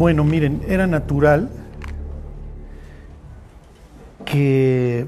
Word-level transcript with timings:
Bueno, 0.00 0.24
miren, 0.24 0.62
era 0.66 0.86
natural 0.86 1.50
que, 4.24 5.06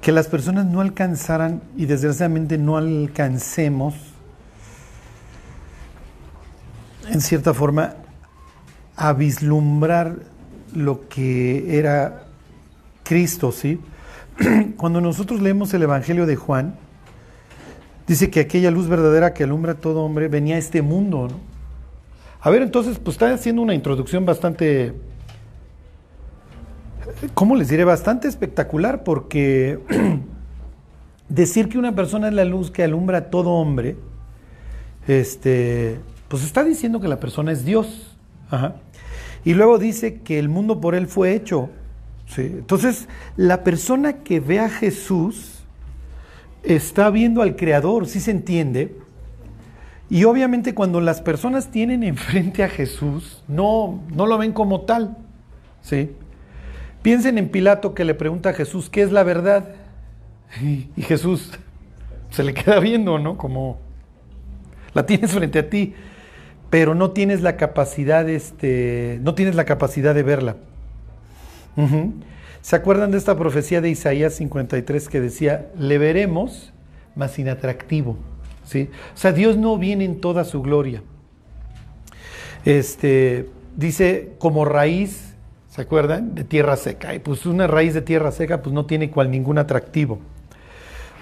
que 0.00 0.12
las 0.12 0.28
personas 0.28 0.64
no 0.64 0.80
alcanzaran 0.80 1.60
y 1.76 1.84
desgraciadamente 1.84 2.56
no 2.56 2.78
alcancemos 2.78 3.94
en 7.10 7.20
cierta 7.20 7.52
forma 7.52 7.96
a 8.96 9.12
vislumbrar 9.12 10.16
lo 10.74 11.06
que 11.06 11.78
era 11.78 12.28
Cristo, 13.02 13.52
¿sí? 13.52 13.78
Cuando 14.78 15.02
nosotros 15.02 15.42
leemos 15.42 15.74
el 15.74 15.82
Evangelio 15.82 16.24
de 16.24 16.36
Juan, 16.36 16.76
dice 18.06 18.30
que 18.30 18.40
aquella 18.40 18.70
luz 18.70 18.88
verdadera 18.88 19.34
que 19.34 19.44
alumbra 19.44 19.72
a 19.72 19.74
todo 19.74 20.02
hombre 20.02 20.28
venía 20.28 20.54
a 20.54 20.58
este 20.58 20.80
mundo, 20.80 21.28
¿no? 21.28 21.49
A 22.42 22.48
ver, 22.48 22.62
entonces, 22.62 22.98
pues 22.98 23.16
está 23.16 23.32
haciendo 23.34 23.60
una 23.60 23.74
introducción 23.74 24.24
bastante, 24.24 24.94
¿cómo 27.34 27.54
les 27.54 27.68
diré? 27.68 27.84
Bastante 27.84 28.28
espectacular, 28.28 29.04
porque 29.04 29.78
decir 31.28 31.68
que 31.68 31.76
una 31.76 31.94
persona 31.94 32.28
es 32.28 32.34
la 32.34 32.46
luz 32.46 32.70
que 32.70 32.82
alumbra 32.82 33.18
a 33.18 33.30
todo 33.30 33.50
hombre, 33.50 33.96
este, 35.06 35.98
pues 36.28 36.42
está 36.42 36.64
diciendo 36.64 37.00
que 37.00 37.08
la 37.08 37.20
persona 37.20 37.52
es 37.52 37.64
Dios. 37.64 38.16
Y 39.44 39.54
luego 39.54 39.78
dice 39.78 40.20
que 40.20 40.38
el 40.38 40.48
mundo 40.48 40.80
por 40.80 40.94
él 40.94 41.08
fue 41.08 41.34
hecho. 41.34 41.68
Entonces, 42.36 43.06
la 43.36 43.64
persona 43.64 44.18
que 44.18 44.40
ve 44.40 44.60
a 44.60 44.70
Jesús 44.70 45.60
está 46.62 47.10
viendo 47.10 47.42
al 47.42 47.56
Creador, 47.56 48.06
¿sí 48.06 48.20
se 48.20 48.30
entiende? 48.30 48.96
Y 50.10 50.24
obviamente 50.24 50.74
cuando 50.74 51.00
las 51.00 51.22
personas 51.22 51.68
tienen 51.68 52.02
enfrente 52.02 52.64
a 52.64 52.68
Jesús, 52.68 53.44
no, 53.46 54.02
no 54.12 54.26
lo 54.26 54.36
ven 54.36 54.52
como 54.52 54.80
tal. 54.80 55.16
¿sí? 55.82 56.10
Piensen 57.02 57.38
en 57.38 57.48
Pilato 57.48 57.94
que 57.94 58.04
le 58.04 58.14
pregunta 58.14 58.50
a 58.50 58.52
Jesús, 58.52 58.90
¿qué 58.90 59.02
es 59.02 59.12
la 59.12 59.22
verdad? 59.22 59.74
Y, 60.60 61.02
Jesús 61.02 61.52
se 62.30 62.42
le 62.42 62.54
queda 62.54 62.80
viendo, 62.80 63.20
¿no? 63.20 63.38
Como 63.38 63.78
la 64.94 65.06
tienes 65.06 65.30
frente 65.30 65.60
a 65.60 65.70
ti, 65.70 65.94
pero 66.70 66.96
no 66.96 67.12
tienes 67.12 67.40
la 67.40 67.56
capacidad, 67.56 68.28
este, 68.28 69.20
no 69.22 69.36
tienes 69.36 69.54
la 69.54 69.64
capacidad 69.64 70.12
de 70.12 70.24
verla. 70.24 70.56
¿Se 72.62 72.76
acuerdan 72.76 73.12
de 73.12 73.18
esta 73.18 73.38
profecía 73.38 73.80
de 73.80 73.90
Isaías 73.90 74.34
53 74.34 75.08
que 75.08 75.20
decía, 75.20 75.70
le 75.78 75.98
veremos, 75.98 76.72
mas 77.14 77.38
inatractivo? 77.38 78.18
O 78.74 79.16
sea, 79.16 79.32
Dios 79.32 79.56
no 79.56 79.78
viene 79.78 80.04
en 80.04 80.20
toda 80.20 80.44
su 80.44 80.62
gloria. 80.62 81.02
Este, 82.64 83.48
dice, 83.76 84.32
como 84.38 84.64
raíz, 84.64 85.34
¿se 85.68 85.82
acuerdan? 85.82 86.34
De 86.34 86.44
tierra 86.44 86.76
seca. 86.76 87.14
Y 87.14 87.18
pues 87.18 87.46
una 87.46 87.66
raíz 87.66 87.94
de 87.94 88.02
tierra 88.02 88.32
seca 88.32 88.62
pues 88.62 88.72
no 88.72 88.86
tiene 88.86 89.10
cual 89.10 89.30
ningún 89.30 89.58
atractivo. 89.58 90.18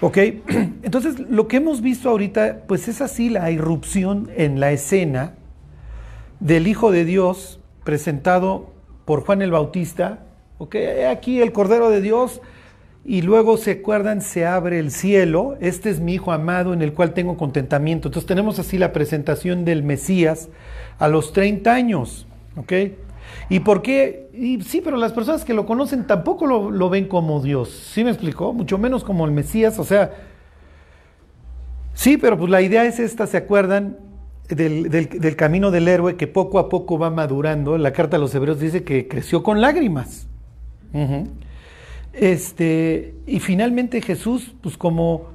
¿Ok? 0.01 0.17
Entonces, 0.83 1.19
lo 1.19 1.47
que 1.47 1.57
hemos 1.57 1.81
visto 1.81 2.09
ahorita, 2.09 2.63
pues 2.67 2.87
es 2.87 3.01
así 3.01 3.29
la 3.29 3.51
irrupción 3.51 4.29
en 4.35 4.59
la 4.59 4.71
escena 4.71 5.35
del 6.39 6.67
Hijo 6.67 6.91
de 6.91 7.05
Dios 7.05 7.59
presentado 7.83 8.73
por 9.05 9.25
Juan 9.25 9.41
el 9.41 9.51
Bautista. 9.51 10.25
¿Ok? 10.57 10.75
Aquí 11.09 11.41
el 11.41 11.51
Cordero 11.51 11.89
de 11.89 12.01
Dios 12.01 12.41
y 13.05 13.21
luego 13.21 13.57
se 13.57 13.71
acuerdan, 13.71 14.21
se 14.21 14.45
abre 14.45 14.79
el 14.79 14.91
cielo, 14.91 15.57
este 15.61 15.89
es 15.89 15.99
mi 15.99 16.15
Hijo 16.15 16.31
amado 16.31 16.73
en 16.73 16.81
el 16.81 16.93
cual 16.93 17.13
tengo 17.13 17.37
contentamiento. 17.37 18.09
Entonces 18.09 18.27
tenemos 18.27 18.59
así 18.59 18.77
la 18.77 18.91
presentación 18.93 19.65
del 19.65 19.83
Mesías 19.83 20.49
a 20.99 21.07
los 21.07 21.31
30 21.33 21.73
años, 21.73 22.27
¿ok? 22.57 22.73
¿Y 23.49 23.61
por 23.61 23.81
qué? 23.81 24.29
Sí, 24.65 24.81
pero 24.83 24.97
las 24.97 25.13
personas 25.13 25.45
que 25.45 25.53
lo 25.53 25.65
conocen 25.65 26.07
tampoco 26.07 26.45
lo, 26.45 26.89
ven 26.89 27.07
como 27.07 27.41
Dios, 27.41 27.69
¿sí 27.69 28.03
me 28.03 28.09
explicó? 28.09 28.53
Mucho 28.53 28.77
menos 28.77 29.03
como 29.03 29.25
el 29.25 29.31
Mesías, 29.31 29.79
o 29.79 29.83
sea, 29.83 30.11
sí, 31.93 32.17
pero 32.17 32.37
pues 32.37 32.49
la 32.49 32.61
idea 32.61 32.85
es 32.85 32.99
esta, 32.99 33.27
¿se 33.27 33.37
acuerdan? 33.37 33.97
Del, 34.49 35.35
camino 35.35 35.69
del 35.69 35.87
héroe 35.87 36.15
que 36.15 36.25
poco 36.25 36.57
a 36.57 36.69
poco 36.69 36.97
va 36.97 37.11
madurando. 37.11 37.77
La 37.77 37.93
carta 37.93 38.17
a 38.17 38.19
los 38.19 38.33
hebreos 38.33 38.59
dice 38.59 38.83
que 38.83 39.07
creció 39.07 39.43
con 39.43 39.61
lágrimas. 39.61 40.27
Este, 42.13 43.13
y 43.27 43.39
finalmente 43.39 44.01
Jesús, 44.01 44.53
pues 44.61 44.77
como, 44.77 45.27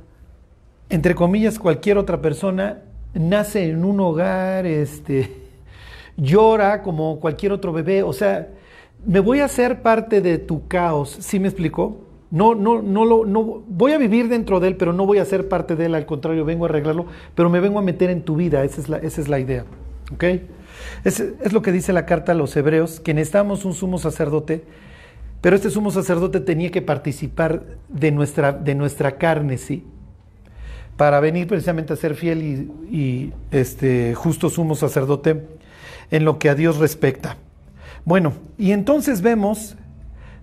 entre 0.89 1.15
comillas, 1.15 1.59
cualquier 1.59 1.99
otra 1.99 2.21
persona, 2.21 2.83
nace 3.15 3.69
en 3.69 3.85
un 3.85 4.01
hogar, 4.01 4.67
este, 4.67 5.31
llora 6.17 6.83
como 6.83 7.21
cualquier 7.21 7.53
otro 7.53 7.73
bebé, 7.73 8.03
o 8.03 8.13
sea, 8.13 8.49
me 9.07 9.21
voy 9.21 9.41
a 9.41 9.45
hacer 9.45 9.83
parte 9.83 10.21
de 10.21 10.39
tu 10.39 10.67
caos, 10.67 11.17
¿sí 11.21 11.39
me 11.39 11.49
explicó? 11.49 12.01
No, 12.31 12.55
no, 12.55 12.83
no, 12.83 13.05
lo, 13.05 13.25
no, 13.25 13.63
voy 13.69 13.93
a 13.93 13.99
vivir 13.99 14.29
dentro 14.29 14.59
de 14.59 14.69
él, 14.69 14.77
pero 14.77 14.93
no 14.93 15.07
voy 15.07 15.19
a 15.19 15.25
ser 15.25 15.49
parte 15.49 15.77
de 15.77 15.87
él, 15.87 15.95
al 15.95 16.07
contrario, 16.07 16.45
vengo 16.45 16.65
a 16.65 16.69
arreglarlo, 16.69 17.07
pero 17.35 17.49
me 17.49 17.61
vengo 17.61 17.79
a 17.79 17.83
meter 17.83 18.11
en 18.11 18.23
tu 18.23 18.35
vida, 18.35 18.65
esa 18.65 18.81
es 18.81 18.89
la, 18.89 18.97
esa 18.99 19.21
es 19.21 19.29
la 19.29 19.39
idea. 19.39 19.65
Es, 21.05 21.21
es 21.21 21.53
lo 21.53 21.63
que 21.63 21.71
dice 21.71 21.93
la 21.93 22.07
carta 22.07 22.33
a 22.33 22.35
los 22.35 22.57
hebreos, 22.57 22.99
que 22.99 23.15
necesitamos 23.15 23.65
un 23.65 23.75
sumo 23.75 23.99
sacerdote 23.99 24.65
pero 25.45 25.57
este 25.57 25.69
sumo 25.69 25.91
sacerdote 25.91 26.41
tenía 26.41 26.71
que 26.71 26.81
participar 26.81 27.65
de 27.91 28.11
nuestra, 28.11 28.51
de 28.51 28.75
nuestra 28.75 29.19
carne, 29.19 29.59
¿sí? 29.59 29.85
Para 30.97 31.21
venir 31.21 31.47
precisamente 31.47 31.93
a 31.93 31.97
ser 31.97 32.15
fiel 32.15 32.71
y, 32.91 33.31
este, 33.51 34.15
justo 34.15 34.49
sumo 34.49 34.75
sacerdote 34.75 35.45
en 36.11 36.25
lo 36.25 36.39
que 36.39 36.49
a 36.49 36.55
Dios 36.55 36.79
respecta. 36.79 37.37
Bueno, 38.07 38.33
y 38.57 38.73
entonces 38.73 39.21
vemos, 39.21 39.77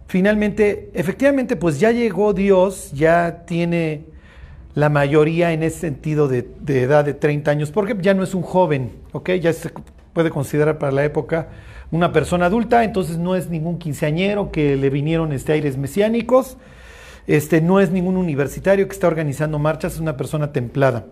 finalmente, 0.05 0.91
efectivamente, 0.93 1.55
pues 1.55 1.79
ya 1.79 1.89
llegó 1.89 2.33
Dios, 2.33 2.91
ya 2.91 3.43
tiene 3.47 4.03
la 4.75 4.89
mayoría 4.89 5.51
en 5.51 5.63
ese 5.63 5.79
sentido 5.79 6.27
de, 6.27 6.47
de 6.59 6.83
edad 6.83 7.05
de 7.05 7.15
30 7.15 7.49
años, 7.49 7.71
porque 7.71 7.97
ya 7.99 8.13
no 8.13 8.21
es 8.21 8.35
un 8.35 8.43
joven, 8.43 8.91
¿ok? 9.13 9.31
Ya 9.41 9.51
se 9.51 9.71
puede 10.13 10.29
considerar 10.29 10.77
para 10.77 10.91
la 10.91 11.03
época 11.03 11.47
una 11.91 12.13
persona 12.13 12.45
adulta, 12.45 12.83
entonces 12.83 13.17
no 13.17 13.35
es 13.35 13.49
ningún 13.49 13.77
quinceañero 13.77 14.51
que 14.51 14.77
le 14.77 14.89
vinieron 14.89 15.33
este, 15.33 15.53
aires 15.53 15.77
mesiánicos, 15.77 16.57
este, 17.27 17.61
no 17.61 17.79
es 17.79 17.91
ningún 17.91 18.17
universitario 18.17 18.87
que 18.87 18.93
está 18.93 19.07
organizando 19.07 19.59
marchas, 19.59 19.95
es 19.95 19.99
una 19.99 20.17
persona 20.17 20.53
templada. 20.53 21.05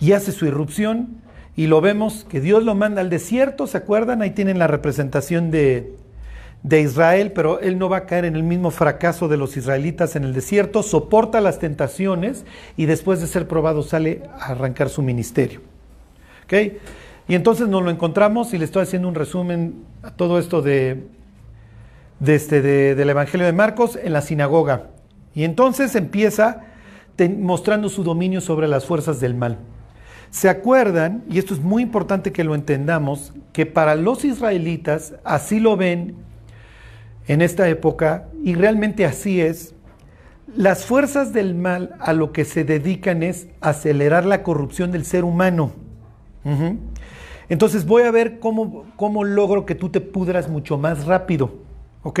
Y 0.00 0.12
hace 0.12 0.32
su 0.32 0.46
irrupción 0.46 1.22
y 1.56 1.66
lo 1.66 1.80
vemos 1.80 2.24
que 2.28 2.40
Dios 2.40 2.62
lo 2.62 2.74
manda 2.74 3.00
al 3.00 3.10
desierto, 3.10 3.66
¿se 3.66 3.78
acuerdan? 3.78 4.22
Ahí 4.22 4.30
tienen 4.30 4.58
la 4.58 4.68
representación 4.68 5.50
de, 5.50 5.96
de 6.62 6.80
Israel, 6.80 7.32
pero 7.32 7.58
él 7.60 7.78
no 7.78 7.88
va 7.88 7.98
a 7.98 8.06
caer 8.06 8.26
en 8.26 8.36
el 8.36 8.42
mismo 8.42 8.70
fracaso 8.70 9.28
de 9.28 9.38
los 9.38 9.56
israelitas 9.56 10.14
en 10.14 10.24
el 10.24 10.34
desierto, 10.34 10.82
soporta 10.82 11.40
las 11.40 11.58
tentaciones 11.58 12.44
y 12.76 12.86
después 12.86 13.20
de 13.20 13.26
ser 13.26 13.48
probado 13.48 13.82
sale 13.82 14.22
a 14.38 14.52
arrancar 14.52 14.88
su 14.88 15.02
ministerio. 15.02 15.60
¿Okay? 16.44 16.78
Y 17.28 17.34
entonces 17.34 17.68
nos 17.68 17.82
lo 17.82 17.90
encontramos 17.90 18.54
y 18.54 18.58
le 18.58 18.64
estoy 18.64 18.82
haciendo 18.82 19.06
un 19.06 19.14
resumen 19.14 19.84
a 20.02 20.10
todo 20.10 20.38
esto 20.38 20.62
de, 20.62 21.04
este, 22.26 22.62
del 22.62 23.10
Evangelio 23.10 23.46
de 23.46 23.52
Marcos 23.52 23.98
en 24.02 24.14
la 24.14 24.22
sinagoga. 24.22 24.88
Y 25.34 25.44
entonces 25.44 25.94
empieza 25.94 26.62
mostrando 27.38 27.90
su 27.90 28.02
dominio 28.02 28.40
sobre 28.40 28.66
las 28.66 28.86
fuerzas 28.86 29.20
del 29.20 29.34
mal. 29.34 29.58
¿Se 30.30 30.48
acuerdan? 30.48 31.24
Y 31.28 31.38
esto 31.38 31.54
es 31.54 31.60
muy 31.60 31.82
importante 31.82 32.32
que 32.32 32.44
lo 32.44 32.54
entendamos, 32.54 33.32
que 33.52 33.66
para 33.66 33.94
los 33.94 34.24
israelitas 34.24 35.14
así 35.24 35.60
lo 35.60 35.76
ven 35.76 36.16
en 37.26 37.42
esta 37.42 37.68
época, 37.68 38.28
y 38.42 38.54
realmente 38.54 39.04
así 39.04 39.40
es, 39.40 39.74
las 40.56 40.86
fuerzas 40.86 41.34
del 41.34 41.54
mal 41.54 41.94
a 42.00 42.14
lo 42.14 42.32
que 42.32 42.46
se 42.46 42.64
dedican 42.64 43.22
es 43.22 43.48
acelerar 43.60 44.24
la 44.24 44.42
corrupción 44.42 44.92
del 44.92 45.04
ser 45.04 45.24
humano. 45.24 45.72
Entonces 47.48 47.86
voy 47.86 48.02
a 48.02 48.10
ver 48.10 48.38
cómo, 48.38 48.84
cómo 48.96 49.24
logro 49.24 49.64
que 49.64 49.74
tú 49.74 49.88
te 49.88 50.00
pudras 50.00 50.48
mucho 50.48 50.78
más 50.78 51.06
rápido. 51.06 51.50
¿Ok? 52.02 52.20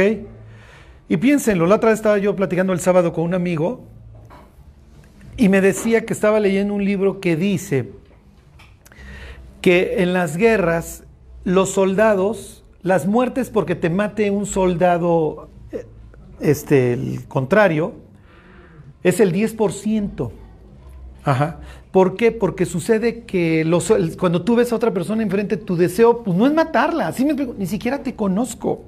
Y 1.08 1.16
piénsenlo, 1.16 1.66
la 1.66 1.76
otra 1.76 1.90
vez 1.90 1.98
estaba 1.98 2.18
yo 2.18 2.36
platicando 2.36 2.72
el 2.72 2.80
sábado 2.80 3.12
con 3.12 3.24
un 3.24 3.34
amigo 3.34 3.80
y 5.38 5.48
me 5.48 5.60
decía 5.60 6.04
que 6.04 6.12
estaba 6.12 6.40
leyendo 6.40 6.74
un 6.74 6.84
libro 6.84 7.20
que 7.20 7.36
dice 7.36 7.92
que 9.62 10.02
en 10.02 10.12
las 10.12 10.36
guerras 10.36 11.04
los 11.44 11.70
soldados, 11.70 12.64
las 12.82 13.06
muertes 13.06 13.48
porque 13.48 13.74
te 13.74 13.88
mate 13.88 14.30
un 14.30 14.46
soldado, 14.46 15.48
eh, 15.72 15.86
este, 16.40 16.92
el 16.92 17.26
contrario, 17.26 17.94
es 19.02 19.20
el 19.20 19.32
10%. 19.32 20.30
Ajá. 21.24 21.60
¿Por 21.90 22.16
qué? 22.16 22.32
Porque 22.32 22.66
sucede 22.66 23.24
que 23.24 23.66
cuando 24.18 24.42
tú 24.42 24.56
ves 24.56 24.72
a 24.72 24.76
otra 24.76 24.92
persona 24.92 25.22
enfrente, 25.22 25.56
tu 25.56 25.76
deseo 25.76 26.22
pues 26.22 26.36
no 26.36 26.46
es 26.46 26.52
matarla, 26.52 27.08
así 27.08 27.24
me 27.24 27.34
ni 27.34 27.66
siquiera 27.66 28.02
te 28.02 28.14
conozco. 28.14 28.84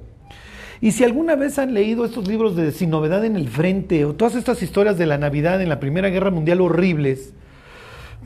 Y 0.83 0.93
si 0.93 1.05
alguna 1.05 1.37
vez 1.37 1.59
han 1.59 1.75
leído 1.75 2.05
estos 2.05 2.27
libros 2.27 2.57
de 2.57 2.73
Sin 2.73 2.91
Novedad 2.91 3.25
en 3.25 3.37
el 3.37 3.49
Frente 3.49 4.05
o 4.05 4.15
todas 4.15 4.35
estas 4.35 4.63
historias 4.63 4.97
de 4.97 5.07
la 5.07 5.19
Navidad 5.19 5.61
en 5.61 5.69
la 5.69 5.79
Primera 5.79 6.09
Guerra 6.09 6.31
Mundial 6.31 6.61
horribles, 6.61 7.35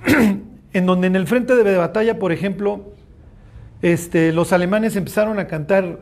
en 0.72 0.86
donde 0.86 1.08
en 1.08 1.16
el 1.16 1.26
frente 1.26 1.56
de 1.56 1.76
batalla, 1.76 2.18
por 2.18 2.32
ejemplo, 2.32 2.92
este, 3.82 4.32
los 4.32 4.52
alemanes 4.52 4.96
empezaron 4.96 5.38
a 5.38 5.46
cantar 5.46 6.00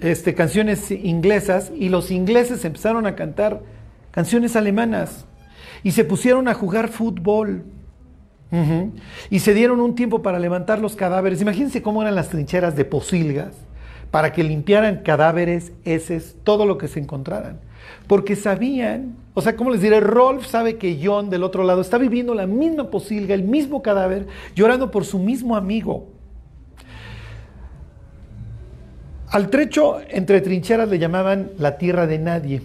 este, 0.00 0.34
canciones 0.34 0.90
inglesas 0.90 1.72
y 1.74 1.88
los 1.88 2.10
ingleses 2.10 2.64
empezaron 2.64 3.06
a 3.06 3.14
cantar 3.14 3.62
canciones 4.10 4.56
alemanas 4.56 5.26
y 5.82 5.92
se 5.92 6.04
pusieron 6.04 6.48
a 6.48 6.54
jugar 6.54 6.88
fútbol. 6.88 7.64
Y 9.30 9.40
se 9.40 9.54
dieron 9.54 9.80
un 9.80 9.94
tiempo 9.94 10.22
para 10.22 10.38
levantar 10.38 10.78
los 10.78 10.96
cadáveres. 10.96 11.42
Imagínense 11.42 11.82
cómo 11.82 12.02
eran 12.02 12.14
las 12.14 12.28
trincheras 12.28 12.76
de 12.76 12.84
posilgas 12.84 13.52
para 14.10 14.32
que 14.32 14.44
limpiaran 14.44 15.02
cadáveres, 15.02 15.72
heces, 15.84 16.36
todo 16.44 16.64
lo 16.64 16.78
que 16.78 16.88
se 16.88 17.00
encontraran. 17.00 17.58
Porque 18.06 18.36
sabían, 18.36 19.16
o 19.34 19.42
sea, 19.42 19.56
¿cómo 19.56 19.70
les 19.70 19.80
diré? 19.80 20.00
Rolf 20.00 20.46
sabe 20.46 20.76
que 20.76 21.00
John 21.02 21.28
del 21.28 21.42
otro 21.42 21.64
lado 21.64 21.80
está 21.80 21.98
viviendo 21.98 22.34
la 22.34 22.46
misma 22.46 22.90
posilga, 22.90 23.34
el 23.34 23.42
mismo 23.42 23.82
cadáver, 23.82 24.26
llorando 24.54 24.90
por 24.90 25.04
su 25.04 25.18
mismo 25.18 25.56
amigo. 25.56 26.08
Al 29.28 29.50
trecho 29.50 29.98
entre 30.08 30.40
trincheras 30.40 30.88
le 30.88 30.98
llamaban 30.98 31.50
la 31.58 31.78
tierra 31.78 32.06
de 32.06 32.18
nadie. 32.18 32.62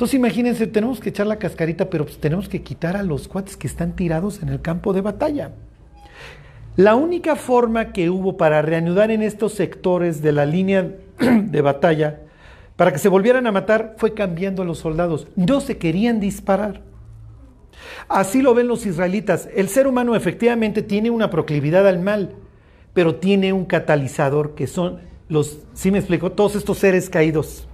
Entonces 0.00 0.14
imagínense, 0.18 0.66
tenemos 0.66 0.98
que 0.98 1.10
echar 1.10 1.26
la 1.26 1.36
cascarita, 1.36 1.90
pero 1.90 2.06
pues 2.06 2.16
tenemos 2.16 2.48
que 2.48 2.62
quitar 2.62 2.96
a 2.96 3.02
los 3.02 3.28
cuates 3.28 3.58
que 3.58 3.66
están 3.66 3.94
tirados 3.96 4.42
en 4.42 4.48
el 4.48 4.62
campo 4.62 4.94
de 4.94 5.02
batalla. 5.02 5.50
La 6.74 6.94
única 6.94 7.36
forma 7.36 7.92
que 7.92 8.08
hubo 8.08 8.38
para 8.38 8.62
reanudar 8.62 9.10
en 9.10 9.20
estos 9.20 9.52
sectores 9.52 10.22
de 10.22 10.32
la 10.32 10.46
línea 10.46 10.90
de 11.18 11.60
batalla, 11.60 12.20
para 12.76 12.92
que 12.92 12.98
se 12.98 13.10
volvieran 13.10 13.46
a 13.46 13.52
matar, 13.52 13.94
fue 13.98 14.14
cambiando 14.14 14.62
a 14.62 14.64
los 14.64 14.78
soldados. 14.78 15.26
No 15.36 15.60
se 15.60 15.76
querían 15.76 16.18
disparar. 16.18 16.80
Así 18.08 18.40
lo 18.40 18.54
ven 18.54 18.68
los 18.68 18.86
israelitas. 18.86 19.50
El 19.54 19.68
ser 19.68 19.86
humano 19.86 20.16
efectivamente 20.16 20.80
tiene 20.80 21.10
una 21.10 21.28
proclividad 21.28 21.86
al 21.86 22.00
mal, 22.00 22.36
pero 22.94 23.16
tiene 23.16 23.52
un 23.52 23.66
catalizador 23.66 24.54
que 24.54 24.66
son 24.66 25.00
los, 25.28 25.58
¿sí 25.74 25.90
me 25.90 25.98
explico? 25.98 26.32
Todos 26.32 26.56
estos 26.56 26.78
seres 26.78 27.10
caídos. 27.10 27.66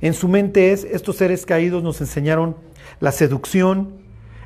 En 0.00 0.14
su 0.14 0.28
mente 0.28 0.72
es, 0.72 0.84
estos 0.84 1.16
seres 1.16 1.46
caídos 1.46 1.82
nos 1.82 2.00
enseñaron 2.00 2.56
la 3.00 3.12
seducción, 3.12 3.94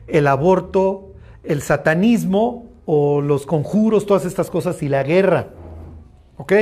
el 0.06 0.26
aborto, 0.26 1.12
el 1.44 1.62
satanismo 1.62 2.66
o 2.86 3.20
los 3.20 3.46
conjuros, 3.46 4.06
todas 4.06 4.24
estas 4.24 4.50
cosas 4.50 4.82
y 4.82 4.88
la 4.88 5.02
guerra. 5.02 5.48
¿Ok? 6.36 6.52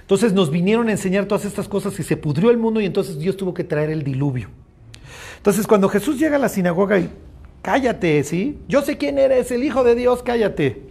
Entonces 0.00 0.32
nos 0.32 0.50
vinieron 0.50 0.88
a 0.88 0.92
enseñar 0.92 1.26
todas 1.26 1.44
estas 1.44 1.68
cosas 1.68 1.98
y 1.98 2.02
se 2.02 2.16
pudrió 2.16 2.50
el 2.50 2.58
mundo 2.58 2.80
y 2.80 2.86
entonces 2.86 3.18
Dios 3.18 3.36
tuvo 3.36 3.54
que 3.54 3.64
traer 3.64 3.90
el 3.90 4.02
diluvio. 4.02 4.48
Entonces 5.36 5.66
cuando 5.66 5.88
Jesús 5.88 6.18
llega 6.18 6.36
a 6.36 6.38
la 6.38 6.48
sinagoga 6.48 6.98
y 6.98 7.08
cállate, 7.62 8.22
¿sí? 8.24 8.58
Yo 8.68 8.82
sé 8.82 8.98
quién 8.98 9.18
eres, 9.18 9.50
el 9.50 9.62
Hijo 9.62 9.84
de 9.84 9.94
Dios, 9.94 10.22
cállate. 10.22 10.82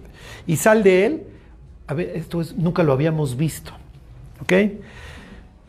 Y 0.48 0.56
sal 0.56 0.84
de 0.84 1.06
él. 1.06 1.24
A 1.88 1.94
ver, 1.94 2.14
esto 2.16 2.42
es, 2.42 2.56
nunca 2.56 2.84
lo 2.84 2.94
habíamos 2.94 3.36
visto. 3.36 3.74
¿Ok? 4.42 4.54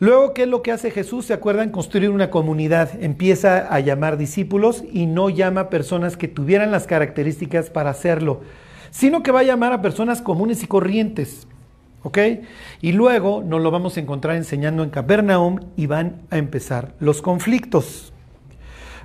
Luego, 0.03 0.33
¿qué 0.33 0.43
es 0.43 0.49
lo 0.49 0.61
que 0.63 0.73
hace 0.73 0.91
Jesús? 0.91 1.27
¿Se 1.27 1.33
acuerdan? 1.33 1.69
Construir 1.69 2.09
una 2.09 2.29
comunidad. 2.29 3.01
Empieza 3.01 3.59
a 3.73 3.79
llamar 3.79 4.17
discípulos 4.17 4.83
y 4.91 5.05
no 5.05 5.29
llama 5.29 5.69
personas 5.69 6.17
que 6.17 6.27
tuvieran 6.27 6.71
las 6.71 6.87
características 6.87 7.69
para 7.69 7.91
hacerlo, 7.91 8.41
sino 8.91 9.23
que 9.23 9.31
va 9.31 9.39
a 9.39 9.43
llamar 9.43 9.71
a 9.71 9.81
personas 9.81 10.21
comunes 10.21 10.61
y 10.61 10.67
corrientes. 10.67 11.47
¿Ok? 12.01 12.17
Y 12.81 12.91
luego 12.91 13.43
nos 13.47 13.61
lo 13.61 13.71
vamos 13.71 13.95
a 13.95 14.01
encontrar 14.01 14.35
enseñando 14.35 14.83
en 14.83 14.89
Capernaum 14.89 15.61
y 15.77 15.87
van 15.87 16.23
a 16.31 16.37
empezar 16.37 16.95
los 16.99 17.21
conflictos. 17.21 18.11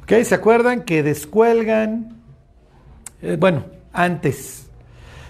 ¿Ok? 0.02 0.14
¿Se 0.24 0.34
acuerdan 0.34 0.82
que 0.82 1.04
descuelgan? 1.04 2.16
Eh, 3.22 3.36
bueno, 3.38 3.66
antes 3.92 4.68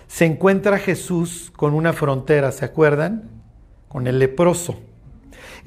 se 0.07 0.25
encuentra 0.25 0.79
Jesús 0.79 1.53
con 1.55 1.75
una 1.75 1.93
frontera, 1.93 2.53
¿se 2.53 2.65
acuerdan? 2.65 3.25
Con 3.89 4.07
el 4.07 4.19
leproso. 4.19 4.88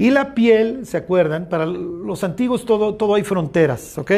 Y 0.02 0.10
la 0.10 0.34
piel, 0.34 0.88
¿se 0.88 0.98
acuerdan? 0.98 1.48
Para 1.48 1.68
los 1.68 2.24
antiguos 2.24 2.66
todo, 2.66 2.96
todo 2.96 3.14
hay 3.14 3.24
fronteras, 3.24 4.00
¿ok? 4.00 4.12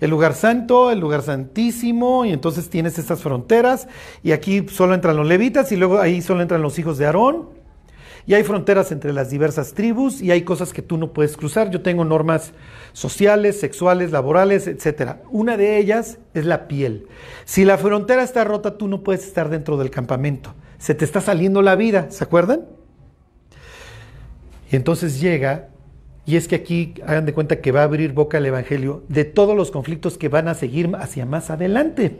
El 0.00 0.08
lugar 0.08 0.32
santo, 0.34 0.92
el 0.92 1.00
lugar 1.00 1.22
santísimo, 1.22 2.24
y 2.24 2.30
entonces 2.32 2.70
tienes 2.70 3.00
estas 3.00 3.20
fronteras, 3.20 3.88
y 4.22 4.30
aquí 4.30 4.64
solo 4.68 4.94
entran 4.94 5.16
los 5.16 5.26
levitas, 5.26 5.72
y 5.72 5.76
luego 5.76 5.98
ahí 5.98 6.22
solo 6.22 6.40
entran 6.40 6.62
los 6.62 6.78
hijos 6.78 6.98
de 6.98 7.06
Aarón, 7.06 7.48
y 8.28 8.34
hay 8.34 8.44
fronteras 8.44 8.92
entre 8.92 9.12
las 9.12 9.28
diversas 9.28 9.74
tribus, 9.74 10.22
y 10.22 10.30
hay 10.30 10.42
cosas 10.42 10.72
que 10.72 10.82
tú 10.82 10.98
no 10.98 11.12
puedes 11.12 11.36
cruzar. 11.36 11.68
Yo 11.72 11.82
tengo 11.82 12.04
normas 12.04 12.52
sociales, 12.92 13.58
sexuales, 13.58 14.12
laborales, 14.12 14.68
etc. 14.68 15.16
Una 15.32 15.56
de 15.56 15.78
ellas 15.78 16.18
es 16.34 16.44
la 16.44 16.68
piel. 16.68 17.08
Si 17.44 17.64
la 17.64 17.76
frontera 17.76 18.22
está 18.22 18.44
rota, 18.44 18.78
tú 18.78 18.86
no 18.86 19.02
puedes 19.02 19.26
estar 19.26 19.48
dentro 19.50 19.78
del 19.78 19.90
campamento. 19.90 20.54
Se 20.78 20.94
te 20.94 21.04
está 21.04 21.20
saliendo 21.20 21.60
la 21.60 21.74
vida, 21.74 22.06
¿se 22.10 22.22
acuerdan? 22.22 22.66
Entonces 24.74 25.20
llega, 25.20 25.68
y 26.26 26.36
es 26.36 26.48
que 26.48 26.56
aquí 26.56 26.94
hagan 27.06 27.26
de 27.26 27.34
cuenta 27.34 27.60
que 27.60 27.72
va 27.72 27.80
a 27.80 27.84
abrir 27.84 28.12
boca 28.12 28.38
el 28.38 28.46
Evangelio 28.46 29.04
de 29.08 29.24
todos 29.24 29.56
los 29.56 29.70
conflictos 29.70 30.16
que 30.16 30.28
van 30.28 30.48
a 30.48 30.54
seguir 30.54 30.90
hacia 30.98 31.26
más 31.26 31.50
adelante. 31.50 32.16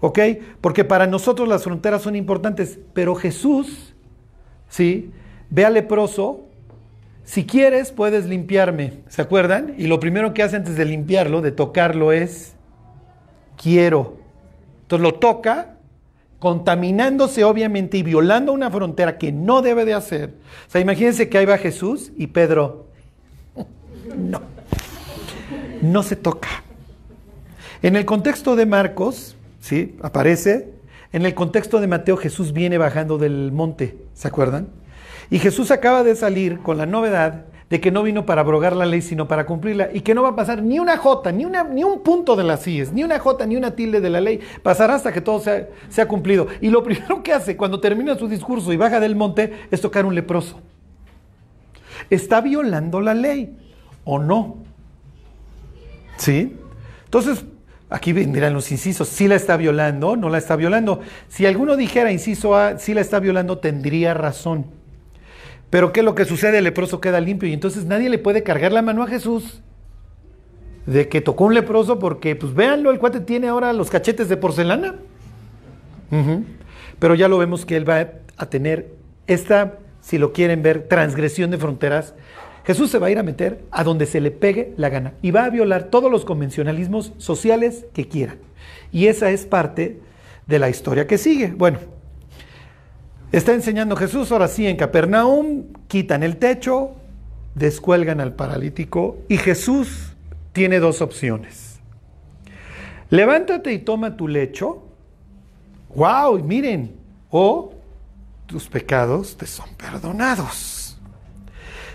¿Ok? 0.00 0.18
Porque 0.60 0.84
para 0.84 1.06
nosotros 1.06 1.48
las 1.48 1.62
fronteras 1.62 2.02
son 2.02 2.16
importantes, 2.16 2.78
pero 2.92 3.14
Jesús, 3.14 3.94
¿sí? 4.68 5.12
Ve 5.50 5.64
al 5.64 5.74
leproso, 5.74 6.48
si 7.24 7.46
quieres 7.46 7.92
puedes 7.92 8.24
limpiarme, 8.24 8.94
¿se 9.08 9.22
acuerdan? 9.22 9.74
Y 9.78 9.86
lo 9.86 10.00
primero 10.00 10.34
que 10.34 10.42
hace 10.42 10.56
antes 10.56 10.76
de 10.76 10.84
limpiarlo, 10.84 11.40
de 11.40 11.52
tocarlo, 11.52 12.10
es, 12.10 12.54
quiero. 13.56 14.16
Entonces 14.82 15.02
lo 15.02 15.14
toca 15.14 15.76
contaminándose 16.42 17.44
obviamente 17.44 17.98
y 17.98 18.02
violando 18.02 18.52
una 18.52 18.68
frontera 18.68 19.16
que 19.16 19.30
no 19.30 19.62
debe 19.62 19.84
de 19.84 19.94
hacer. 19.94 20.30
O 20.66 20.70
sea, 20.72 20.80
imagínense 20.80 21.28
que 21.28 21.38
ahí 21.38 21.46
va 21.46 21.56
Jesús 21.56 22.10
y 22.16 22.26
Pedro, 22.26 22.88
no, 24.18 24.42
no 25.82 26.02
se 26.02 26.16
toca. 26.16 26.48
En 27.80 27.94
el 27.94 28.04
contexto 28.04 28.56
de 28.56 28.66
Marcos, 28.66 29.36
¿sí? 29.60 29.94
Aparece, 30.02 30.70
en 31.12 31.26
el 31.26 31.34
contexto 31.36 31.80
de 31.80 31.86
Mateo 31.86 32.16
Jesús 32.16 32.52
viene 32.52 32.76
bajando 32.76 33.18
del 33.18 33.52
monte, 33.52 33.96
¿se 34.12 34.26
acuerdan? 34.26 34.66
Y 35.30 35.38
Jesús 35.38 35.70
acaba 35.70 36.02
de 36.02 36.16
salir 36.16 36.58
con 36.58 36.76
la 36.76 36.86
novedad 36.86 37.44
de 37.72 37.80
que 37.80 37.90
no 37.90 38.02
vino 38.02 38.26
para 38.26 38.42
abrogar 38.42 38.76
la 38.76 38.84
ley, 38.84 39.00
sino 39.00 39.26
para 39.26 39.46
cumplirla, 39.46 39.88
y 39.94 40.02
que 40.02 40.14
no 40.14 40.22
va 40.22 40.28
a 40.28 40.36
pasar 40.36 40.62
ni 40.62 40.78
una 40.78 40.98
jota, 40.98 41.32
ni, 41.32 41.46
una, 41.46 41.64
ni 41.64 41.82
un 41.82 42.02
punto 42.02 42.36
de 42.36 42.44
las 42.44 42.64
CIES, 42.64 42.92
ni 42.92 43.02
una 43.02 43.18
jota, 43.18 43.46
ni 43.46 43.56
una 43.56 43.70
tilde 43.70 44.02
de 44.02 44.10
la 44.10 44.20
ley, 44.20 44.40
pasará 44.62 44.94
hasta 44.94 45.10
que 45.10 45.22
todo 45.22 45.40
sea, 45.40 45.70
sea 45.88 46.06
cumplido. 46.06 46.48
Y 46.60 46.68
lo 46.68 46.82
primero 46.84 47.22
que 47.22 47.32
hace 47.32 47.56
cuando 47.56 47.80
termina 47.80 48.14
su 48.18 48.28
discurso 48.28 48.74
y 48.74 48.76
baja 48.76 49.00
del 49.00 49.16
monte 49.16 49.54
es 49.70 49.80
tocar 49.80 50.04
un 50.04 50.14
leproso. 50.14 50.60
¿Está 52.10 52.42
violando 52.42 53.00
la 53.00 53.14
ley 53.14 53.56
o 54.04 54.18
no? 54.18 54.58
¿Sí? 56.18 56.54
Entonces, 57.06 57.42
aquí 57.88 58.12
vendrán 58.12 58.52
los 58.52 58.70
incisos, 58.70 59.08
si 59.08 59.28
la 59.28 59.36
está 59.36 59.56
violando, 59.56 60.14
no 60.14 60.28
la 60.28 60.36
está 60.36 60.56
violando. 60.56 61.00
Si 61.28 61.46
alguno 61.46 61.78
dijera, 61.78 62.12
inciso 62.12 62.54
A, 62.54 62.78
si 62.78 62.92
la 62.92 63.00
está 63.00 63.18
violando, 63.18 63.56
tendría 63.56 64.12
razón. 64.12 64.81
Pero 65.72 65.90
¿qué 65.90 66.00
es 66.00 66.04
lo 66.04 66.14
que 66.14 66.26
sucede? 66.26 66.58
El 66.58 66.64
leproso 66.64 67.00
queda 67.00 67.18
limpio 67.18 67.48
y 67.48 67.54
entonces 67.54 67.86
nadie 67.86 68.10
le 68.10 68.18
puede 68.18 68.42
cargar 68.42 68.72
la 68.72 68.82
mano 68.82 69.02
a 69.02 69.06
Jesús 69.06 69.62
de 70.84 71.08
que 71.08 71.22
tocó 71.22 71.46
un 71.46 71.54
leproso 71.54 71.98
porque, 71.98 72.36
pues 72.36 72.52
véanlo, 72.52 72.90
el 72.90 72.98
cuate 72.98 73.20
tiene 73.20 73.48
ahora 73.48 73.72
los 73.72 73.88
cachetes 73.88 74.28
de 74.28 74.36
porcelana. 74.36 74.96
Pero 76.98 77.14
ya 77.14 77.26
lo 77.26 77.38
vemos 77.38 77.64
que 77.64 77.76
él 77.76 77.88
va 77.88 78.06
a 78.36 78.50
tener 78.50 78.92
esta, 79.26 79.78
si 80.02 80.18
lo 80.18 80.34
quieren 80.34 80.62
ver, 80.62 80.88
transgresión 80.88 81.50
de 81.50 81.56
fronteras. 81.56 82.12
Jesús 82.66 82.90
se 82.90 82.98
va 82.98 83.06
a 83.06 83.10
ir 83.10 83.18
a 83.18 83.22
meter 83.22 83.62
a 83.70 83.82
donde 83.82 84.04
se 84.04 84.20
le 84.20 84.30
pegue 84.30 84.74
la 84.76 84.90
gana 84.90 85.14
y 85.22 85.30
va 85.30 85.46
a 85.46 85.48
violar 85.48 85.84
todos 85.84 86.12
los 86.12 86.26
convencionalismos 86.26 87.14
sociales 87.16 87.86
que 87.94 88.08
quieran. 88.08 88.36
Y 88.92 89.06
esa 89.06 89.30
es 89.30 89.46
parte 89.46 90.00
de 90.46 90.58
la 90.58 90.68
historia 90.68 91.06
que 91.06 91.16
sigue. 91.16 91.46
Bueno, 91.56 91.78
Está 93.32 93.54
enseñando 93.54 93.96
Jesús, 93.96 94.30
ahora 94.30 94.46
sí, 94.46 94.66
en 94.66 94.76
Capernaum, 94.76 95.64
quitan 95.88 96.22
el 96.22 96.36
techo, 96.36 96.92
descuelgan 97.54 98.20
al 98.20 98.34
paralítico 98.34 99.16
y 99.26 99.38
Jesús 99.38 100.12
tiene 100.52 100.80
dos 100.80 101.00
opciones. 101.00 101.80
Levántate 103.08 103.72
y 103.72 103.78
toma 103.78 104.18
tu 104.18 104.28
lecho. 104.28 104.82
¡Wow! 105.94 106.44
Miren, 106.44 106.94
o 107.30 107.72
tus 108.44 108.68
pecados 108.68 109.34
te 109.38 109.46
son 109.46 109.74
perdonados. 109.76 110.98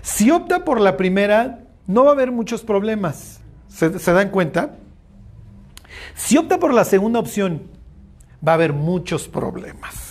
Si 0.02 0.32
opta 0.32 0.66
por 0.66 0.82
la 0.82 0.98
primera, 0.98 1.60
no 1.86 2.04
va 2.04 2.12
a 2.12 2.14
haber 2.14 2.32
muchos 2.32 2.64
problemas. 2.64 3.42
¿Se, 3.68 4.00
¿Se, 4.00 4.12
dan 4.12 4.32
cuenta? 4.32 4.76
Si 6.16 6.36
opta 6.36 6.60
por 6.60 6.74
la 6.74 6.84
segunda 6.84 7.20
opción, 7.20 7.62
va 8.46 8.54
a 8.54 8.56
haber 8.56 8.74
muchos 8.74 9.28
problemas. 9.28 10.07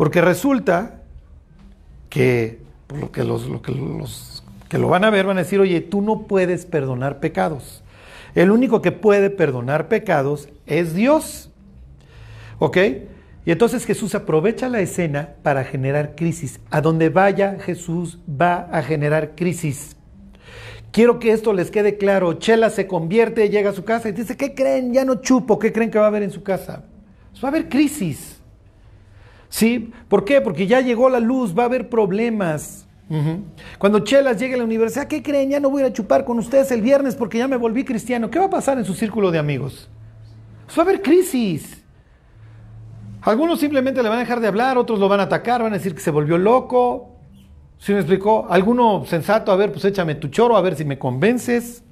Porque 0.00 0.22
resulta 0.22 1.02
que, 2.08 2.62
lo 2.98 3.12
que 3.12 3.22
los, 3.22 3.42
que 3.60 3.70
los 3.72 4.42
que 4.70 4.78
lo 4.78 4.88
van 4.88 5.04
a 5.04 5.10
ver 5.10 5.26
van 5.26 5.36
a 5.36 5.42
decir, 5.42 5.60
oye, 5.60 5.82
tú 5.82 6.00
no 6.00 6.22
puedes 6.22 6.64
perdonar 6.64 7.20
pecados. 7.20 7.82
El 8.34 8.50
único 8.50 8.80
que 8.80 8.92
puede 8.92 9.28
perdonar 9.28 9.88
pecados 9.88 10.48
es 10.64 10.94
Dios. 10.94 11.50
¿Ok? 12.58 12.78
Y 13.44 13.50
entonces 13.50 13.84
Jesús 13.84 14.14
aprovecha 14.14 14.70
la 14.70 14.80
escena 14.80 15.34
para 15.42 15.64
generar 15.64 16.14
crisis. 16.14 16.60
A 16.70 16.80
donde 16.80 17.10
vaya 17.10 17.58
Jesús 17.60 18.20
va 18.26 18.70
a 18.72 18.82
generar 18.82 19.34
crisis. 19.34 19.96
Quiero 20.92 21.18
que 21.18 21.32
esto 21.32 21.52
les 21.52 21.70
quede 21.70 21.98
claro. 21.98 22.32
Chela 22.38 22.70
se 22.70 22.86
convierte, 22.86 23.50
llega 23.50 23.68
a 23.68 23.74
su 23.74 23.84
casa 23.84 24.08
y 24.08 24.12
dice, 24.12 24.38
¿qué 24.38 24.54
creen? 24.54 24.94
Ya 24.94 25.04
no 25.04 25.16
chupo. 25.16 25.58
¿Qué 25.58 25.74
creen 25.74 25.90
que 25.90 25.98
va 25.98 26.06
a 26.06 26.08
haber 26.08 26.22
en 26.22 26.30
su 26.30 26.42
casa? 26.42 26.84
Pues 27.32 27.44
va 27.44 27.48
a 27.48 27.50
haber 27.50 27.68
crisis. 27.68 28.39
¿Sí? 29.50 29.92
¿Por 30.08 30.24
qué? 30.24 30.40
Porque 30.40 30.66
ya 30.66 30.80
llegó 30.80 31.10
la 31.10 31.20
luz, 31.20 31.56
va 31.56 31.64
a 31.64 31.66
haber 31.66 31.90
problemas. 31.90 32.86
Cuando 33.78 33.98
Chelas 33.98 34.38
llegue 34.38 34.54
a 34.54 34.58
la 34.58 34.64
universidad, 34.64 35.08
¿qué 35.08 35.20
creen? 35.20 35.50
Ya 35.50 35.58
no 35.58 35.68
voy 35.68 35.82
a 35.82 35.92
chupar 35.92 36.24
con 36.24 36.38
ustedes 36.38 36.70
el 36.70 36.80
viernes 36.80 37.16
porque 37.16 37.38
ya 37.38 37.48
me 37.48 37.56
volví 37.56 37.84
cristiano. 37.84 38.30
¿Qué 38.30 38.38
va 38.38 38.44
a 38.44 38.50
pasar 38.50 38.78
en 38.78 38.84
su 38.84 38.94
círculo 38.94 39.32
de 39.32 39.38
amigos? 39.40 39.90
Pues 40.66 40.78
va 40.78 40.82
a 40.82 40.84
haber 40.84 41.02
crisis. 41.02 41.82
Algunos 43.22 43.58
simplemente 43.58 44.00
le 44.00 44.08
van 44.08 44.18
a 44.18 44.20
dejar 44.20 44.38
de 44.38 44.46
hablar, 44.46 44.78
otros 44.78 45.00
lo 45.00 45.08
van 45.08 45.18
a 45.18 45.24
atacar, 45.24 45.60
van 45.60 45.72
a 45.72 45.78
decir 45.78 45.92
que 45.92 46.00
se 46.00 46.12
volvió 46.12 46.38
loco. 46.38 47.16
¿Sí 47.78 47.92
me 47.92 47.98
explicó? 47.98 48.46
Alguno 48.48 49.04
sensato, 49.04 49.50
a 49.50 49.56
ver, 49.56 49.72
pues 49.72 49.84
échame 49.84 50.14
tu 50.14 50.28
choro, 50.28 50.56
a 50.56 50.60
ver 50.60 50.76
si 50.76 50.84
me 50.84 50.96
convences. 50.96 51.82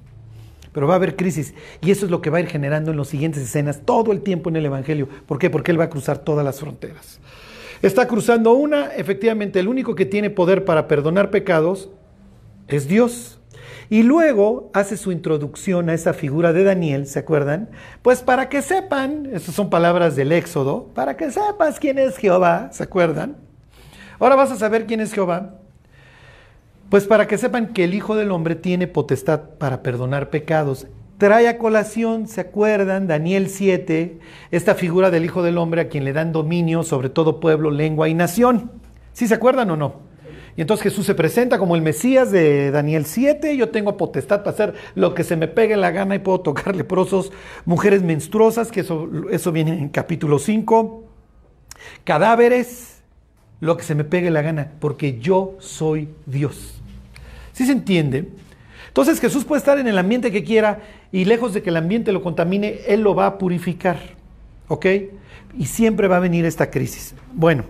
Pero 0.71 0.87
va 0.87 0.93
a 0.93 0.97
haber 0.97 1.17
crisis. 1.17 1.53
Y 1.81 1.91
eso 1.91 2.05
es 2.05 2.11
lo 2.11 2.21
que 2.21 2.29
va 2.29 2.37
a 2.37 2.41
ir 2.41 2.47
generando 2.47 2.91
en 2.91 2.97
las 2.97 3.09
siguientes 3.09 3.43
escenas 3.43 3.81
todo 3.83 4.13
el 4.13 4.21
tiempo 4.21 4.49
en 4.49 4.55
el 4.55 4.65
Evangelio. 4.65 5.09
¿Por 5.25 5.37
qué? 5.37 5.49
Porque 5.49 5.71
Él 5.71 5.79
va 5.79 5.85
a 5.85 5.89
cruzar 5.89 6.19
todas 6.19 6.45
las 6.45 6.59
fronteras. 6.61 7.19
Está 7.81 8.07
cruzando 8.07 8.53
una, 8.53 8.87
efectivamente, 8.87 9.59
el 9.59 9.69
único 9.69 9.95
que 9.95 10.05
tiene 10.05 10.29
poder 10.29 10.65
para 10.65 10.87
perdonar 10.87 11.31
pecados 11.31 11.89
es 12.67 12.87
Dios. 12.87 13.39
Y 13.89 14.03
luego 14.03 14.69
hace 14.73 14.97
su 14.97 15.11
introducción 15.11 15.89
a 15.89 15.93
esa 15.93 16.13
figura 16.13 16.53
de 16.53 16.63
Daniel, 16.63 17.07
¿se 17.07 17.19
acuerdan? 17.19 17.69
Pues 18.01 18.21
para 18.21 18.49
que 18.49 18.61
sepan, 18.61 19.29
esas 19.33 19.55
son 19.55 19.69
palabras 19.69 20.15
del 20.15 20.31
Éxodo, 20.31 20.89
para 20.93 21.17
que 21.17 21.31
sepas 21.31 21.79
quién 21.79 21.97
es 21.97 22.17
Jehová, 22.17 22.69
¿se 22.71 22.83
acuerdan? 22.83 23.37
Ahora 24.19 24.35
vas 24.35 24.51
a 24.51 24.57
saber 24.57 24.85
quién 24.85 24.99
es 24.99 25.13
Jehová. 25.13 25.55
Pues 26.89 27.07
para 27.07 27.27
que 27.27 27.37
sepan 27.37 27.73
que 27.73 27.85
el 27.85 27.93
Hijo 27.93 28.15
del 28.15 28.31
Hombre 28.31 28.55
tiene 28.55 28.87
potestad 28.87 29.41
para 29.57 29.81
perdonar 29.81 30.29
pecados 30.29 30.87
trae 31.19 31.49
a 31.49 31.57
colación, 31.57 32.27
¿se 32.27 32.41
acuerdan? 32.41 33.05
Daniel 33.05 33.49
7, 33.49 34.17
esta 34.51 34.73
figura 34.73 35.11
del 35.11 35.25
Hijo 35.25 35.43
del 35.43 35.57
Hombre 35.57 35.81
a 35.81 35.89
quien 35.89 36.05
le 36.05 36.13
dan 36.13 36.31
dominio 36.31 36.81
sobre 36.81 37.09
todo 37.09 37.41
pueblo, 37.41 37.69
lengua 37.69 38.07
y 38.07 38.13
nación. 38.13 38.71
¿Sí 39.11 39.27
se 39.27 39.35
acuerdan 39.35 39.69
o 39.69 39.75
no? 39.75 40.09
Y 40.55 40.61
entonces 40.61 40.85
Jesús 40.85 41.05
se 41.05 41.15
presenta 41.15 41.59
como 41.59 41.75
el 41.75 41.81
Mesías 41.81 42.31
de 42.31 42.71
Daniel 42.71 43.05
7, 43.05 43.57
yo 43.57 43.67
tengo 43.69 43.97
potestad 43.97 44.39
para 44.39 44.51
hacer 44.51 44.73
lo 44.95 45.13
que 45.13 45.25
se 45.25 45.35
me 45.35 45.49
pegue 45.49 45.75
la 45.75 45.91
gana 45.91 46.15
y 46.15 46.19
puedo 46.19 46.39
tocar 46.39 46.73
leprosos, 46.77 47.33
mujeres 47.65 48.01
menstruosas, 48.01 48.71
que 48.71 48.79
eso, 48.79 49.09
eso 49.29 49.51
viene 49.51 49.77
en 49.77 49.89
capítulo 49.89 50.39
5, 50.39 51.03
cadáveres, 52.05 53.03
lo 53.59 53.75
que 53.75 53.83
se 53.83 53.93
me 53.93 54.05
pegue 54.05 54.31
la 54.31 54.41
gana, 54.41 54.71
porque 54.79 55.19
yo 55.19 55.57
soy 55.59 56.07
Dios. 56.25 56.81
¿Sí 57.51 57.65
se 57.65 57.73
entiende? 57.73 58.29
Entonces 58.99 59.21
Jesús 59.21 59.45
puede 59.45 59.59
estar 59.59 59.79
en 59.79 59.87
el 59.87 59.97
ambiente 59.97 60.29
que 60.29 60.43
quiera 60.43 60.81
y 61.09 61.23
lejos 61.23 61.53
de 61.53 61.61
que 61.63 61.69
el 61.69 61.77
ambiente 61.77 62.11
lo 62.11 62.21
contamine, 62.21 62.81
Él 62.85 62.99
lo 62.99 63.15
va 63.15 63.27
a 63.27 63.37
purificar. 63.37 63.97
¿Ok? 64.67 64.85
Y 65.57 65.67
siempre 65.67 66.09
va 66.09 66.17
a 66.17 66.19
venir 66.19 66.43
esta 66.43 66.69
crisis. 66.69 67.15
Bueno, 67.33 67.63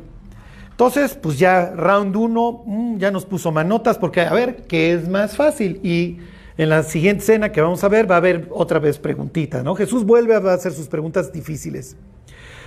entonces, 0.71 1.13
pues 1.13 1.37
ya 1.37 1.69
round 1.75 2.15
1 2.15 2.63
mm, 2.65 2.97
ya 2.97 3.11
nos 3.11 3.27
puso 3.27 3.51
manotas 3.51 3.99
porque 3.99 4.21
a 4.21 4.33
ver, 4.33 4.63
¿qué 4.67 4.91
es 4.91 5.07
más 5.07 5.35
fácil? 5.35 5.79
Y 5.83 6.17
en 6.57 6.69
la 6.69 6.81
siguiente 6.81 7.21
escena 7.21 7.51
que 7.51 7.61
vamos 7.61 7.83
a 7.83 7.89
ver 7.89 8.09
va 8.09 8.15
a 8.15 8.17
haber 8.17 8.47
otra 8.49 8.79
vez 8.79 8.97
preguntitas, 8.97 9.63
¿no? 9.63 9.75
Jesús 9.75 10.05
vuelve 10.05 10.33
a 10.33 10.39
hacer 10.39 10.71
sus 10.71 10.87
preguntas 10.87 11.31
difíciles. 11.31 11.95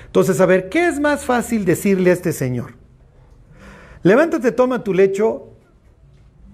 Entonces, 0.07 0.40
a 0.40 0.47
ver, 0.47 0.69
¿qué 0.69 0.87
es 0.87 1.00
más 1.00 1.25
fácil 1.25 1.64
decirle 1.64 2.11
a 2.11 2.12
este 2.12 2.33
señor? 2.33 2.75
Levántate, 4.04 4.52
toma 4.52 4.85
tu 4.85 4.95
lecho 4.95 5.49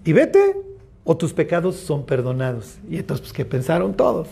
y 0.06 0.14
vete 0.14 0.67
o 1.10 1.16
tus 1.16 1.32
pecados 1.32 1.76
son 1.76 2.04
perdonados. 2.04 2.76
Y 2.86 2.98
entonces, 2.98 3.22
pues, 3.22 3.32
¿qué 3.32 3.46
pensaron 3.46 3.94
todos? 3.94 4.28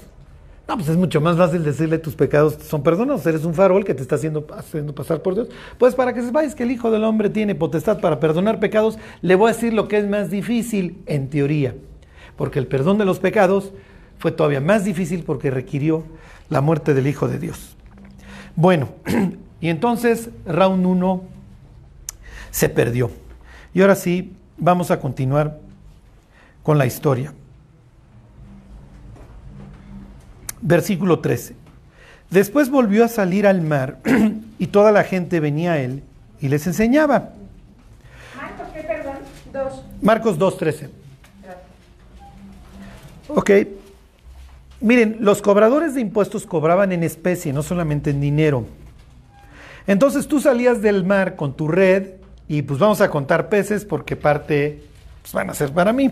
No, 0.69 0.75
pues 0.77 0.91
es 0.91 0.97
mucho 0.99 1.23
más 1.23 1.39
fácil 1.39 1.65
decirle 1.65 1.97
tus 1.97 2.15
pecados 2.15 2.59
son 2.69 2.83
perdonados. 2.83 3.25
Eres 3.25 3.47
un 3.47 3.55
farol 3.55 3.83
que 3.83 3.95
te 3.95 4.03
está 4.03 4.17
haciendo, 4.17 4.47
haciendo 4.55 4.95
pasar 4.95 5.23
por 5.23 5.35
Dios. 5.35 5.49
Pues 5.79 5.95
para 5.95 6.13
que 6.13 6.21
sepáis 6.21 6.55
que 6.55 6.65
el 6.65 6.71
Hijo 6.71 6.91
del 6.91 7.05
Hombre 7.05 7.31
tiene 7.31 7.55
potestad 7.55 7.99
para 7.99 8.21
perdonar 8.21 8.61
pecados, 8.61 8.99
le 9.23 9.37
voy 9.37 9.49
a 9.49 9.55
decir 9.55 9.73
lo 9.73 9.89
que 9.89 9.97
es 9.97 10.07
más 10.07 10.29
difícil 10.29 10.99
en 11.07 11.31
teoría. 11.31 11.75
Porque 12.37 12.59
el 12.59 12.67
perdón 12.67 12.99
de 12.99 13.07
los 13.07 13.21
pecados 13.21 13.73
fue 14.19 14.31
todavía 14.31 14.61
más 14.61 14.85
difícil 14.85 15.23
porque 15.23 15.51
requirió 15.51 16.05
la 16.51 16.61
muerte 16.61 16.93
del 16.93 17.07
Hijo 17.07 17.27
de 17.27 17.39
Dios. 17.39 17.75
Bueno, 18.55 18.91
y 19.63 19.71
entonces 19.71 20.29
round 20.45 20.85
1 20.85 21.23
se 22.51 22.69
perdió. 22.69 23.11
Y 23.73 23.81
ahora 23.81 23.95
sí, 23.95 24.35
vamos 24.59 24.91
a 24.91 25.01
continuar 25.01 25.65
con 26.67 26.79
la 26.79 26.87
historia. 26.87 27.33
Versículo 30.61 31.21
13. 31.21 31.55
Después 32.29 32.71
volvió 32.71 33.05
a 33.05 33.09
salir 33.09 33.47
al 33.47 33.63
mar 33.63 34.01
y 34.59 34.67
toda 34.67 34.91
la 34.91 35.05
gente 35.05 35.39
venía 35.39 35.75
a 35.75 35.79
él 35.79 36.03
y 36.41 36.49
les 36.49 36.67
enseñaba. 36.67 37.31
Marcos, 38.35 38.67
¿qué 38.75 38.81
perdón? 38.83 39.15
Dos. 39.53 39.85
Marcos 40.03 40.39
2.13. 40.41 40.89
Ok. 43.29 43.51
Miren, 44.81 45.19
los 45.21 45.43
cobradores 45.43 45.95
de 45.95 46.01
impuestos 46.01 46.47
cobraban 46.47 46.91
en 46.91 47.05
especie, 47.05 47.53
no 47.53 47.63
solamente 47.63 48.11
en 48.11 48.21
dinero. 48.21 48.67
Entonces 49.87 50.27
tú 50.27 50.41
salías 50.41 50.83
del 50.83 51.05
mar 51.05 51.37
con 51.37 51.55
tu 51.55 51.69
red 51.69 52.15
y 52.49 52.63
pues 52.63 52.81
vamos 52.81 53.01
a 53.01 53.09
contar 53.09 53.51
peces 53.51 53.85
porque 53.85 54.17
parte 54.17 54.83
pues, 55.23 55.33
van 55.33 55.49
a 55.49 55.55
ser 55.55 55.71
para 55.71 55.93
mí. 55.93 56.11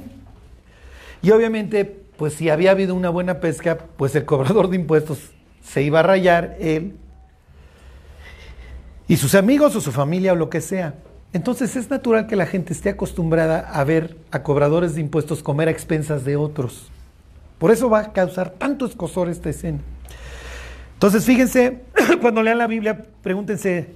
Y 1.24 1.30
obviamente, 1.30 1.86
pues 2.18 2.34
si 2.34 2.50
había 2.50 2.72
habido 2.72 2.94
una 2.94 3.08
buena 3.08 3.40
pesca, 3.40 3.78
pues 3.96 4.14
el 4.14 4.26
cobrador 4.26 4.68
de 4.68 4.76
impuestos 4.76 5.30
se 5.62 5.82
iba 5.82 6.00
a 6.00 6.02
rayar 6.02 6.54
él 6.60 6.96
y 9.08 9.16
sus 9.16 9.34
amigos 9.34 9.74
o 9.74 9.80
su 9.80 9.90
familia 9.90 10.34
o 10.34 10.36
lo 10.36 10.50
que 10.50 10.60
sea. 10.60 10.96
Entonces 11.32 11.76
es 11.76 11.88
natural 11.88 12.26
que 12.26 12.36
la 12.36 12.44
gente 12.44 12.74
esté 12.74 12.90
acostumbrada 12.90 13.60
a 13.60 13.82
ver 13.84 14.18
a 14.32 14.42
cobradores 14.42 14.96
de 14.96 15.00
impuestos 15.00 15.42
comer 15.42 15.68
a 15.68 15.70
expensas 15.70 16.26
de 16.26 16.36
otros. 16.36 16.90
Por 17.56 17.70
eso 17.70 17.88
va 17.88 18.00
a 18.00 18.12
causar 18.12 18.50
tanto 18.50 18.84
escosor 18.84 19.30
esta 19.30 19.48
escena. 19.48 19.78
Entonces 20.92 21.24
fíjense, 21.24 21.84
cuando 22.20 22.42
lean 22.42 22.58
la 22.58 22.66
Biblia, 22.66 23.02
pregúntense 23.22 23.94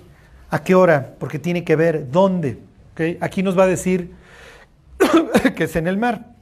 a 0.49 0.63
qué 0.65 0.75
hora, 0.75 1.13
porque 1.19 1.39
tiene 1.39 1.63
que 1.63 1.77
ver 1.77 2.11
dónde. 2.11 2.59
Aquí 3.21 3.43
nos 3.43 3.57
va 3.57 3.65
a 3.65 3.69
decir 3.69 4.13
que 5.55 5.65
es 5.65 5.77
en 5.77 5.89
el 5.89 5.99
mar. 5.99 6.38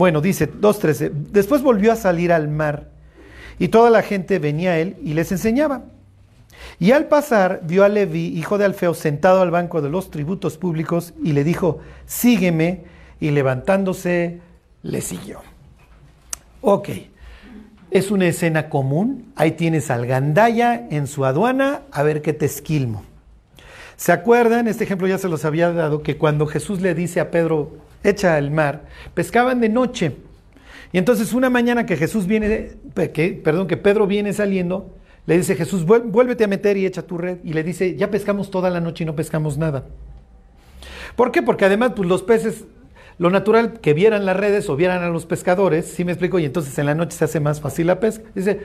Bueno, 0.00 0.22
dice 0.22 0.50
2.13, 0.50 1.10
después 1.30 1.60
volvió 1.60 1.92
a 1.92 1.94
salir 1.94 2.32
al 2.32 2.48
mar 2.48 2.88
y 3.58 3.68
toda 3.68 3.90
la 3.90 4.00
gente 4.00 4.38
venía 4.38 4.70
a 4.70 4.78
él 4.78 4.96
y 5.02 5.12
les 5.12 5.30
enseñaba. 5.30 5.82
Y 6.78 6.92
al 6.92 7.08
pasar 7.08 7.60
vio 7.64 7.84
a 7.84 7.90
Levi, 7.90 8.28
hijo 8.28 8.56
de 8.56 8.64
Alfeo, 8.64 8.94
sentado 8.94 9.42
al 9.42 9.50
banco 9.50 9.82
de 9.82 9.90
los 9.90 10.10
tributos 10.10 10.56
públicos 10.56 11.12
y 11.22 11.34
le 11.34 11.44
dijo, 11.44 11.80
sígueme, 12.06 12.84
y 13.20 13.30
levantándose 13.30 14.38
le 14.82 15.02
siguió. 15.02 15.42
Ok, 16.62 16.88
es 17.90 18.10
una 18.10 18.26
escena 18.26 18.70
común, 18.70 19.30
ahí 19.36 19.50
tienes 19.50 19.90
al 19.90 20.06
gandaya 20.06 20.86
en 20.90 21.06
su 21.06 21.26
aduana, 21.26 21.82
a 21.92 22.02
ver 22.02 22.22
qué 22.22 22.32
te 22.32 22.46
esquilmo. 22.46 23.04
¿Se 23.98 24.12
acuerdan? 24.12 24.66
Este 24.66 24.84
ejemplo 24.84 25.06
ya 25.06 25.18
se 25.18 25.28
los 25.28 25.44
había 25.44 25.70
dado, 25.74 26.02
que 26.02 26.16
cuando 26.16 26.46
Jesús 26.46 26.80
le 26.80 26.94
dice 26.94 27.20
a 27.20 27.30
Pedro, 27.30 27.89
echa 28.02 28.36
al 28.36 28.50
mar, 28.50 28.84
pescaban 29.14 29.60
de 29.60 29.68
noche. 29.68 30.16
Y 30.92 30.98
entonces 30.98 31.32
una 31.32 31.50
mañana 31.50 31.86
que 31.86 31.96
Jesús 31.96 32.26
viene, 32.26 32.72
que, 33.12 33.40
perdón, 33.44 33.66
que 33.66 33.76
Pedro 33.76 34.06
viene 34.06 34.32
saliendo, 34.32 34.94
le 35.26 35.36
dice 35.36 35.54
Jesús, 35.54 35.84
vuélvete 35.84 36.44
a 36.44 36.48
meter 36.48 36.76
y 36.76 36.86
echa 36.86 37.02
tu 37.02 37.16
red. 37.16 37.38
Y 37.44 37.52
le 37.52 37.62
dice, 37.62 37.94
ya 37.96 38.10
pescamos 38.10 38.50
toda 38.50 38.70
la 38.70 38.80
noche 38.80 39.04
y 39.04 39.06
no 39.06 39.14
pescamos 39.14 39.58
nada. 39.58 39.84
¿Por 41.14 41.30
qué? 41.30 41.42
Porque 41.42 41.64
además 41.64 41.92
pues, 41.94 42.08
los 42.08 42.22
peces, 42.22 42.64
lo 43.18 43.30
natural 43.30 43.80
que 43.80 43.94
vieran 43.94 44.26
las 44.26 44.36
redes 44.36 44.68
o 44.68 44.76
vieran 44.76 45.02
a 45.02 45.08
los 45.08 45.26
pescadores, 45.26 45.86
¿sí 45.86 46.04
me 46.04 46.12
explico? 46.12 46.38
Y 46.38 46.46
entonces 46.46 46.76
en 46.78 46.86
la 46.86 46.94
noche 46.94 47.16
se 47.16 47.24
hace 47.24 47.38
más 47.38 47.60
fácil 47.60 47.86
la 47.86 48.00
pesca. 48.00 48.24
Dice, 48.34 48.60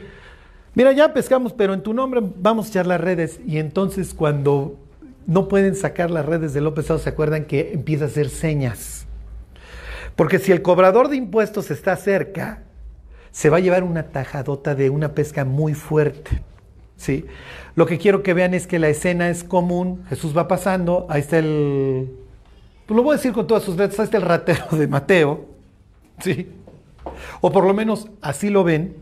mira, 0.74 0.92
ya 0.94 1.14
pescamos, 1.14 1.54
pero 1.54 1.74
en 1.74 1.84
tu 1.84 1.94
nombre 1.94 2.22
vamos 2.24 2.68
a 2.68 2.70
echar 2.70 2.88
las 2.88 3.02
redes. 3.02 3.40
Y 3.46 3.58
entonces 3.58 4.14
cuando 4.14 4.80
no 5.28 5.48
pueden 5.48 5.76
sacar 5.76 6.10
las 6.10 6.26
redes 6.26 6.54
de 6.54 6.62
lo 6.62 6.74
pesado, 6.74 6.98
se 7.00 7.10
acuerdan 7.10 7.46
que 7.46 7.74
empieza 7.74 8.06
a 8.06 8.08
hacer 8.08 8.30
señas. 8.30 9.05
Porque 10.16 10.40
si 10.40 10.52
el 10.52 10.62
cobrador 10.62 11.10
de 11.10 11.18
impuestos 11.18 11.72
está 11.72 11.96
cerca, 11.96 12.64
se 13.32 13.50
va 13.50 13.58
a 13.58 13.60
llevar 13.60 13.84
una 13.84 14.04
tajadota 14.04 14.76
de 14.76 14.90
una 14.90 15.14
pesca 15.14 15.44
muy 15.44 15.74
fuerte. 15.74 16.42
¿sí? 16.96 17.26
Lo 17.76 17.86
que 17.86 17.98
quiero 17.98 18.24
que 18.24 18.34
vean 18.34 18.54
es 18.54 18.68
que 18.68 18.80
la 18.80 18.88
escena 18.88 19.30
es 19.30 19.44
común, 19.44 20.06
Jesús 20.08 20.36
va 20.36 20.48
pasando, 20.48 21.06
ahí 21.10 21.22
está 21.22 21.40
el... 21.40 22.10
Pues 22.86 22.96
lo 22.96 23.04
voy 23.04 23.14
a 23.14 23.18
decir 23.18 23.34
con 23.34 23.48
todas 23.48 23.64
sus 23.64 23.76
letras, 23.76 24.00
ahí 24.00 24.06
está 24.06 24.18
el 24.18 24.24
ratero 24.24 24.66
de 24.72 24.88
Mateo, 24.88 25.46
¿sí? 26.20 26.50
O 27.42 27.52
por 27.52 27.66
lo 27.66 27.74
menos 27.74 28.08
así 28.22 28.50
lo 28.50 28.64
ven. 28.64 28.96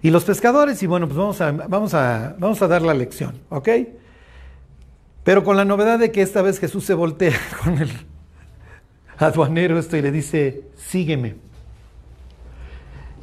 Y 0.00 0.10
los 0.10 0.24
pescadores, 0.24 0.82
y 0.82 0.86
bueno, 0.86 1.06
pues 1.06 1.18
vamos 1.18 1.40
a, 1.40 1.50
vamos 1.50 1.92
a, 1.92 2.36
vamos 2.38 2.62
a 2.62 2.68
dar 2.68 2.82
la 2.82 2.94
lección, 2.94 3.40
¿ok? 3.48 3.68
Pero 5.24 5.44
con 5.44 5.56
la 5.56 5.64
novedad 5.64 5.98
de 5.98 6.12
que 6.12 6.22
esta 6.22 6.40
vez 6.40 6.60
Jesús 6.60 6.84
se 6.84 6.94
voltea 6.94 7.36
con 7.62 7.78
el 7.78 7.90
aduanero 9.18 9.78
esto 9.78 9.96
y 9.96 10.02
le 10.02 10.12
dice, 10.12 10.62
sígueme. 10.76 11.36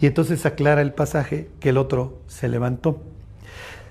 Y 0.01 0.07
entonces 0.07 0.45
aclara 0.45 0.81
el 0.81 0.93
pasaje 0.93 1.47
que 1.59 1.69
el 1.69 1.77
otro 1.77 2.19
se 2.27 2.49
levantó. 2.49 3.01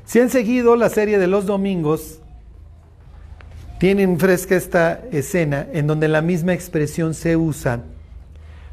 Si 0.04 0.20
han 0.20 0.28
seguido 0.28 0.76
la 0.76 0.90
serie 0.90 1.18
de 1.18 1.26
los 1.26 1.46
domingos, 1.46 2.20
tienen 3.78 4.18
fresca 4.18 4.54
esta 4.54 5.00
escena 5.12 5.66
en 5.72 5.86
donde 5.86 6.08
la 6.08 6.20
misma 6.20 6.52
expresión 6.52 7.14
se 7.14 7.36
usa 7.36 7.82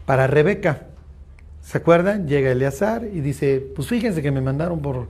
para 0.06 0.28
Rebeca. 0.28 0.88
¿Se 1.62 1.78
acuerdan? 1.78 2.28
Llega 2.28 2.52
Eleazar 2.52 3.06
y 3.06 3.22
dice, 3.22 3.66
pues 3.76 3.88
fíjense 3.88 4.22
que 4.22 4.32
me 4.32 4.42
mandaron 4.42 4.82
por, 4.82 5.08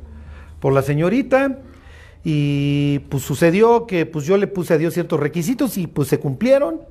por 0.60 0.74
la 0.74 0.82
señorita 0.84 1.58
y 2.24 3.00
pues 3.10 3.24
sucedió 3.24 3.88
que 3.88 4.06
pues 4.06 4.26
yo 4.26 4.38
le 4.38 4.48
puse 4.48 4.76
a 4.76 4.78
Dios 4.78 4.94
ciertos 4.94 5.20
requisitos 5.20 5.78
y 5.78 5.88
pues 5.88 6.08
se 6.08 6.20
cumplieron. 6.20 6.82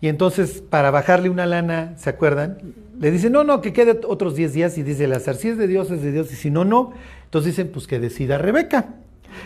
Y 0.00 0.08
entonces 0.08 0.62
para 0.68 0.90
bajarle 0.90 1.28
una 1.28 1.46
lana, 1.46 1.94
¿se 1.96 2.10
acuerdan? 2.10 2.58
Le 3.00 3.10
dice, 3.10 3.30
no, 3.30 3.44
no, 3.44 3.60
que 3.60 3.72
quede 3.72 4.00
otros 4.06 4.34
10 4.36 4.52
días 4.52 4.78
y 4.78 4.82
dice 4.82 5.04
Eleazar, 5.04 5.36
si 5.36 5.48
es 5.48 5.58
de 5.58 5.66
Dios, 5.66 5.90
es 5.90 6.02
de 6.02 6.12
Dios 6.12 6.32
y 6.32 6.36
si 6.36 6.50
no, 6.50 6.64
no. 6.64 6.92
Entonces 7.24 7.52
dicen, 7.52 7.70
pues 7.72 7.86
que 7.86 7.98
decida 7.98 8.38
Rebeca. 8.38 8.94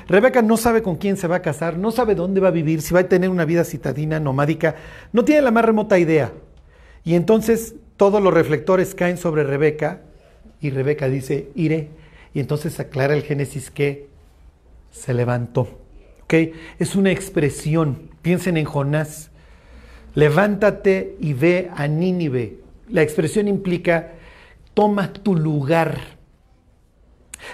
Rebeca 0.09 0.43
no 0.43 0.57
sabe 0.57 0.83
con 0.83 0.97
quién 0.97 1.17
se 1.17 1.27
va 1.27 1.37
a 1.37 1.43
casar, 1.43 1.77
no 1.79 1.91
sabe 1.91 2.15
dónde 2.15 2.41
va 2.41 2.49
a 2.49 2.53
vivir, 2.53 2.83
si 2.83 2.95
va 2.95 3.01
a 3.01 3.09
tener 3.09 3.31
una 3.31 3.45
vida 3.45 3.65
citadina, 3.65 4.21
nomádica, 4.21 4.77
no 5.13 5.25
tiene 5.25 5.43
la 5.43 5.51
más 5.51 5.65
remota 5.65 5.99
idea. 5.99 6.33
Y 7.05 7.15
entonces 7.15 7.75
todos 7.97 8.23
los 8.23 8.33
reflectores 8.33 8.95
caen 8.95 9.17
sobre 9.17 9.45
Rebeca 9.45 10.03
y 10.61 10.71
Rebeca 10.71 11.09
dice, 11.09 11.49
iré. 11.55 11.89
Y 12.35 12.41
entonces 12.41 12.79
aclara 12.81 13.15
el 13.15 13.23
Génesis 13.23 13.71
que 13.71 14.09
se 14.91 15.13
levantó. 15.13 15.69
¿Okay? 16.23 16.53
Es 16.79 16.95
una 16.95 17.11
expresión, 17.11 18.11
piensen 18.23 18.57
en 18.57 18.65
Jonás, 18.65 19.32
levántate 20.15 21.17
y 21.21 21.33
ve 21.33 21.71
a 21.75 21.87
Nínive. 21.89 22.59
La 22.89 23.03
expresión 23.03 23.49
implica, 23.49 24.13
toma 24.75 25.13
tu 25.13 25.35
lugar 25.35 26.23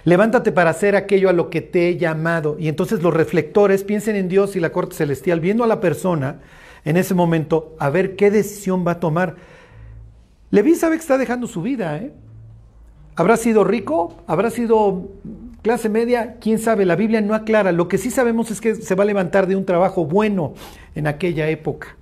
Levántate 0.04 0.52
para 0.52 0.70
hacer 0.70 0.96
aquello 0.96 1.28
a 1.28 1.32
lo 1.32 1.50
que 1.50 1.60
te 1.60 1.88
he 1.88 1.96
llamado. 1.96 2.56
Y 2.58 2.68
entonces 2.68 3.02
los 3.02 3.14
reflectores 3.14 3.84
piensen 3.84 4.16
en 4.16 4.28
Dios 4.28 4.56
y 4.56 4.60
la 4.60 4.70
corte 4.70 4.96
celestial, 4.96 5.40
viendo 5.40 5.64
a 5.64 5.66
la 5.66 5.80
persona 5.80 6.40
en 6.84 6.96
ese 6.96 7.14
momento, 7.14 7.76
a 7.78 7.90
ver 7.90 8.16
qué 8.16 8.30
decisión 8.30 8.86
va 8.86 8.92
a 8.92 9.00
tomar. 9.00 9.36
Leví 10.50 10.74
sabe 10.74 10.96
que 10.96 11.02
está 11.02 11.18
dejando 11.18 11.46
su 11.46 11.62
vida. 11.62 11.98
¿eh? 11.98 12.12
¿Habrá 13.16 13.36
sido 13.36 13.64
rico? 13.64 14.22
¿Habrá 14.26 14.50
sido 14.50 15.08
clase 15.62 15.88
media? 15.88 16.36
¿Quién 16.40 16.58
sabe? 16.58 16.86
La 16.86 16.96
Biblia 16.96 17.20
no 17.20 17.34
aclara. 17.34 17.72
Lo 17.72 17.88
que 17.88 17.98
sí 17.98 18.10
sabemos 18.10 18.50
es 18.50 18.60
que 18.60 18.76
se 18.76 18.94
va 18.94 19.02
a 19.02 19.06
levantar 19.06 19.46
de 19.46 19.56
un 19.56 19.66
trabajo 19.66 20.06
bueno 20.06 20.54
en 20.94 21.06
aquella 21.06 21.48
época. 21.48 21.97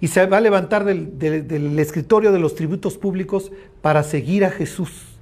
Y 0.00 0.08
se 0.08 0.26
va 0.26 0.38
a 0.38 0.40
levantar 0.40 0.84
del, 0.84 1.18
del 1.18 1.78
escritorio 1.78 2.32
de 2.32 2.38
los 2.38 2.54
tributos 2.54 2.98
públicos 2.98 3.52
para 3.80 4.02
seguir 4.02 4.44
a 4.44 4.50
Jesús 4.50 5.12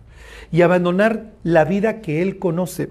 y 0.53 0.63
abandonar 0.63 1.33
la 1.43 1.65
vida 1.65 2.01
que 2.01 2.23
él 2.23 2.39
conoce. 2.39 2.91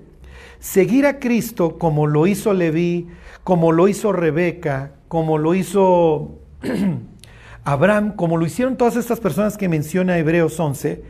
Seguir 0.60 1.06
a 1.06 1.20
Cristo 1.20 1.78
como 1.78 2.08
lo 2.08 2.28
hizo 2.28 2.54
Leví, 2.54 3.08
como 3.44 3.72
lo 3.72 3.88
hizo 3.88 4.12
Rebeca, 4.12 4.92
como 5.08 5.38
lo 5.38 5.56
hizo 5.56 6.40
Abraham, 7.64 8.16
como 8.16 8.38
lo 8.38 8.46
hicieron 8.46 8.78
todas 8.78 8.96
estas 8.96 9.20
personas 9.20 9.58
que 9.58 9.70
menciona 9.70 10.18
Hebreos 10.18 10.60
11, 10.60 11.04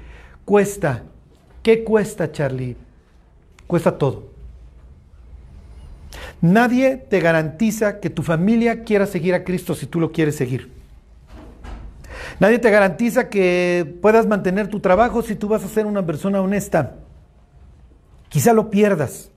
cuesta. 0.45 1.03
¿Qué 1.63 1.83
cuesta, 1.83 2.31
Charlie? 2.31 2.77
Cuesta 3.67 3.97
todo. 3.97 4.28
Nadie 6.41 6.97
te 6.97 7.19
garantiza 7.19 7.99
que 7.99 8.09
tu 8.09 8.23
familia 8.23 8.83
quiera 8.83 9.05
seguir 9.05 9.33
a 9.33 9.43
Cristo 9.43 9.75
si 9.75 9.85
tú 9.85 9.99
lo 9.99 10.11
quieres 10.11 10.35
seguir. 10.35 10.71
Nadie 12.39 12.59
te 12.59 12.71
garantiza 12.71 13.29
que 13.29 13.97
puedas 14.01 14.25
mantener 14.25 14.67
tu 14.67 14.79
trabajo 14.79 15.21
si 15.21 15.35
tú 15.35 15.47
vas 15.47 15.63
a 15.63 15.67
ser 15.67 15.85
una 15.85 16.05
persona 16.05 16.41
honesta. 16.41 16.95
Quizá 18.29 18.53
lo 18.53 18.69
pierdas. 18.69 19.31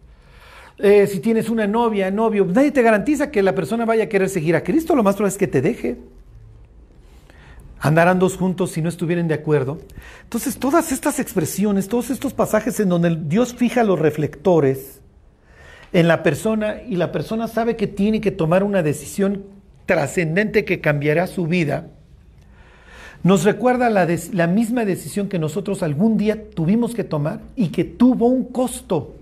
Eh, 0.78 1.06
si 1.06 1.20
tienes 1.20 1.48
una 1.48 1.66
novia, 1.66 2.10
novio, 2.10 2.44
nadie 2.44 2.70
te 2.70 2.82
garantiza 2.82 3.30
que 3.30 3.42
la 3.42 3.54
persona 3.54 3.84
vaya 3.84 4.04
a 4.04 4.08
querer 4.08 4.28
seguir 4.28 4.56
a 4.56 4.62
Cristo. 4.62 4.94
Lo 4.94 5.02
más 5.02 5.16
probable 5.16 5.32
es 5.32 5.38
que 5.38 5.48
te 5.48 5.60
deje. 5.60 5.98
Andarán 7.80 8.20
dos 8.20 8.36
juntos 8.36 8.70
si 8.70 8.82
no 8.82 8.88
estuvieran 8.88 9.26
de 9.26 9.34
acuerdo. 9.34 9.80
Entonces, 10.22 10.56
todas 10.56 10.92
estas 10.92 11.18
expresiones, 11.18 11.88
todos 11.88 12.10
estos 12.10 12.32
pasajes 12.32 12.78
en 12.78 12.88
donde 12.88 13.18
Dios 13.24 13.54
fija 13.54 13.82
los 13.82 13.98
reflectores 13.98 15.01
en 15.92 16.08
la 16.08 16.22
persona 16.22 16.82
y 16.88 16.96
la 16.96 17.12
persona 17.12 17.48
sabe 17.48 17.76
que 17.76 17.86
tiene 17.86 18.20
que 18.20 18.30
tomar 18.30 18.64
una 18.64 18.82
decisión 18.82 19.44
trascendente 19.86 20.64
que 20.64 20.80
cambiará 20.80 21.26
su 21.26 21.46
vida 21.46 21.88
nos 23.22 23.44
recuerda 23.44 23.88
la, 23.88 24.46
misma 24.48 24.84
decisión 24.84 25.28
que 25.28 25.38
nosotros 25.38 25.82
algún 25.84 26.16
día 26.16 26.50
tuvimos 26.50 26.92
que 26.94 27.04
tomar 27.04 27.40
y 27.54 27.68
que 27.68 27.84
tuvo 27.84 28.26
un 28.26 28.44
costo. 28.44 29.14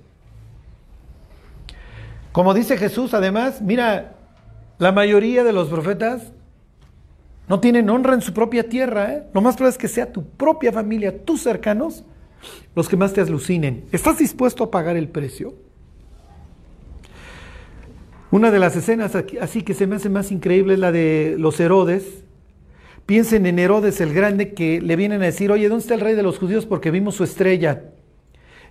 Como 2.33 2.55
dice 2.55 2.79
Jesús, 2.79 3.13
además, 3.13 3.61
mira, 3.61 4.15
la 4.79 4.93
mayoría 4.93 5.45
de 5.45 5.53
los 5.53 5.69
profetas 5.69 6.33
no 7.47 7.61
tienen 7.61 7.91
honra 7.91 8.15
en 8.15 8.23
su 8.23 8.33
propia 8.33 8.69
tierra. 8.69 9.13
¿eh? 9.13 9.25
Lo 9.35 9.43
más 9.43 9.57
probable 9.57 9.73
es 9.75 9.79
que 9.79 9.89
sea 9.89 10.11
tu 10.11 10.25
propia 10.25 10.73
familia, 10.73 11.25
tus 11.25 11.43
cercanos, 11.43 12.05
los 12.75 12.89
que 12.89 12.97
más 12.97 13.13
te 13.13 13.21
alucinen. 13.21 13.85
¿Estás 13.93 14.17
dispuesto 14.17 14.65
a 14.65 14.71
pagar 14.71 14.97
el 14.97 15.09
precio? 15.09 15.55
Una 18.31 18.51
de 18.51 18.59
las 18.59 18.77
escenas 18.77 19.17
así 19.41 19.63
que 19.63 19.75
se 19.75 19.87
me 19.87 19.97
hace 19.97 20.09
más 20.09 20.31
increíble 20.31 20.75
es 20.75 20.81
la 20.81 20.93
de 20.93 21.35
los 21.39 21.59
Herodes, 21.59 22.25
Piensen 23.11 23.45
en 23.47 23.59
Herodes 23.59 24.01
el 24.01 24.15
Grande 24.15 24.55
que 24.55 24.81
le 24.81 24.95
vienen 24.95 25.21
a 25.21 25.25
decir, 25.25 25.51
oye, 25.51 25.69
¿dónde 25.69 25.83
está 25.83 25.95
el 25.95 26.01
rey 26.01 26.15
de 26.15 26.23
los 26.23 26.39
judíos? 26.39 26.65
Porque 26.65 26.93
vimos 26.93 27.17
su 27.17 27.25
estrella. 27.25 27.83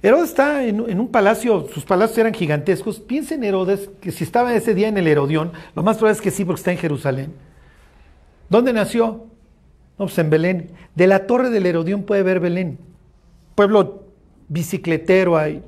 Herodes 0.02 0.30
está 0.30 0.64
en, 0.64 0.80
un 0.80 1.12
palacio, 1.12 1.68
sus 1.74 1.84
palacios 1.84 2.20
eran 2.20 2.34
gigantescos. 2.34 3.02
Piensen 3.02 3.40
en 3.40 3.50
Herodes 3.50 3.90
que 4.00 4.14
si 4.14 4.24
estaba 4.24 4.56
ese 4.56 4.74
día 4.74 4.88
en 4.88 4.98
el 4.98 5.08
Herodión, 5.08 5.52
lo 5.76 5.84
más 5.84 5.98
probable 5.98 6.16
es 6.16 6.22
que 6.22 6.32
sí, 6.32 6.46
porque 6.46 6.60
está 6.60 6.72
en 6.72 6.78
Jerusalén. 6.78 7.34
¿Dónde 8.50 8.72
nació? 8.72 9.26
No, 9.98 10.06
pues 10.06 10.18
en 10.18 10.30
Belén. 10.30 10.72
De 10.96 11.06
la 11.06 11.28
torre 11.28 11.50
del 11.50 11.66
Herodión 11.66 12.04
puede 12.04 12.24
ver 12.24 12.40
Belén. 12.40 12.78
Pueblo 13.56 14.06
bicicletero 14.48 15.38
ahí. 15.38 15.62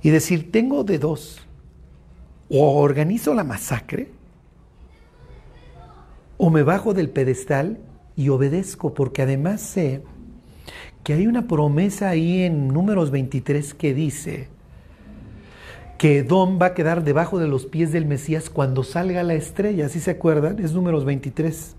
Y 0.00 0.10
decir, 0.10 0.52
tengo 0.52 0.84
de 0.84 1.00
dos. 1.00 1.44
O 2.50 2.80
organizo 2.80 3.34
la 3.34 3.44
masacre 3.44 4.10
o 6.38 6.50
me 6.50 6.62
bajo 6.62 6.94
del 6.94 7.10
pedestal 7.10 7.78
y 8.16 8.30
obedezco, 8.30 8.94
porque 8.94 9.22
además 9.22 9.60
sé 9.60 10.02
que 11.02 11.12
hay 11.12 11.26
una 11.26 11.46
promesa 11.46 12.08
ahí 12.08 12.42
en 12.42 12.68
números 12.68 13.10
23 13.10 13.74
que 13.74 13.92
dice 13.92 14.48
que 15.98 16.18
Edom 16.18 16.58
va 16.62 16.66
a 16.66 16.74
quedar 16.74 17.02
debajo 17.02 17.38
de 17.38 17.48
los 17.48 17.66
pies 17.66 17.92
del 17.92 18.06
Mesías 18.06 18.50
cuando 18.50 18.84
salga 18.84 19.22
la 19.24 19.34
estrella, 19.34 19.88
¿sí 19.88 19.98
se 19.98 20.12
acuerdan? 20.12 20.58
Es 20.60 20.72
números 20.72 21.04
23. 21.04 21.74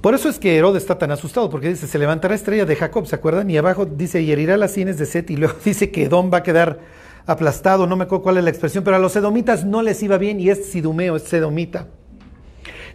Por 0.00 0.14
eso 0.14 0.28
es 0.28 0.38
que 0.38 0.56
Herodes 0.56 0.82
está 0.82 0.98
tan 0.98 1.10
asustado, 1.10 1.50
porque 1.50 1.68
dice, 1.68 1.86
se 1.86 1.98
levantará 1.98 2.34
estrella 2.34 2.64
de 2.64 2.76
Jacob, 2.76 3.06
¿se 3.06 3.14
acuerdan? 3.14 3.48
Y 3.50 3.56
abajo 3.56 3.84
dice, 3.84 4.22
y 4.22 4.32
herirá 4.32 4.56
las 4.56 4.72
sienes 4.72 4.98
de 4.98 5.06
Set, 5.06 5.30
y 5.30 5.36
luego 5.36 5.54
dice 5.64 5.90
que 5.90 6.04
Edom 6.04 6.30
va 6.32 6.38
a 6.38 6.42
quedar 6.42 6.80
aplastado, 7.26 7.86
no 7.86 7.96
me 7.96 8.04
acuerdo 8.04 8.22
cuál 8.22 8.38
es 8.38 8.44
la 8.44 8.50
expresión, 8.50 8.84
pero 8.84 8.96
a 8.96 9.00
los 9.00 9.16
edomitas 9.16 9.64
no 9.64 9.82
les 9.82 10.02
iba 10.02 10.18
bien 10.18 10.40
y 10.40 10.50
es 10.50 10.66
sidumeo, 10.66 11.16
es 11.16 11.22
sedomita. 11.22 11.88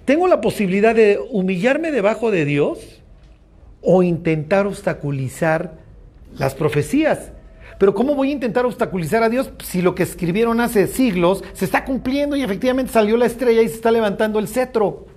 Tengo 0.06 0.28
la 0.28 0.42
posibilidad 0.42 0.96
de 0.96 1.20
humillarme 1.32 1.92
debajo 1.92 2.32
de 2.32 2.46
Dios 2.46 3.02
o 3.82 4.04
intentar 4.04 4.68
obstaculizar 4.68 5.74
las 6.38 6.56
profecías. 6.56 7.32
Pero 7.78 7.94
¿cómo 7.94 8.15
voy 8.15 8.30
a 8.30 8.34
intentar 8.34 8.65
obstaculizar 8.65 9.24
a 9.24 9.30
Dios 9.30 9.52
si 9.63 9.82
lo 9.82 9.96
que 9.96 10.04
escribieron 10.04 10.60
hace 10.60 10.88
siglos 10.88 11.44
se 11.54 11.65
está 11.65 11.86
cumpliendo 11.86 12.36
y 12.36 12.44
efectivamente 12.44 12.92
salió 12.92 13.18
la 13.18 13.26
estrella 13.26 13.62
y 13.62 13.70
se 13.70 13.76
está 13.76 13.92
levantando 13.92 14.39
el 14.39 14.48
cetro? 14.48 15.08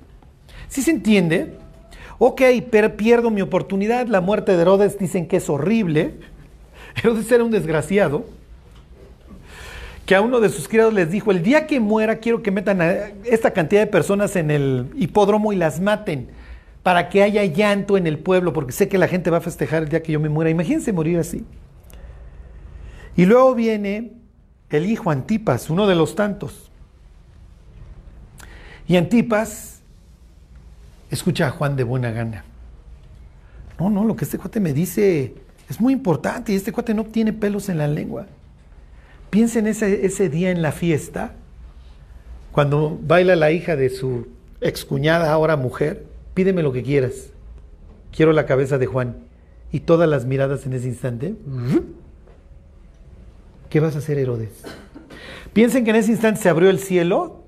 ¿Sí 0.68 0.80
se 0.82 0.92
entiende? 0.92 1.54
Ok, 2.18 2.40
pero 2.70 2.96
pierdo 2.96 3.30
mi 3.30 3.42
oportunidad. 3.42 4.06
La 4.06 4.20
muerte 4.20 4.54
de 4.54 4.62
Herodes 4.62 4.96
dicen 4.98 5.26
que 5.26 5.38
es 5.38 5.50
horrible. 5.50 6.14
Herodes 7.02 7.30
era 7.32 7.42
un 7.42 7.50
desgraciado 7.50 8.24
que 10.06 10.14
a 10.14 10.20
uno 10.20 10.40
de 10.40 10.48
sus 10.48 10.68
criados 10.68 10.92
les 10.92 11.10
dijo, 11.10 11.30
el 11.30 11.42
día 11.42 11.66
que 11.66 11.80
muera 11.80 12.16
quiero 12.16 12.42
que 12.42 12.50
metan 12.50 12.80
a 12.80 12.92
esta 13.24 13.52
cantidad 13.52 13.82
de 13.82 13.86
personas 13.86 14.34
en 14.36 14.50
el 14.50 14.90
hipódromo 14.96 15.52
y 15.52 15.56
las 15.56 15.80
maten 15.80 16.28
para 16.82 17.08
que 17.08 17.22
haya 17.22 17.44
llanto 17.44 17.96
en 17.96 18.06
el 18.06 18.18
pueblo, 18.18 18.52
porque 18.52 18.72
sé 18.72 18.88
que 18.88 18.98
la 18.98 19.06
gente 19.06 19.30
va 19.30 19.38
a 19.38 19.40
festejar 19.40 19.84
el 19.84 19.88
día 19.88 20.02
que 20.02 20.12
yo 20.12 20.18
me 20.18 20.28
muera. 20.28 20.50
Imagínense 20.50 20.92
morir 20.92 21.18
así. 21.18 21.44
Y 23.16 23.26
luego 23.26 23.54
viene 23.54 24.12
el 24.70 24.86
hijo 24.86 25.10
Antipas, 25.10 25.70
uno 25.70 25.86
de 25.86 25.94
los 25.94 26.16
tantos. 26.16 26.70
Y 28.88 28.96
Antipas 28.96 29.80
escucha 31.10 31.46
a 31.46 31.50
Juan 31.50 31.76
de 31.76 31.84
buena 31.84 32.10
gana. 32.10 32.44
No, 33.78 33.90
no, 33.90 34.04
lo 34.04 34.16
que 34.16 34.24
este 34.24 34.38
cuate 34.38 34.58
me 34.58 34.72
dice 34.72 35.34
es 35.68 35.80
muy 35.80 35.92
importante 35.92 36.52
y 36.52 36.56
este 36.56 36.72
cuate 36.72 36.94
no 36.94 37.04
tiene 37.04 37.32
pelos 37.32 37.68
en 37.68 37.78
la 37.78 37.86
lengua. 37.86 38.26
Piensen 39.32 39.66
ese, 39.66 40.04
ese 40.04 40.28
día 40.28 40.50
en 40.50 40.60
la 40.60 40.72
fiesta, 40.72 41.32
cuando 42.52 42.98
baila 43.02 43.34
la 43.34 43.50
hija 43.50 43.76
de 43.76 43.88
su 43.88 44.26
excuñada, 44.60 45.32
ahora 45.32 45.56
mujer, 45.56 46.04
pídeme 46.34 46.62
lo 46.62 46.70
que 46.70 46.82
quieras. 46.82 47.30
Quiero 48.14 48.34
la 48.34 48.44
cabeza 48.44 48.76
de 48.76 48.84
Juan. 48.84 49.16
Y 49.72 49.80
todas 49.80 50.06
las 50.06 50.26
miradas 50.26 50.66
en 50.66 50.74
ese 50.74 50.86
instante. 50.86 51.34
¿Qué 53.70 53.80
vas 53.80 53.94
a 53.94 54.00
hacer, 54.00 54.18
Herodes? 54.18 54.50
Piensen 55.54 55.84
que 55.84 55.90
en 55.92 55.96
ese 55.96 56.12
instante 56.12 56.42
se 56.42 56.50
abrió 56.50 56.68
el 56.68 56.78
cielo 56.78 57.44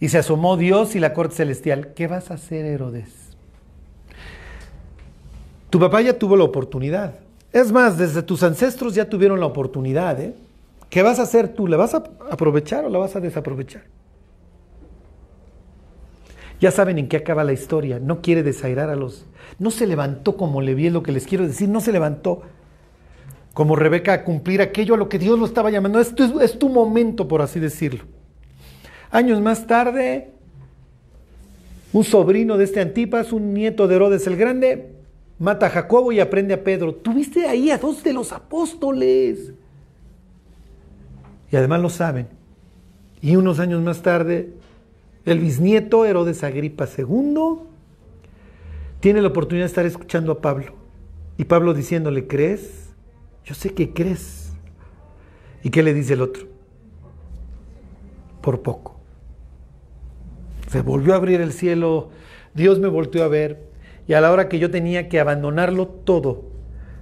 y 0.00 0.10
se 0.10 0.18
asomó 0.18 0.58
Dios 0.58 0.94
y 0.96 1.00
la 1.00 1.14
corte 1.14 1.36
celestial. 1.36 1.94
¿Qué 1.94 2.08
vas 2.08 2.30
a 2.30 2.34
hacer, 2.34 2.66
Herodes? 2.66 3.08
Tu 5.70 5.80
papá 5.80 6.02
ya 6.02 6.18
tuvo 6.18 6.36
la 6.36 6.44
oportunidad. 6.44 7.14
Es 7.54 7.72
más, 7.72 7.96
desde 7.96 8.22
tus 8.22 8.42
ancestros 8.42 8.94
ya 8.94 9.08
tuvieron 9.08 9.40
la 9.40 9.46
oportunidad. 9.46 10.20
¿eh? 10.20 10.34
¿Qué 10.90 11.02
vas 11.02 11.20
a 11.20 11.22
hacer 11.22 11.54
tú? 11.54 11.68
¿La 11.68 11.76
vas 11.76 11.94
a 11.94 12.02
aprovechar 12.30 12.84
o 12.84 12.90
la 12.90 12.98
vas 12.98 13.14
a 13.14 13.20
desaprovechar? 13.20 13.84
Ya 16.60 16.70
saben 16.72 16.98
en 16.98 17.08
qué 17.08 17.16
acaba 17.16 17.44
la 17.44 17.52
historia. 17.52 18.00
No 18.00 18.20
quiere 18.20 18.42
desairar 18.42 18.90
a 18.90 18.96
los... 18.96 19.24
No 19.58 19.70
se 19.70 19.86
levantó 19.86 20.36
como 20.36 20.60
le 20.60 20.74
vi, 20.74 20.88
es 20.88 20.92
lo 20.92 21.02
que 21.02 21.12
les 21.12 21.26
quiero 21.26 21.46
decir. 21.46 21.68
No 21.68 21.80
se 21.80 21.92
levantó 21.92 22.42
como 23.54 23.76
Rebeca 23.76 24.12
a 24.12 24.24
cumplir 24.24 24.60
aquello 24.60 24.94
a 24.94 24.98
lo 24.98 25.08
que 25.08 25.18
Dios 25.18 25.38
lo 25.38 25.46
estaba 25.46 25.70
llamando. 25.70 26.00
Esto 26.00 26.24
es, 26.24 26.32
es 26.42 26.58
tu 26.58 26.68
momento, 26.68 27.28
por 27.28 27.40
así 27.40 27.60
decirlo. 27.60 28.04
Años 29.10 29.40
más 29.40 29.66
tarde, 29.66 30.32
un 31.92 32.04
sobrino 32.04 32.58
de 32.58 32.64
este 32.64 32.80
Antipas, 32.80 33.32
un 33.32 33.54
nieto 33.54 33.88
de 33.88 33.96
Herodes 33.96 34.26
el 34.26 34.36
Grande, 34.36 34.92
mata 35.38 35.66
a 35.66 35.70
Jacobo 35.70 36.12
y 36.12 36.20
aprende 36.20 36.54
a 36.54 36.62
Pedro. 36.62 36.94
Tuviste 36.94 37.46
ahí 37.46 37.70
a 37.70 37.78
dos 37.78 38.02
de 38.02 38.12
los 38.12 38.32
apóstoles. 38.32 39.52
Y 41.50 41.56
además 41.56 41.80
lo 41.80 41.90
saben. 41.90 42.28
Y 43.20 43.36
unos 43.36 43.58
años 43.58 43.82
más 43.82 44.02
tarde, 44.02 44.52
el 45.24 45.40
bisnieto 45.40 46.06
Herodes 46.06 46.42
Agripa 46.44 46.86
II 46.86 47.60
tiene 49.00 49.22
la 49.22 49.28
oportunidad 49.28 49.64
de 49.64 49.68
estar 49.68 49.86
escuchando 49.86 50.32
a 50.32 50.40
Pablo. 50.40 50.74
Y 51.36 51.44
Pablo 51.44 51.74
diciéndole, 51.74 52.26
¿crees? 52.26 52.90
Yo 53.44 53.54
sé 53.54 53.74
que 53.74 53.92
crees. 53.92 54.52
¿Y 55.62 55.70
qué 55.70 55.82
le 55.82 55.94
dice 55.94 56.14
el 56.14 56.22
otro? 56.22 56.46
Por 58.40 58.62
poco. 58.62 58.98
Se 60.68 60.82
volvió 60.82 61.14
a 61.14 61.16
abrir 61.16 61.40
el 61.40 61.52
cielo, 61.52 62.10
Dios 62.54 62.78
me 62.78 62.88
volvió 62.88 63.24
a 63.24 63.28
ver, 63.28 63.70
y 64.06 64.14
a 64.14 64.20
la 64.20 64.30
hora 64.30 64.48
que 64.48 64.58
yo 64.58 64.70
tenía 64.70 65.08
que 65.08 65.20
abandonarlo 65.20 65.88
todo 65.88 66.44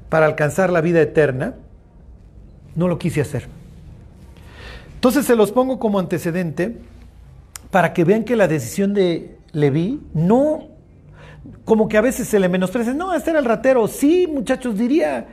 para 0.08 0.26
alcanzar 0.26 0.70
la 0.70 0.80
vida 0.80 1.00
eterna, 1.00 1.56
no 2.74 2.88
lo 2.88 2.98
quise 2.98 3.20
hacer. 3.20 3.58
Entonces 4.98 5.26
se 5.26 5.37
los 5.37 5.52
pongo 5.52 5.78
como 5.78 6.00
antecedente 6.00 6.76
para 7.70 7.92
que 7.92 8.02
vean 8.02 8.24
que 8.24 8.34
la 8.34 8.48
decisión 8.48 8.94
de 8.94 9.37
Leví 9.52 10.00
no, 10.12 10.70
como 11.64 11.87
que 11.87 11.96
a 11.96 12.00
veces 12.00 12.26
se 12.26 12.40
le 12.40 12.48
menosprecia, 12.48 12.94
no, 12.94 13.14
este 13.14 13.30
era 13.30 13.38
el 13.38 13.44
ratero, 13.44 13.87
sí 13.87 14.26
muchachos 14.26 14.76
diría, 14.76 15.28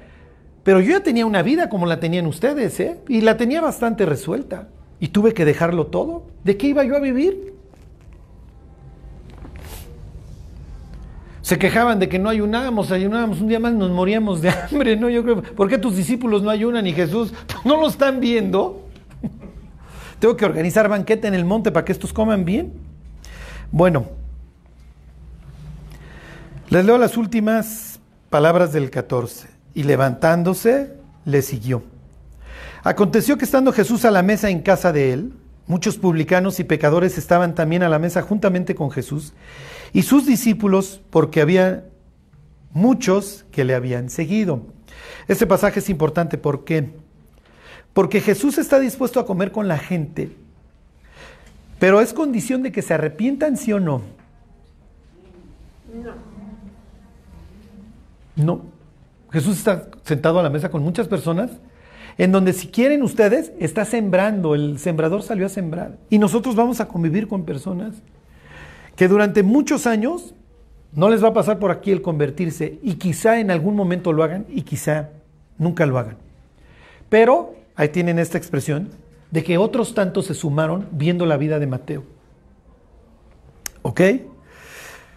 pero 0.61 0.81
yo 0.81 0.91
ya 0.91 0.99
tenía 0.99 1.25
una 1.25 1.41
vida 1.41 1.67
como 1.67 1.87
la 1.87 1.99
tenían 1.99 2.27
ustedes, 2.27 2.79
¿eh? 2.79 2.99
y 3.07 3.21
la 3.21 3.37
tenía 3.37 3.59
bastante 3.59 4.05
resuelta, 4.05 4.67
y 4.99 5.07
tuve 5.07 5.33
que 5.33 5.45
dejarlo 5.45 5.87
todo. 5.87 6.27
¿De 6.43 6.57
qué 6.57 6.67
iba 6.67 6.83
yo 6.83 6.95
a 6.95 6.99
vivir? 6.99 7.55
Se 11.41 11.57
quejaban 11.57 11.97
de 11.97 12.07
que 12.07 12.19
no 12.19 12.29
ayunábamos, 12.29 12.91
ayunábamos 12.91 13.41
un 13.41 13.47
día 13.47 13.59
más, 13.59 13.73
nos 13.73 13.89
moríamos 13.89 14.43
de 14.43 14.49
hambre, 14.71 14.95
¿no? 14.95 15.09
Yo 15.09 15.23
creo, 15.23 15.41
¿por 15.41 15.69
qué 15.69 15.79
tus 15.79 15.95
discípulos 15.95 16.43
no 16.43 16.51
ayunan 16.51 16.85
y 16.85 16.93
Jesús? 16.93 17.33
No 17.65 17.81
lo 17.81 17.87
están 17.87 18.19
viendo. 18.19 18.84
Tengo 20.25 20.37
que 20.37 20.45
organizar 20.45 20.89
banquete 20.89 21.27
en 21.27 21.35
el 21.35 21.45
monte 21.45 21.71
para 21.71 21.85
que 21.85 21.91
estos 21.91 22.11
coman 22.11 22.45
bien. 22.45 22.73
Bueno, 23.71 24.07
les 26.69 26.83
leo 26.83 26.97
las 26.97 27.15
últimas 27.15 27.99
palabras 28.31 28.73
del 28.73 28.89
14. 28.89 29.47
Y 29.75 29.83
levantándose, 29.83 30.93
le 31.25 31.43
siguió. 31.43 31.83
Aconteció 32.83 33.37
que 33.37 33.45
estando 33.45 33.71
Jesús 33.71 34.03
a 34.03 34.09
la 34.09 34.23
mesa 34.23 34.49
en 34.49 34.63
casa 34.63 34.91
de 34.91 35.13
él, 35.13 35.33
muchos 35.67 35.95
publicanos 35.99 36.59
y 36.59 36.63
pecadores 36.63 37.19
estaban 37.19 37.53
también 37.53 37.83
a 37.83 37.89
la 37.89 37.99
mesa 37.99 38.23
juntamente 38.23 38.73
con 38.73 38.89
Jesús 38.89 39.33
y 39.93 40.01
sus 40.01 40.25
discípulos, 40.25 41.01
porque 41.11 41.39
había 41.39 41.85
muchos 42.71 43.45
que 43.51 43.63
le 43.63 43.75
habían 43.75 44.09
seguido. 44.09 44.63
Este 45.27 45.45
pasaje 45.45 45.81
es 45.81 45.89
importante, 45.91 46.39
¿por 46.39 46.65
qué? 46.65 47.04
Porque 47.95 48.19
Jesús 48.19 48.57
está 48.57 48.77
dispuesto 48.77 49.21
a 49.21 49.25
comer 49.25 49.53
con 49.53 49.69
la 49.69 49.77
gente, 49.77 50.29
pero 51.79 52.01
es 52.01 52.11
condición 52.13 52.61
de 52.61 52.73
que 52.73 52.81
se 52.81 52.93
arrepientan, 52.93 53.55
sí 53.55 53.71
o 53.71 53.79
no. 53.79 54.01
No. 55.93 56.13
No. 58.35 58.61
Jesús 59.31 59.57
está 59.57 59.87
sentado 60.03 60.41
a 60.41 60.43
la 60.43 60.49
mesa 60.49 60.69
con 60.69 60.83
muchas 60.83 61.07
personas, 61.07 61.51
en 62.17 62.33
donde 62.33 62.51
si 62.51 62.67
quieren 62.67 63.01
ustedes, 63.01 63.53
está 63.61 63.85
sembrando, 63.85 64.55
el 64.55 64.77
sembrador 64.77 65.23
salió 65.23 65.45
a 65.45 65.49
sembrar. 65.49 65.97
Y 66.09 66.19
nosotros 66.19 66.53
vamos 66.53 66.81
a 66.81 66.89
convivir 66.89 67.29
con 67.29 67.45
personas 67.45 67.95
que 68.97 69.07
durante 69.07 69.41
muchos 69.41 69.87
años 69.87 70.35
no 70.91 71.09
les 71.09 71.23
va 71.23 71.29
a 71.29 71.33
pasar 71.33 71.59
por 71.59 71.71
aquí 71.71 71.91
el 71.91 72.01
convertirse 72.01 72.77
y 72.83 72.95
quizá 72.95 73.39
en 73.39 73.51
algún 73.51 73.77
momento 73.77 74.11
lo 74.11 74.21
hagan 74.21 74.45
y 74.49 74.63
quizá 74.63 75.11
nunca 75.57 75.85
lo 75.85 75.97
hagan. 75.97 76.17
Pero 77.07 77.55
Ahí 77.75 77.89
tienen 77.89 78.19
esta 78.19 78.37
expresión 78.37 78.89
de 79.31 79.43
que 79.43 79.57
otros 79.57 79.93
tantos 79.93 80.27
se 80.27 80.33
sumaron 80.33 80.87
viendo 80.91 81.25
la 81.25 81.37
vida 81.37 81.59
de 81.59 81.67
Mateo. 81.67 82.03
¿Ok? 83.81 84.01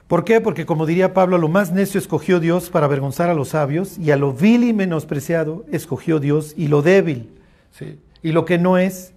¿Por 0.08 0.24
qué? 0.24 0.40
Porque 0.40 0.66
como 0.66 0.86
diría 0.86 1.12
Pablo, 1.12 1.38
lo 1.38 1.48
más 1.48 1.70
necio 1.70 2.00
escogió 2.00 2.40
Dios 2.40 2.70
para 2.70 2.86
avergonzar 2.86 3.28
a 3.28 3.34
los 3.34 3.50
sabios 3.50 3.98
y 3.98 4.10
a 4.10 4.16
lo 4.16 4.32
vil 4.32 4.64
y 4.64 4.72
menospreciado 4.72 5.66
escogió 5.70 6.18
Dios 6.18 6.54
y 6.56 6.68
lo 6.68 6.80
débil 6.80 7.30
¿sí? 7.70 8.00
y 8.22 8.32
lo 8.32 8.44
que 8.44 8.58
no 8.58 8.78
es, 8.78 9.12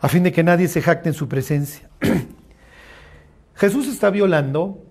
a 0.00 0.08
fin 0.08 0.22
de 0.22 0.32
que 0.32 0.42
nadie 0.42 0.68
se 0.68 0.80
jacte 0.80 1.10
en 1.10 1.14
su 1.14 1.28
presencia. 1.28 1.88
Jesús 3.54 3.88
está 3.88 4.10
violando 4.10 4.82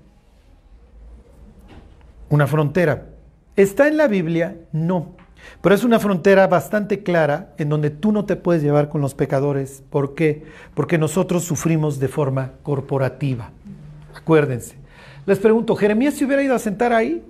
una 2.30 2.48
frontera. 2.48 3.10
¿Está 3.56 3.88
en 3.88 3.98
la 3.98 4.08
Biblia? 4.08 4.58
No. 4.72 5.16
Pero 5.62 5.76
es 5.76 5.84
una 5.84 6.00
frontera 6.00 6.47
bastante 6.47 7.04
clara 7.04 7.54
en 7.58 7.69
donde 7.69 7.89
tú 7.89 8.12
no 8.12 8.26
te 8.26 8.36
puedes 8.36 8.62
llevar 8.62 8.89
con 8.89 9.02
los 9.02 9.13
pecadores. 9.13 9.84
¿Por 9.89 10.15
qué? 10.15 10.45
Porque 10.73 10.97
nosotros 10.97 11.43
sufrimos 11.43 12.00
de 12.00 12.08
forma 12.08 12.54
corporativa. 12.63 13.52
Acuérdense. 14.15 14.76
Les 15.26 15.39
pregunto, 15.39 15.76
¿Jeremías 15.76 16.13
se 16.13 16.26
hubiera 16.26 16.43
ido 16.43 16.56
a 16.56 16.60
sentar 16.60 16.93
ahí? 16.93 17.23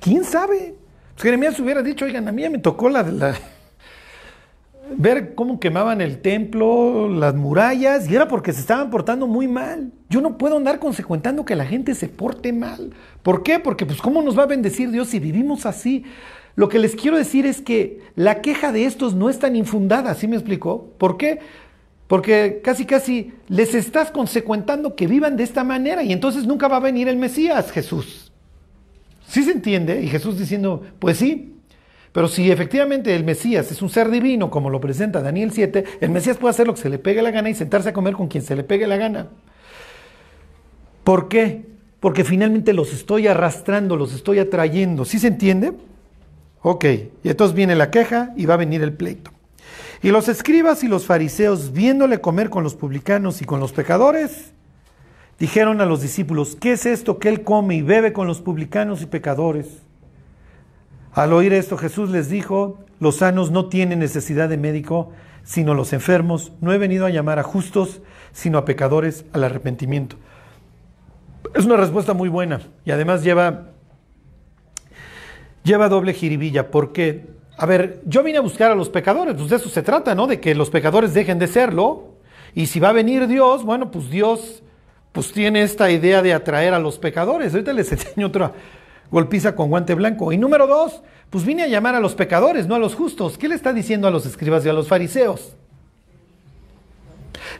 ¿Quién 0.00 0.24
sabe? 0.24 0.74
Jeremías 1.16 1.58
hubiera 1.60 1.82
dicho, 1.82 2.04
oigan, 2.04 2.26
a 2.26 2.32
mí 2.32 2.48
me 2.48 2.58
tocó 2.58 2.88
la, 2.88 3.02
la, 3.02 3.36
ver 4.96 5.34
cómo 5.34 5.60
quemaban 5.60 6.00
el 6.00 6.20
templo, 6.20 7.08
las 7.08 7.34
murallas, 7.34 8.08
y 8.10 8.14
era 8.14 8.28
porque 8.28 8.52
se 8.52 8.60
estaban 8.60 8.90
portando 8.90 9.26
muy 9.26 9.48
mal. 9.48 9.92
Yo 10.08 10.20
no 10.20 10.38
puedo 10.38 10.56
andar 10.56 10.78
consecuentando 10.78 11.44
que 11.44 11.56
la 11.56 11.64
gente 11.64 11.94
se 11.94 12.08
porte 12.08 12.52
mal. 12.52 12.92
¿Por 13.22 13.42
qué? 13.42 13.58
Porque 13.58 13.86
pues 13.86 14.00
cómo 14.00 14.22
nos 14.22 14.38
va 14.38 14.44
a 14.44 14.46
bendecir 14.46 14.90
Dios 14.90 15.08
si 15.08 15.18
vivimos 15.18 15.66
así. 15.66 16.04
Lo 16.54 16.68
que 16.68 16.78
les 16.78 16.94
quiero 16.94 17.16
decir 17.16 17.46
es 17.46 17.62
que 17.62 18.00
la 18.14 18.42
queja 18.42 18.72
de 18.72 18.84
estos 18.84 19.14
no 19.14 19.30
es 19.30 19.38
tan 19.38 19.56
infundada, 19.56 20.14
¿sí 20.14 20.28
me 20.28 20.36
explicó? 20.36 20.92
¿Por 20.98 21.16
qué? 21.16 21.38
Porque 22.06 22.60
casi 22.62 22.84
casi 22.84 23.32
les 23.48 23.74
estás 23.74 24.10
consecuentando 24.10 24.94
que 24.94 25.06
vivan 25.06 25.36
de 25.36 25.44
esta 25.44 25.64
manera 25.64 26.02
y 26.02 26.12
entonces 26.12 26.46
nunca 26.46 26.68
va 26.68 26.76
a 26.76 26.80
venir 26.80 27.08
el 27.08 27.16
Mesías, 27.16 27.70
Jesús. 27.70 28.32
¿Sí 29.26 29.42
se 29.42 29.52
entiende? 29.52 30.02
Y 30.02 30.08
Jesús 30.08 30.38
diciendo, 30.38 30.82
pues 30.98 31.16
sí, 31.16 31.51
pero 32.12 32.28
si 32.28 32.50
efectivamente 32.50 33.14
el 33.14 33.24
Mesías 33.24 33.70
es 33.72 33.80
un 33.80 33.88
ser 33.88 34.10
divino, 34.10 34.50
como 34.50 34.68
lo 34.68 34.80
presenta 34.80 35.22
Daniel 35.22 35.50
7, 35.50 35.84
el 36.00 36.10
Mesías 36.10 36.36
puede 36.36 36.50
hacer 36.50 36.66
lo 36.66 36.74
que 36.74 36.80
se 36.80 36.90
le 36.90 36.98
pegue 36.98 37.22
la 37.22 37.30
gana 37.30 37.48
y 37.48 37.54
sentarse 37.54 37.88
a 37.88 37.92
comer 37.94 38.14
con 38.14 38.28
quien 38.28 38.44
se 38.44 38.54
le 38.54 38.64
pegue 38.64 38.86
la 38.86 38.98
gana. 38.98 39.28
¿Por 41.04 41.28
qué? 41.28 41.66
Porque 42.00 42.24
finalmente 42.24 42.74
los 42.74 42.92
estoy 42.92 43.28
arrastrando, 43.28 43.96
los 43.96 44.12
estoy 44.14 44.38
atrayendo. 44.40 45.04
¿Sí 45.04 45.18
se 45.18 45.28
entiende? 45.28 45.72
Ok, 46.60 46.84
y 47.24 47.28
entonces 47.28 47.56
viene 47.56 47.74
la 47.74 47.90
queja 47.90 48.32
y 48.36 48.44
va 48.46 48.54
a 48.54 48.58
venir 48.58 48.82
el 48.82 48.92
pleito. 48.92 49.30
Y 50.02 50.10
los 50.10 50.28
escribas 50.28 50.84
y 50.84 50.88
los 50.88 51.06
fariseos, 51.06 51.72
viéndole 51.72 52.20
comer 52.20 52.50
con 52.50 52.62
los 52.62 52.74
publicanos 52.74 53.40
y 53.40 53.44
con 53.44 53.58
los 53.58 53.72
pecadores, 53.72 54.52
dijeron 55.38 55.80
a 55.80 55.86
los 55.86 56.02
discípulos, 56.02 56.56
¿qué 56.60 56.72
es 56.72 56.86
esto 56.86 57.18
que 57.18 57.28
él 57.28 57.42
come 57.42 57.76
y 57.76 57.82
bebe 57.82 58.12
con 58.12 58.26
los 58.26 58.40
publicanos 58.40 59.00
y 59.02 59.06
pecadores? 59.06 59.81
Al 61.12 61.32
oír 61.32 61.52
esto 61.52 61.76
Jesús 61.76 62.10
les 62.10 62.28
dijo, 62.30 62.78
los 62.98 63.16
sanos 63.16 63.50
no 63.50 63.66
tienen 63.66 63.98
necesidad 63.98 64.48
de 64.48 64.56
médico, 64.56 65.12
sino 65.44 65.74
los 65.74 65.92
enfermos. 65.92 66.52
No 66.60 66.72
he 66.72 66.78
venido 66.78 67.04
a 67.04 67.10
llamar 67.10 67.38
a 67.38 67.42
justos, 67.42 68.00
sino 68.32 68.58
a 68.58 68.64
pecadores 68.64 69.24
al 69.32 69.44
arrepentimiento. 69.44 70.16
Es 71.54 71.66
una 71.66 71.76
respuesta 71.76 72.14
muy 72.14 72.28
buena 72.28 72.60
y 72.84 72.92
además 72.92 73.22
lleva, 73.22 73.72
lleva 75.64 75.88
doble 75.88 76.14
jiribilla, 76.14 76.70
porque, 76.70 77.26
a 77.58 77.66
ver, 77.66 78.00
yo 78.06 78.22
vine 78.22 78.38
a 78.38 78.42
buscar 78.42 78.70
a 78.70 78.74
los 78.74 78.88
pecadores, 78.88 79.34
pues 79.34 79.50
de 79.50 79.56
eso 79.56 79.68
se 79.68 79.82
trata, 79.82 80.14
¿no? 80.14 80.26
De 80.26 80.40
que 80.40 80.54
los 80.54 80.70
pecadores 80.70 81.12
dejen 81.12 81.38
de 81.38 81.46
serlo, 81.46 82.12
y 82.54 82.66
si 82.66 82.80
va 82.80 82.90
a 82.90 82.92
venir 82.92 83.26
Dios, 83.26 83.64
bueno, 83.64 83.90
pues 83.90 84.08
Dios 84.08 84.62
pues 85.12 85.30
tiene 85.32 85.62
esta 85.62 85.90
idea 85.90 86.22
de 86.22 86.32
atraer 86.32 86.72
a 86.72 86.78
los 86.78 86.98
pecadores. 86.98 87.52
Ahorita 87.52 87.72
les 87.74 87.92
enseño 87.92 88.28
otra 88.28 88.52
golpiza 89.12 89.54
con 89.54 89.68
guante 89.68 89.94
blanco. 89.94 90.32
Y 90.32 90.38
número 90.38 90.66
dos, 90.66 91.02
pues 91.30 91.44
vine 91.44 91.62
a 91.62 91.68
llamar 91.68 91.94
a 91.94 92.00
los 92.00 92.14
pecadores, 92.16 92.66
no 92.66 92.74
a 92.74 92.78
los 92.78 92.96
justos. 92.96 93.38
¿Qué 93.38 93.48
le 93.48 93.54
está 93.54 93.72
diciendo 93.72 94.08
a 94.08 94.10
los 94.10 94.26
escribas 94.26 94.66
y 94.66 94.70
a 94.70 94.72
los 94.72 94.88
fariseos? 94.88 95.54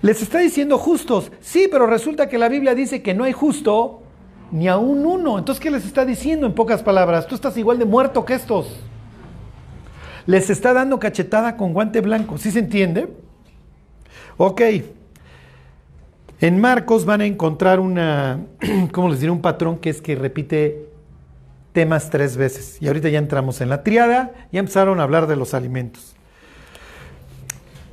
Les 0.00 0.20
está 0.22 0.38
diciendo 0.38 0.78
justos, 0.78 1.30
sí, 1.40 1.68
pero 1.70 1.86
resulta 1.86 2.28
que 2.28 2.38
la 2.38 2.48
Biblia 2.48 2.74
dice 2.74 3.02
que 3.02 3.14
no 3.14 3.24
hay 3.24 3.32
justo 3.32 4.02
ni 4.50 4.66
a 4.66 4.78
un 4.78 5.04
uno. 5.06 5.38
Entonces, 5.38 5.62
¿qué 5.62 5.70
les 5.70 5.84
está 5.84 6.04
diciendo 6.04 6.46
en 6.46 6.54
pocas 6.54 6.82
palabras? 6.82 7.26
Tú 7.26 7.34
estás 7.34 7.56
igual 7.56 7.78
de 7.78 7.84
muerto 7.84 8.24
que 8.24 8.34
estos. 8.34 8.80
Les 10.26 10.50
está 10.50 10.72
dando 10.72 10.98
cachetada 10.98 11.56
con 11.56 11.72
guante 11.72 12.00
blanco. 12.00 12.38
¿Sí 12.38 12.50
se 12.50 12.60
entiende? 12.60 13.08
Ok. 14.38 14.62
En 16.40 16.60
Marcos 16.60 17.04
van 17.04 17.20
a 17.20 17.26
encontrar 17.26 17.78
una, 17.78 18.40
¿cómo 18.92 19.10
les 19.10 19.20
diré? 19.20 19.30
Un 19.30 19.42
patrón 19.42 19.78
que 19.78 19.90
es 19.90 20.00
que 20.00 20.14
repite 20.14 20.91
temas 21.72 22.11
tres 22.11 22.37
veces. 22.37 22.76
Y 22.80 22.87
ahorita 22.87 23.08
ya 23.08 23.18
entramos 23.18 23.61
en 23.61 23.68
la 23.68 23.82
triada, 23.82 24.32
ya 24.52 24.61
empezaron 24.61 25.00
a 25.00 25.02
hablar 25.02 25.26
de 25.26 25.37
los 25.37 25.54
alimentos. 25.54 26.14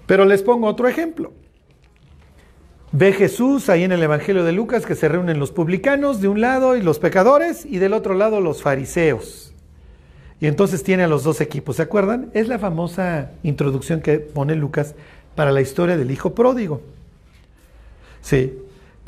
Pero 0.05 0.25
les 0.25 0.41
pongo 0.41 0.67
otro 0.67 0.87
ejemplo. 0.87 1.33
Ve 2.91 3.13
Jesús 3.13 3.69
ahí 3.69 3.83
en 3.83 3.91
el 3.91 4.01
Evangelio 4.01 4.43
de 4.43 4.51
Lucas 4.51 4.85
que 4.85 4.95
se 4.95 5.07
reúnen 5.07 5.39
los 5.39 5.51
publicanos 5.51 6.21
de 6.21 6.27
un 6.27 6.41
lado 6.41 6.75
y 6.75 6.81
los 6.81 6.97
pecadores 6.97 7.65
y 7.65 7.77
del 7.77 7.93
otro 7.93 8.15
lado 8.15 8.41
los 8.41 8.63
fariseos. 8.63 9.53
Y 10.41 10.47
entonces 10.47 10.83
tiene 10.83 11.03
a 11.03 11.07
los 11.07 11.23
dos 11.23 11.41
equipos, 11.41 11.75
¿se 11.75 11.83
acuerdan? 11.83 12.31
Es 12.33 12.47
la 12.47 12.57
famosa 12.57 13.31
introducción 13.43 14.01
que 14.01 14.19
pone 14.19 14.55
Lucas 14.55 14.95
para 15.35 15.51
la 15.51 15.61
historia 15.61 15.97
del 15.97 16.11
hijo 16.11 16.33
pródigo. 16.33 16.81
Sí. 18.21 18.57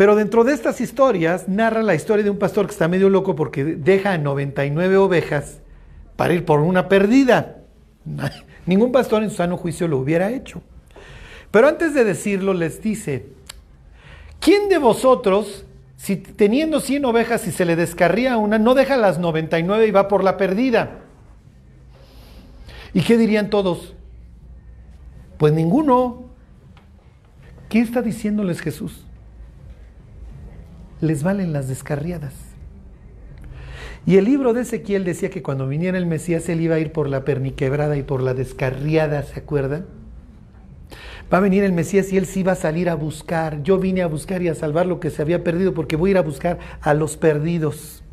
Pero 0.02 0.16
dentro 0.16 0.44
de 0.44 0.54
estas 0.54 0.82
historias 0.82 1.48
narra 1.48 1.84
la 1.84 1.94
historia 1.94 2.24
de 2.24 2.32
un 2.32 2.40
pastor 2.40 2.66
que 2.66 2.72
está 2.72 2.88
medio 2.88 3.08
loco 3.08 3.36
porque 3.36 3.64
deja 3.64 4.14
a 4.14 4.18
99 4.18 4.98
ovejas 4.98 5.60
para 6.16 6.34
ir 6.34 6.44
por 6.44 6.62
una 6.62 6.90
perdida. 6.90 7.58
Ningún 8.66 8.92
pastor 8.92 9.22
en 9.22 9.30
su 9.30 9.36
sano 9.36 9.58
juicio 9.58 9.88
lo 9.88 10.00
hubiera 10.00 10.32
hecho. 10.32 10.64
Pero 11.52 11.68
antes 11.68 11.94
de 11.94 12.04
decirlo 12.04 12.56
les 12.56 12.82
dice, 12.82 13.28
¿Quién 14.40 14.70
de 14.70 14.80
vosotros, 14.80 15.66
si 15.98 16.16
teniendo 16.16 16.80
100 16.80 17.06
ovejas 17.06 17.46
y 17.46 17.52
se 17.52 17.64
le 17.64 17.76
descarría 17.76 18.38
una, 18.38 18.58
no 18.58 18.74
deja 18.74 18.98
las 18.98 19.20
99 19.20 19.86
y 19.86 19.92
va 19.92 20.08
por 20.08 20.24
la 20.24 20.36
perdida? 20.36 21.02
¿Y 22.92 23.02
qué 23.02 23.20
dirían 23.20 23.52
todos? 23.52 23.94
Pues 25.38 25.54
ninguno. 25.54 26.24
¿Qué 27.70 27.82
está 27.82 28.02
diciéndoles 28.02 28.62
Jesús? 28.62 29.06
Les 31.02 31.24
valen 31.24 31.52
las 31.52 31.68
descarriadas. 31.68 32.34
Y 34.06 34.18
el 34.18 34.26
libro 34.26 34.54
de 34.54 34.62
Ezequiel 34.62 35.04
decía 35.04 35.30
que 35.30 35.44
cuando 35.44 35.68
viniera 35.68 35.98
el 35.98 36.06
Mesías 36.06 36.48
él 36.50 36.62
iba 36.62 36.76
a 36.76 36.80
ir 36.80 36.92
por 36.92 37.10
la 37.10 37.26
perniquebrada 37.26 37.98
y 37.98 38.04
por 38.04 38.22
la 38.22 38.34
descarriada, 38.34 39.22
¿se 39.24 39.40
acuerdan? 39.40 39.86
Va 41.32 41.38
a 41.38 41.42
venir 41.42 41.64
el 41.64 41.72
Mesías 41.72 42.12
y 42.12 42.18
él 42.18 42.26
sí 42.26 42.44
va 42.44 42.54
a 42.54 42.56
salir 42.56 42.90
a 42.90 42.96
buscar. 42.96 43.64
Yo 43.64 43.78
vine 43.78 44.02
a 44.02 44.08
buscar 44.08 44.42
y 44.42 44.50
a 44.50 44.56
salvar 44.56 44.86
lo 44.86 45.00
que 45.00 45.10
se 45.10 45.22
había 45.22 45.44
perdido 45.44 45.74
porque 45.74 45.96
voy 45.96 46.10
a 46.10 46.12
ir 46.12 46.18
a 46.18 46.22
buscar 46.22 46.60
a 46.82 46.94
los 46.94 47.16
perdidos. 47.16 48.04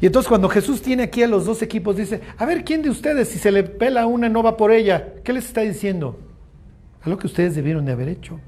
Y 0.00 0.06
entonces 0.06 0.28
cuando 0.28 0.48
Jesús 0.48 0.82
tiene 0.82 1.04
aquí 1.04 1.22
a 1.22 1.28
los 1.28 1.46
dos 1.46 1.62
equipos, 1.62 1.96
dice, 1.96 2.20
a 2.36 2.44
ver, 2.44 2.64
¿quién 2.64 2.82
de 2.82 2.90
ustedes 2.90 3.28
si 3.28 3.38
se 3.38 3.52
le 3.52 3.62
pela 3.62 4.06
una 4.06 4.28
no 4.28 4.42
va 4.42 4.56
por 4.56 4.72
ella? 4.72 5.14
¿Qué 5.22 5.32
les 5.32 5.46
está 5.46 5.60
diciendo? 5.60 6.18
A 7.02 7.08
lo 7.08 7.18
que 7.18 7.26
ustedes 7.26 7.54
debieron 7.54 7.84
de 7.84 7.92
haber 7.92 8.08
hecho. 8.08 8.40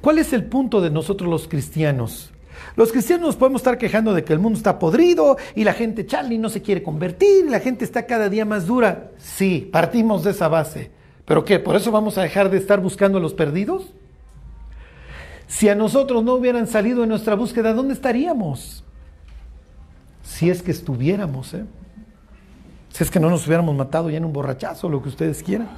¿Cuál 0.00 0.18
es 0.18 0.32
el 0.32 0.44
punto 0.44 0.80
de 0.80 0.90
nosotros 0.90 1.28
los 1.28 1.48
cristianos? 1.48 2.32
Los 2.76 2.92
cristianos 2.92 3.26
nos 3.26 3.36
podemos 3.36 3.60
estar 3.60 3.78
quejando 3.78 4.14
de 4.14 4.24
que 4.24 4.32
el 4.32 4.38
mundo 4.38 4.56
está 4.56 4.78
podrido 4.78 5.36
y 5.54 5.64
la 5.64 5.72
gente 5.72 6.06
Charlie 6.06 6.38
no 6.38 6.48
se 6.48 6.62
quiere 6.62 6.82
convertir 6.82 7.46
y 7.46 7.50
la 7.50 7.60
gente 7.60 7.84
está 7.84 8.06
cada 8.06 8.28
día 8.28 8.44
más 8.44 8.66
dura. 8.66 9.10
Sí, 9.18 9.68
partimos 9.72 10.24
de 10.24 10.30
esa 10.30 10.48
base. 10.48 10.90
¿Pero 11.24 11.44
qué? 11.44 11.58
¿Por 11.58 11.76
eso 11.76 11.90
vamos 11.90 12.18
a 12.18 12.22
dejar 12.22 12.50
de 12.50 12.58
estar 12.58 12.80
buscando 12.80 13.18
a 13.18 13.20
los 13.20 13.34
perdidos? 13.34 13.92
Si 15.46 15.68
a 15.68 15.74
nosotros 15.74 16.22
no 16.22 16.34
hubieran 16.34 16.66
salido 16.66 17.02
en 17.02 17.08
nuestra 17.08 17.34
búsqueda, 17.34 17.72
¿dónde 17.72 17.94
estaríamos? 17.94 18.84
Si 20.22 20.50
es 20.50 20.62
que 20.62 20.70
estuviéramos, 20.70 21.54
¿eh? 21.54 21.64
Si 22.90 23.02
es 23.02 23.10
que 23.10 23.20
no 23.20 23.30
nos 23.30 23.46
hubiéramos 23.46 23.74
matado 23.74 24.10
ya 24.10 24.18
en 24.18 24.24
un 24.24 24.32
borrachazo, 24.32 24.88
lo 24.88 25.02
que 25.02 25.08
ustedes 25.08 25.42
quieran. 25.42 25.68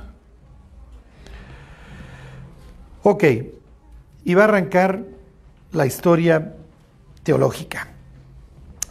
Ok, 3.02 3.24
y 4.24 4.34
va 4.34 4.42
a 4.42 4.44
arrancar 4.44 5.04
la 5.72 5.86
historia 5.86 6.54
teológica. 7.22 7.88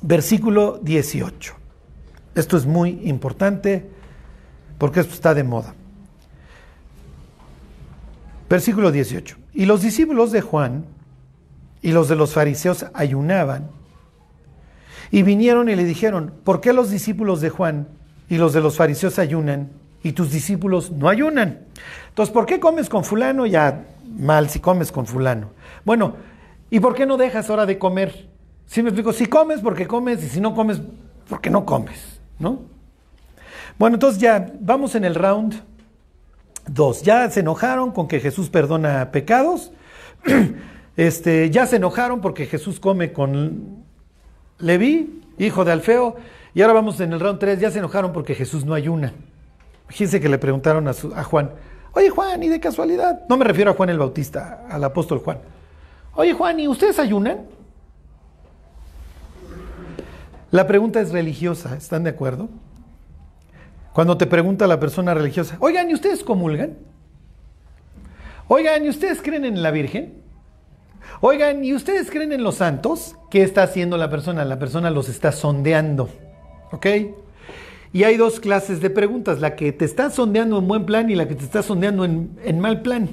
Versículo 0.01 0.79
18. 0.81 1.53
Esto 2.35 2.57
es 2.57 2.65
muy 2.65 3.01
importante 3.03 3.89
porque 4.77 5.01
esto 5.01 5.13
está 5.13 5.33
de 5.33 5.43
moda. 5.43 5.73
Versículo 8.49 8.91
18. 8.91 9.37
Y 9.53 9.65
los 9.65 9.81
discípulos 9.81 10.31
de 10.31 10.41
Juan 10.41 10.85
y 11.81 11.91
los 11.91 12.07
de 12.07 12.15
los 12.15 12.33
fariseos 12.33 12.85
ayunaban 12.93 13.69
y 15.11 15.23
vinieron 15.23 15.69
y 15.69 15.75
le 15.75 15.83
dijeron, 15.83 16.33
¿por 16.43 16.61
qué 16.61 16.73
los 16.73 16.89
discípulos 16.89 17.41
de 17.41 17.49
Juan 17.49 17.87
y 18.29 18.37
los 18.37 18.53
de 18.53 18.61
los 18.61 18.77
fariseos 18.77 19.19
ayunan 19.19 19.69
y 20.03 20.13
tus 20.13 20.31
discípulos 20.31 20.91
no 20.91 21.09
ayunan? 21.09 21.59
Entonces, 22.09 22.33
¿por 22.33 22.45
qué 22.45 22.59
comes 22.59 22.89
con 22.89 23.03
fulano? 23.03 23.45
Ya 23.45 23.85
mal 24.17 24.49
si 24.49 24.59
comes 24.59 24.91
con 24.91 25.05
fulano. 25.05 25.51
Bueno, 25.85 26.15
¿y 26.69 26.79
por 26.79 26.95
qué 26.95 27.05
no 27.05 27.17
dejas 27.17 27.49
hora 27.49 27.65
de 27.65 27.77
comer? 27.77 28.29
Si 28.65 28.81
me 28.83 28.89
explico, 28.89 29.13
si 29.13 29.25
comes 29.25 29.61
porque 29.61 29.87
comes 29.87 30.23
y 30.23 30.29
si 30.29 30.41
no 30.41 30.53
comes 30.53 30.81
porque 31.27 31.49
no 31.49 31.65
comes, 31.65 32.19
¿no? 32.37 32.61
Bueno, 33.77 33.95
entonces 33.95 34.21
ya 34.21 34.51
vamos 34.59 34.95
en 34.95 35.05
el 35.05 35.15
round 35.15 35.69
Dos, 36.71 37.01
ya 37.01 37.27
se 37.31 37.39
enojaron 37.39 37.91
con 37.91 38.07
que 38.07 38.19
Jesús 38.19 38.49
perdona 38.49 39.11
pecados. 39.11 39.71
Este, 40.97 41.49
ya 41.49 41.65
se 41.65 41.77
enojaron 41.77 42.19
porque 42.19 42.45
Jesús 42.45 42.81
come 42.81 43.13
con 43.13 43.85
Leví, 44.57 45.21
hijo 45.37 45.63
de 45.63 45.71
Alfeo. 45.71 46.17
Y 46.53 46.61
ahora 46.61 46.73
vamos 46.73 46.99
en 46.99 47.13
el 47.13 47.21
round 47.21 47.39
3, 47.39 47.57
ya 47.57 47.71
se 47.71 47.79
enojaron 47.79 48.11
porque 48.11 48.35
Jesús 48.35 48.65
no 48.65 48.73
ayuna. 48.73 49.13
Fíjense 49.87 50.19
que 50.19 50.27
le 50.27 50.37
preguntaron 50.37 50.89
a 50.89 51.23
Juan, 51.23 51.51
oye 51.93 52.09
Juan, 52.09 52.41
¿y 52.43 52.49
de 52.49 52.59
casualidad? 52.59 53.21
No 53.29 53.37
me 53.37 53.45
refiero 53.45 53.71
a 53.71 53.73
Juan 53.73 53.89
el 53.89 53.99
Bautista, 53.99 54.65
al 54.69 54.83
apóstol 54.83 55.19
Juan. 55.19 55.39
Oye 56.15 56.33
Juan, 56.33 56.59
¿y 56.59 56.67
ustedes 56.67 56.99
ayunan? 56.99 57.45
La 60.51 60.65
pregunta 60.65 60.99
es 60.99 61.11
religiosa, 61.11 61.75
¿están 61.75 62.03
de 62.03 62.09
acuerdo? 62.09 62.49
Cuando 63.93 64.17
te 64.17 64.25
pregunta 64.25 64.65
la 64.65 64.79
persona 64.79 65.13
religiosa, 65.13 65.57
oigan, 65.59 65.89
¿y 65.89 65.93
ustedes 65.93 66.23
comulgan? 66.23 66.77
Oigan, 68.47 68.83
¿y 68.83 68.89
ustedes 68.89 69.21
creen 69.21 69.45
en 69.45 69.61
la 69.61 69.69
Virgen? 69.69 70.23
Oigan, 71.21 71.63
¿y 71.63 71.73
ustedes 71.73 72.09
creen 72.09 72.31
en 72.31 72.43
los 72.43 72.55
santos? 72.55 73.15
¿Qué 73.29 73.43
está 73.43 73.63
haciendo 73.63 73.97
la 73.97 74.09
persona? 74.09 74.43
La 74.45 74.57
persona 74.57 74.89
los 74.89 75.09
está 75.09 75.31
sondeando. 75.31 76.09
¿Ok? 76.71 76.87
Y 77.91 78.03
hay 78.03 78.17
dos 78.17 78.39
clases 78.39 78.81
de 78.81 78.89
preguntas, 78.89 79.39
la 79.39 79.55
que 79.55 79.71
te 79.71 79.85
está 79.85 80.09
sondeando 80.09 80.59
en 80.59 80.67
buen 80.67 80.85
plan 80.85 81.09
y 81.09 81.15
la 81.15 81.27
que 81.27 81.35
te 81.35 81.43
está 81.43 81.63
sondeando 81.63 82.05
en, 82.05 82.29
en 82.43 82.59
mal 82.59 82.81
plan. 82.81 83.09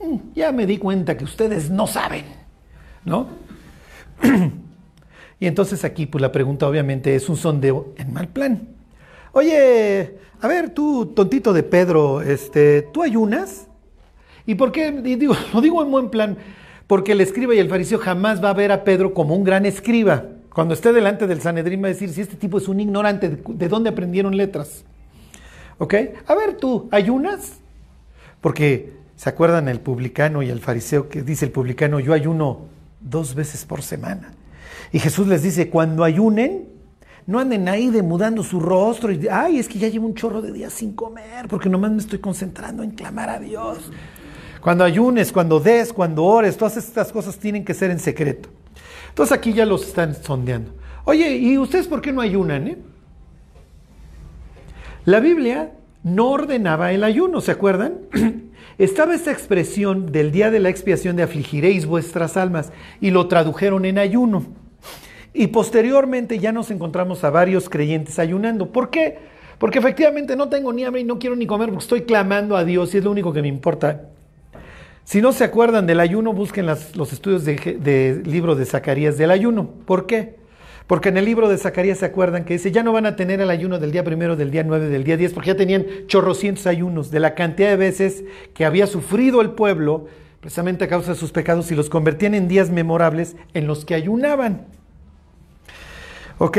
Mm, 0.00 0.16
ya 0.34 0.52
me 0.52 0.66
di 0.66 0.78
cuenta 0.78 1.16
que 1.16 1.24
ustedes 1.24 1.70
no 1.70 1.86
saben, 1.86 2.24
¿no? 3.04 3.28
y 5.40 5.46
entonces 5.46 5.84
aquí, 5.84 6.06
pues 6.06 6.22
la 6.22 6.32
pregunta 6.32 6.68
obviamente 6.68 7.14
es 7.14 7.28
un 7.28 7.36
sondeo 7.36 7.94
en 7.96 8.12
mal 8.12 8.28
plan. 8.28 8.68
Oye, 9.32 10.16
a 10.40 10.48
ver, 10.48 10.70
tú, 10.70 11.06
tontito 11.06 11.52
de 11.52 11.62
Pedro, 11.62 12.20
este, 12.20 12.82
¿tú 12.82 13.02
ayunas? 13.02 13.68
¿Y 14.44 14.54
por 14.54 14.72
qué? 14.72 14.90
digo, 14.92 15.34
lo 15.54 15.60
digo 15.60 15.82
en 15.82 15.90
buen 15.90 16.10
plan, 16.10 16.36
porque 16.86 17.12
el 17.12 17.20
escriba 17.20 17.54
y 17.54 17.58
el 17.58 17.68
fariseo 17.68 17.98
jamás 17.98 18.42
va 18.42 18.50
a 18.50 18.54
ver 18.54 18.72
a 18.72 18.84
Pedro 18.84 19.14
como 19.14 19.34
un 19.34 19.44
gran 19.44 19.66
escriba. 19.66 20.24
Cuando 20.56 20.72
esté 20.72 20.94
delante 20.94 21.26
del 21.26 21.42
Sanedrín 21.42 21.82
va 21.82 21.88
a 21.88 21.90
decir, 21.90 22.08
si 22.08 22.22
este 22.22 22.34
tipo 22.34 22.56
es 22.56 22.66
un 22.66 22.80
ignorante, 22.80 23.28
¿de 23.46 23.68
dónde 23.68 23.90
aprendieron 23.90 24.34
letras? 24.38 24.84
¿Ok? 25.76 25.94
A 26.26 26.34
ver, 26.34 26.56
tú, 26.56 26.88
¿ayunas? 26.92 27.58
Porque, 28.40 28.94
¿se 29.16 29.28
acuerdan 29.28 29.68
el 29.68 29.80
publicano 29.80 30.42
y 30.42 30.48
el 30.48 30.60
fariseo 30.60 31.10
que 31.10 31.20
dice 31.20 31.44
el 31.44 31.50
publicano, 31.50 32.00
yo 32.00 32.14
ayuno 32.14 32.60
dos 33.02 33.34
veces 33.34 33.66
por 33.66 33.82
semana? 33.82 34.32
Y 34.92 34.98
Jesús 34.98 35.26
les 35.26 35.42
dice, 35.42 35.68
cuando 35.68 36.04
ayunen, 36.04 36.66
no 37.26 37.38
anden 37.38 37.68
ahí 37.68 37.90
demudando 37.90 38.42
su 38.42 38.58
rostro 38.58 39.12
y, 39.12 39.28
ay, 39.30 39.58
es 39.58 39.68
que 39.68 39.78
ya 39.78 39.88
llevo 39.88 40.06
un 40.06 40.14
chorro 40.14 40.40
de 40.40 40.52
días 40.52 40.72
sin 40.72 40.94
comer, 40.94 41.48
porque 41.48 41.68
nomás 41.68 41.90
me 41.90 41.98
estoy 41.98 42.18
concentrando 42.18 42.82
en 42.82 42.92
clamar 42.92 43.28
a 43.28 43.38
Dios. 43.38 43.90
Cuando 44.62 44.84
ayunes, 44.84 45.32
cuando 45.32 45.60
des, 45.60 45.92
cuando 45.92 46.24
ores, 46.24 46.56
todas 46.56 46.78
estas 46.78 47.12
cosas 47.12 47.36
tienen 47.36 47.62
que 47.62 47.74
ser 47.74 47.90
en 47.90 47.98
secreto. 47.98 48.48
Entonces 49.16 49.38
aquí 49.38 49.54
ya 49.54 49.64
los 49.64 49.82
están 49.82 50.14
sondeando. 50.14 50.72
Oye, 51.04 51.38
¿y 51.38 51.56
ustedes 51.56 51.86
por 51.88 52.02
qué 52.02 52.12
no 52.12 52.20
ayunan? 52.20 52.68
Eh? 52.68 52.76
La 55.06 55.20
Biblia 55.20 55.72
no 56.02 56.32
ordenaba 56.32 56.92
el 56.92 57.02
ayuno, 57.02 57.40
¿se 57.40 57.50
acuerdan? 57.50 57.94
Estaba 58.78 59.14
esta 59.14 59.32
expresión 59.32 60.12
del 60.12 60.32
día 60.32 60.50
de 60.50 60.60
la 60.60 60.68
expiación 60.68 61.16
de 61.16 61.22
afligiréis 61.22 61.86
vuestras 61.86 62.36
almas 62.36 62.72
y 63.00 63.10
lo 63.10 63.26
tradujeron 63.26 63.86
en 63.86 63.96
ayuno. 63.96 64.44
Y 65.32 65.46
posteriormente 65.46 66.38
ya 66.38 66.52
nos 66.52 66.70
encontramos 66.70 67.24
a 67.24 67.30
varios 67.30 67.70
creyentes 67.70 68.18
ayunando. 68.18 68.70
¿Por 68.70 68.90
qué? 68.90 69.16
Porque 69.56 69.78
efectivamente 69.78 70.36
no 70.36 70.50
tengo 70.50 70.74
ni 70.74 70.84
hambre 70.84 71.00
y 71.00 71.04
no 71.04 71.18
quiero 71.18 71.36
ni 71.36 71.46
comer 71.46 71.70
porque 71.70 71.84
estoy 71.84 72.02
clamando 72.02 72.54
a 72.54 72.66
Dios 72.66 72.92
y 72.92 72.98
es 72.98 73.04
lo 73.04 73.12
único 73.12 73.32
que 73.32 73.40
me 73.40 73.48
importa. 73.48 74.10
Si 75.06 75.22
no 75.22 75.32
se 75.32 75.44
acuerdan 75.44 75.86
del 75.86 76.00
ayuno, 76.00 76.32
busquen 76.32 76.66
los 76.66 77.12
estudios 77.12 77.44
del 77.44 77.80
de 77.80 78.22
libro 78.24 78.56
de 78.56 78.64
Zacarías 78.64 79.16
del 79.16 79.30
ayuno. 79.30 79.70
¿Por 79.84 80.06
qué? 80.06 80.34
Porque 80.88 81.10
en 81.10 81.16
el 81.16 81.24
libro 81.24 81.48
de 81.48 81.58
Zacarías 81.58 81.98
se 81.98 82.06
acuerdan 82.06 82.44
que 82.44 82.54
dice, 82.54 82.72
ya 82.72 82.82
no 82.82 82.92
van 82.92 83.06
a 83.06 83.14
tener 83.14 83.40
el 83.40 83.48
ayuno 83.50 83.78
del 83.78 83.92
día 83.92 84.02
primero, 84.02 84.34
del 84.34 84.50
día 84.50 84.64
nueve, 84.64 84.88
del 84.88 85.04
día 85.04 85.16
diez, 85.16 85.32
porque 85.32 85.50
ya 85.50 85.56
tenían 85.56 85.86
chorrocientos 86.08 86.66
ayunos 86.66 87.12
de 87.12 87.20
la 87.20 87.36
cantidad 87.36 87.68
de 87.68 87.76
veces 87.76 88.24
que 88.52 88.64
había 88.64 88.88
sufrido 88.88 89.40
el 89.42 89.50
pueblo, 89.50 90.06
precisamente 90.40 90.86
a 90.86 90.88
causa 90.88 91.12
de 91.12 91.18
sus 91.18 91.30
pecados, 91.30 91.70
y 91.70 91.76
los 91.76 91.88
convertían 91.88 92.34
en 92.34 92.48
días 92.48 92.70
memorables 92.70 93.36
en 93.54 93.68
los 93.68 93.84
que 93.84 93.94
ayunaban. 93.94 94.66
¿Ok? 96.38 96.58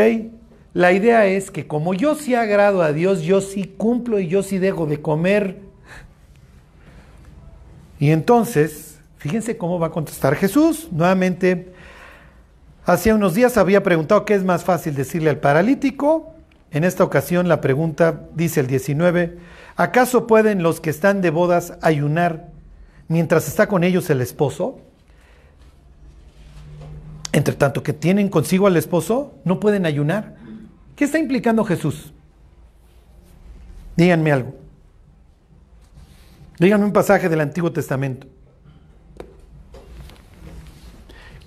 La 0.74 0.94
idea 0.94 1.28
es 1.28 1.52
que 1.52 1.68
como 1.68 1.94
yo 1.94 2.16
sí 2.16 2.34
agrado 2.34 2.82
a 2.82 2.94
Dios, 2.94 3.24
yo 3.24 3.42
sí 3.42 3.74
cumplo 3.76 4.20
y 4.20 4.30
yo 4.30 4.42
sí 4.42 4.58
dejo 4.58 4.86
de 4.86 5.02
comer 5.02 5.67
y 8.00 8.12
entonces, 8.12 9.00
fíjense 9.18 9.58
cómo 9.58 9.80
va 9.80 9.88
a 9.88 9.92
contestar 9.92 10.36
Jesús. 10.36 10.90
Nuevamente, 10.92 11.74
hace 12.86 13.14
unos 13.14 13.34
días 13.34 13.58
había 13.58 13.84
preguntado 13.84 14.26
qué 14.26 14.36
es 14.36 14.44
más 14.44 14.64
fácil 14.64 14.96
decirle 14.96 15.30
al 15.30 15.40
paralítico. 15.40 16.34
En 16.72 16.84
esta 16.84 17.04
ocasión 17.04 17.48
la 17.48 17.62
pregunta 17.62 18.22
dice 18.36 18.60
el 18.60 18.68
19, 18.68 19.38
¿acaso 19.78 20.28
pueden 20.28 20.62
los 20.62 20.80
que 20.80 20.90
están 20.90 21.22
de 21.22 21.30
bodas 21.30 21.74
ayunar 21.82 22.50
mientras 23.08 23.48
está 23.48 23.68
con 23.68 23.84
ellos 23.84 24.10
el 24.10 24.22
esposo? 24.22 24.80
Entre 27.32 27.56
tanto 27.56 27.84
que 27.84 27.94
tienen 27.94 28.30
consigo 28.30 28.68
al 28.68 28.78
esposo, 28.78 29.34
no 29.44 29.60
pueden 29.60 29.86
ayunar. 29.86 30.36
¿Qué 30.96 31.06
está 31.06 31.20
implicando 31.20 31.64
Jesús? 31.64 32.14
Díganme 33.96 34.32
algo. 34.32 34.67
Díganme 36.60 36.86
un 36.86 36.94
pasaje 36.94 37.30
del 37.30 37.42
Antiguo 37.42 37.72
Testamento. 37.72 38.28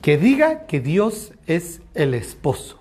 Que 0.02 0.16
diga 0.16 0.66
que 0.66 0.80
Dios 0.80 1.32
es 1.46 1.82
el 1.94 2.14
esposo. 2.14 2.78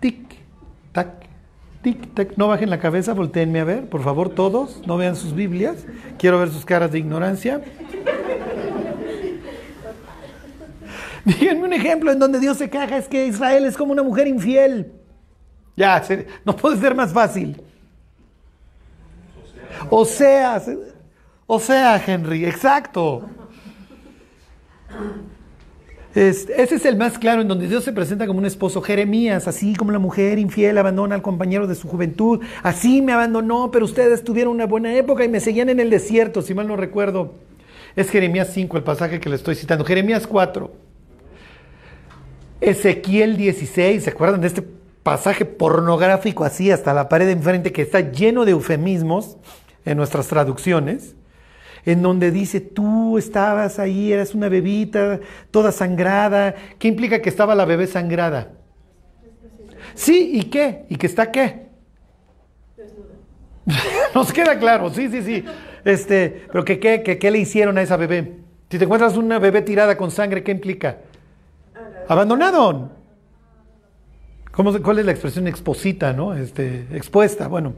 Tic, 0.00 0.36
tac, 0.92 1.26
tic, 1.82 2.14
tac. 2.14 2.36
No 2.36 2.46
bajen 2.46 2.70
la 2.70 2.78
cabeza, 2.78 3.12
volteenme 3.12 3.58
a 3.60 3.64
ver, 3.64 3.90
por 3.90 4.02
favor, 4.02 4.30
todos. 4.30 4.80
No 4.86 4.96
vean 4.96 5.16
sus 5.16 5.34
Biblias. 5.34 5.84
Quiero 6.16 6.38
ver 6.38 6.50
sus 6.50 6.64
caras 6.64 6.92
de 6.92 7.00
ignorancia. 7.00 7.60
Díganme 11.24 11.64
un 11.64 11.72
ejemplo 11.72 12.12
en 12.12 12.20
donde 12.20 12.38
Dios 12.38 12.56
se 12.56 12.70
caja, 12.70 12.96
es 12.96 13.08
que 13.08 13.26
Israel 13.26 13.64
es 13.64 13.76
como 13.76 13.92
una 13.92 14.04
mujer 14.04 14.28
infiel. 14.28 14.92
Ya, 15.78 16.02
no 16.44 16.56
puede 16.56 16.76
ser 16.78 16.92
más 16.92 17.12
fácil. 17.12 17.62
O 19.88 20.04
sea, 20.04 20.60
o 21.46 21.60
sea, 21.60 22.02
Henry, 22.04 22.44
exacto. 22.44 23.22
ese 26.16 26.74
es 26.74 26.84
el 26.84 26.96
más 26.96 27.16
claro 27.16 27.42
en 27.42 27.48
donde 27.48 27.68
Dios 27.68 27.84
se 27.84 27.92
presenta 27.92 28.26
como 28.26 28.40
un 28.40 28.46
esposo. 28.46 28.82
Jeremías, 28.82 29.46
así 29.46 29.76
como 29.76 29.92
la 29.92 30.00
mujer 30.00 30.40
infiel 30.40 30.76
abandona 30.78 31.14
al 31.14 31.22
compañero 31.22 31.68
de 31.68 31.76
su 31.76 31.86
juventud. 31.86 32.40
Así 32.64 33.00
me 33.00 33.12
abandonó, 33.12 33.70
pero 33.70 33.84
ustedes 33.84 34.24
tuvieron 34.24 34.54
una 34.54 34.66
buena 34.66 34.92
época 34.96 35.24
y 35.24 35.28
me 35.28 35.38
seguían 35.38 35.68
en 35.68 35.78
el 35.78 35.90
desierto, 35.90 36.42
si 36.42 36.54
mal 36.54 36.66
no 36.66 36.74
recuerdo. 36.74 37.34
Es 37.94 38.10
Jeremías 38.10 38.50
5 38.52 38.76
el 38.78 38.82
pasaje 38.82 39.20
que 39.20 39.28
le 39.28 39.36
estoy 39.36 39.54
citando. 39.54 39.84
Jeremías 39.84 40.26
4. 40.26 40.88
Ezequiel 42.60 43.36
16, 43.36 44.02
¿se 44.02 44.10
acuerdan 44.10 44.40
de 44.40 44.48
este 44.48 44.77
pasaje 45.08 45.46
pornográfico 45.46 46.44
así 46.44 46.70
hasta 46.70 46.92
la 46.92 47.08
pared 47.08 47.24
de 47.24 47.32
enfrente 47.32 47.72
que 47.72 47.80
está 47.80 48.00
lleno 48.00 48.44
de 48.44 48.50
eufemismos 48.50 49.38
en 49.86 49.96
nuestras 49.96 50.28
traducciones, 50.28 51.16
en 51.86 52.02
donde 52.02 52.30
dice, 52.30 52.60
tú 52.60 53.16
estabas 53.16 53.78
ahí, 53.78 54.12
eras 54.12 54.34
una 54.34 54.50
bebita 54.50 55.18
toda 55.50 55.72
sangrada. 55.72 56.54
¿Qué 56.78 56.88
implica 56.88 57.22
que 57.22 57.30
estaba 57.30 57.54
la 57.54 57.64
bebé 57.64 57.86
sangrada? 57.86 58.50
Sí, 59.94 60.32
¿y 60.34 60.42
qué? 60.50 60.84
¿Y 60.90 60.96
que 60.96 61.06
está 61.06 61.32
qué? 61.32 61.68
Nos 64.14 64.30
queda 64.30 64.58
claro, 64.58 64.90
sí, 64.90 65.08
sí, 65.08 65.22
sí. 65.22 65.42
Este, 65.86 66.44
pero 66.52 66.66
que 66.66 66.78
qué, 66.78 67.02
que, 67.02 67.18
qué 67.18 67.30
le 67.30 67.38
hicieron 67.38 67.78
a 67.78 67.80
esa 67.80 67.96
bebé. 67.96 68.40
Si 68.70 68.76
te 68.76 68.84
encuentras 68.84 69.16
una 69.16 69.38
bebé 69.38 69.62
tirada 69.62 69.96
con 69.96 70.10
sangre, 70.10 70.42
¿qué 70.42 70.52
implica? 70.52 70.98
Abandonado. 74.58 74.82
¿Cuál 74.82 74.98
es 74.98 75.06
la 75.06 75.12
expresión 75.12 75.46
exposita, 75.46 76.12
no? 76.12 76.34
Este, 76.34 76.86
expuesta, 76.92 77.46
bueno. 77.46 77.74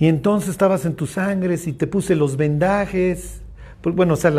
Y 0.00 0.08
entonces 0.08 0.50
estabas 0.50 0.84
en 0.84 0.94
tus 0.94 1.10
sangres 1.12 1.66
y 1.66 1.72
te 1.74 1.86
puse 1.86 2.16
los 2.16 2.36
vendajes. 2.36 3.42
Pues, 3.82 3.94
bueno, 3.94 4.14
o 4.14 4.16
sea, 4.16 4.32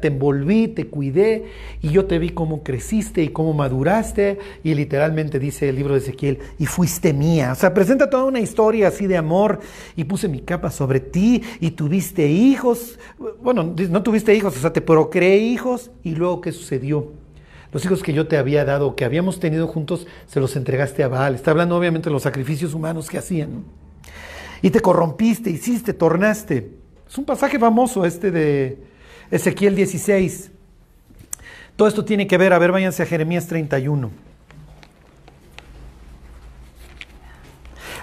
te 0.00 0.08
envolví, 0.08 0.68
te 0.68 0.86
cuidé 0.86 1.46
y 1.80 1.88
yo 1.88 2.04
te 2.04 2.18
vi 2.18 2.30
cómo 2.30 2.62
creciste 2.62 3.22
y 3.22 3.30
cómo 3.30 3.52
maduraste. 3.52 4.38
Y 4.62 4.74
literalmente 4.74 5.38
dice 5.38 5.68
el 5.68 5.76
libro 5.76 5.94
de 5.94 6.00
Ezequiel, 6.00 6.38
y 6.58 6.66
fuiste 6.66 7.12
mía. 7.12 7.52
O 7.52 7.54
sea, 7.54 7.74
presenta 7.74 8.08
toda 8.08 8.24
una 8.24 8.40
historia 8.40 8.88
así 8.88 9.06
de 9.06 9.16
amor 9.16 9.60
y 9.96 10.04
puse 10.04 10.28
mi 10.28 10.40
capa 10.40 10.70
sobre 10.70 11.00
ti 11.00 11.42
y 11.58 11.72
tuviste 11.72 12.28
hijos. 12.28 12.98
Bueno, 13.42 13.74
no 13.90 14.02
tuviste 14.02 14.34
hijos, 14.34 14.56
o 14.56 14.60
sea, 14.60 14.72
te 14.72 14.80
procreé 14.80 15.38
hijos. 15.38 15.90
Y 16.04 16.14
luego, 16.14 16.40
¿qué 16.42 16.52
sucedió? 16.52 17.21
Los 17.72 17.84
hijos 17.86 18.02
que 18.02 18.12
yo 18.12 18.26
te 18.26 18.36
había 18.36 18.64
dado, 18.64 18.94
que 18.94 19.04
habíamos 19.04 19.40
tenido 19.40 19.66
juntos, 19.66 20.06
se 20.26 20.40
los 20.40 20.56
entregaste 20.56 21.02
a 21.02 21.08
Baal. 21.08 21.34
Está 21.34 21.52
hablando 21.52 21.76
obviamente 21.76 22.10
de 22.10 22.12
los 22.12 22.22
sacrificios 22.22 22.74
humanos 22.74 23.08
que 23.08 23.18
hacían. 23.18 23.64
Y 24.60 24.70
te 24.70 24.80
corrompiste, 24.80 25.50
hiciste, 25.50 25.94
tornaste. 25.94 26.70
Es 27.08 27.18
un 27.18 27.24
pasaje 27.24 27.58
famoso 27.58 28.04
este 28.04 28.30
de 28.30 28.78
Ezequiel 29.30 29.74
16. 29.74 30.50
Todo 31.74 31.88
esto 31.88 32.04
tiene 32.04 32.26
que 32.26 32.36
ver, 32.36 32.52
a 32.52 32.58
ver, 32.58 32.72
váyanse 32.72 33.02
a 33.02 33.06
Jeremías 33.06 33.46
31. 33.46 34.10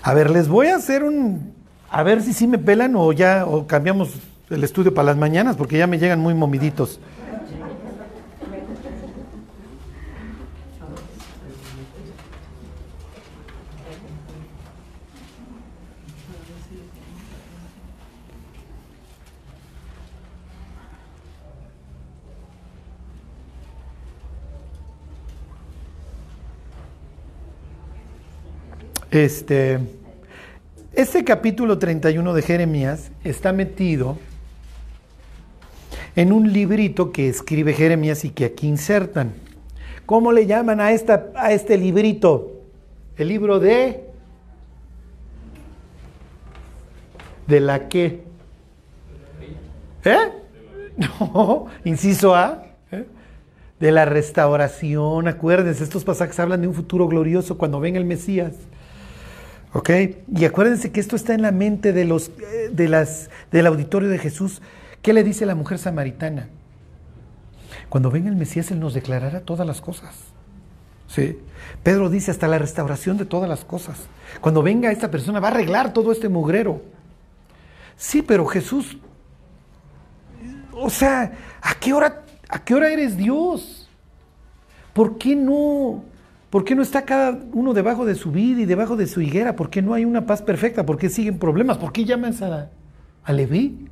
A 0.02 0.14
ver, 0.14 0.32
les 0.32 0.48
voy 0.48 0.68
a 0.68 0.78
hacer 0.78 1.04
un, 1.04 1.54
a 1.90 2.02
ver 2.02 2.24
si 2.24 2.34
sí 2.34 2.48
me 2.48 2.58
pelan 2.58 2.96
o 2.96 3.12
ya, 3.14 3.46
o 3.46 3.68
cambiamos 3.68 4.14
el 4.50 4.64
estudio 4.64 4.94
para 4.94 5.08
las 5.08 5.18
mañanas, 5.18 5.56
porque 5.56 5.78
ya 5.78 5.86
me 5.86 6.00
llegan 6.00 6.20
muy 6.20 6.34
momiditos. 6.34 7.00
Este, 29.12 29.80
este 30.94 31.24
capítulo 31.24 31.80
31 31.80 32.32
de 32.32 32.42
Jeremías 32.44 33.12
está 33.24 33.52
metido 33.52 34.20
en 36.16 36.32
un 36.32 36.54
librito 36.54 37.12
que 37.12 37.28
escribe 37.28 37.74
Jeremías 37.74 38.24
y 38.24 38.30
que 38.30 38.46
aquí 38.46 38.68
insertan. 38.68 39.34
¿Cómo 40.06 40.32
le 40.32 40.46
llaman 40.46 40.80
a, 40.80 40.92
esta, 40.92 41.32
a 41.36 41.52
este 41.54 41.76
librito? 41.76 42.62
El 43.18 43.30
libro 43.30 43.60
de... 43.60 44.06
¿De 47.48 47.60
la 47.60 47.88
qué? 47.88 48.22
¿Eh? 50.06 50.18
No, 50.98 51.66
inciso 51.84 52.36
A. 52.36 52.64
¿eh? 52.92 53.06
De 53.80 53.92
la 53.92 54.06
restauración. 54.06 55.28
Acuérdense, 55.28 55.84
estos 55.84 56.04
pasajes 56.04 56.40
hablan 56.40 56.62
de 56.62 56.68
un 56.68 56.76
futuro 56.76 57.08
glorioso 57.08 57.58
cuando 57.58 57.80
venga 57.80 57.98
el 57.98 58.06
Mesías. 58.06 58.54
¿Ok? 59.74 59.90
Y 60.36 60.46
acuérdense 60.46 60.92
que 60.92 61.00
esto 61.00 61.16
está 61.16 61.34
en 61.34 61.42
la 61.42 61.52
mente 61.52 61.94
de 61.94 62.06
los, 62.06 62.30
eh, 62.30 62.70
de 62.72 62.88
las, 62.88 63.30
del 63.52 63.68
auditorio 63.68 64.10
de 64.10 64.18
Jesús. 64.18 64.62
¿Qué 65.02 65.14
le 65.14 65.24
dice 65.24 65.46
la 65.46 65.56
mujer 65.56 65.78
samaritana? 65.78 66.50
Cuando 67.90 68.12
venga 68.12 68.30
el 68.30 68.36
Mesías, 68.36 68.72
Él 68.72 68.80
nos 68.80 68.94
declarará 68.94 69.42
todas 69.42 69.66
las 69.66 69.82
cosas. 69.82 70.16
¿Sí? 71.08 71.40
Pedro 71.84 72.10
dice 72.10 72.32
hasta 72.32 72.48
la 72.48 72.60
restauración 72.60 73.18
de 73.18 73.26
todas 73.26 73.50
las 73.50 73.64
cosas. 73.64 73.98
Cuando 74.42 74.62
venga 74.62 74.92
esta 74.92 75.10
persona 75.10 75.40
va 75.40 75.48
a 75.48 75.52
arreglar 75.52 75.94
todo 75.94 76.12
este 76.12 76.30
mugrero. 76.30 76.82
Sí, 77.96 78.22
pero 78.22 78.46
Jesús 78.46 78.98
o 80.82 80.90
sea, 80.90 81.32
¿a 81.62 81.76
qué 81.76 81.94
hora, 81.94 82.24
a 82.48 82.64
qué 82.64 82.74
hora 82.74 82.90
eres 82.90 83.18
Dios? 83.18 83.90
¿Por 84.94 85.18
qué 85.18 85.36
no? 85.36 86.04
¿Por 86.50 86.64
qué 86.64 86.74
no 86.74 86.82
está 86.82 87.06
cada 87.06 87.40
uno 87.54 87.74
debajo 87.74 88.06
de 88.06 88.16
su 88.16 88.32
vida 88.32 88.62
y 88.62 88.66
debajo 88.66 88.96
de 88.96 89.06
su 89.06 89.22
higuera? 89.22 89.56
¿Por 89.56 89.70
qué 89.70 89.82
no 89.82 89.94
hay 89.94 90.04
una 90.06 90.26
paz 90.26 90.42
perfecta? 90.42 90.86
¿Por 90.86 90.98
qué 90.98 91.10
siguen 91.10 91.38
problemas? 91.38 91.78
¿Por 91.78 91.92
qué 91.92 92.06
llamas 92.06 92.42
a, 92.42 92.70
a 93.24 93.34
Leví? 93.34 93.88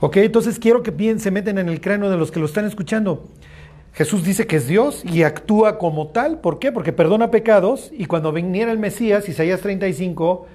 Ok, 0.00 0.16
entonces 0.16 0.58
quiero 0.58 0.82
que 0.82 0.90
bien 0.92 1.20
se 1.20 1.30
meten 1.30 1.58
en 1.58 1.68
el 1.68 1.82
cráneo 1.82 2.08
de 2.08 2.16
los 2.16 2.30
que 2.30 2.40
lo 2.40 2.46
están 2.46 2.64
escuchando. 2.64 3.28
Jesús 3.92 4.24
dice 4.24 4.46
que 4.46 4.56
es 4.56 4.66
Dios 4.66 5.04
y 5.04 5.24
actúa 5.24 5.76
como 5.76 6.08
tal. 6.08 6.40
¿Por 6.40 6.58
qué? 6.58 6.72
Porque 6.72 6.92
perdona 6.92 7.30
pecados 7.30 7.90
y 7.92 8.06
cuando 8.06 8.32
viniera 8.32 8.72
el 8.72 8.78
Mesías, 8.78 9.28
Isaías 9.28 9.60
35, 9.60 10.46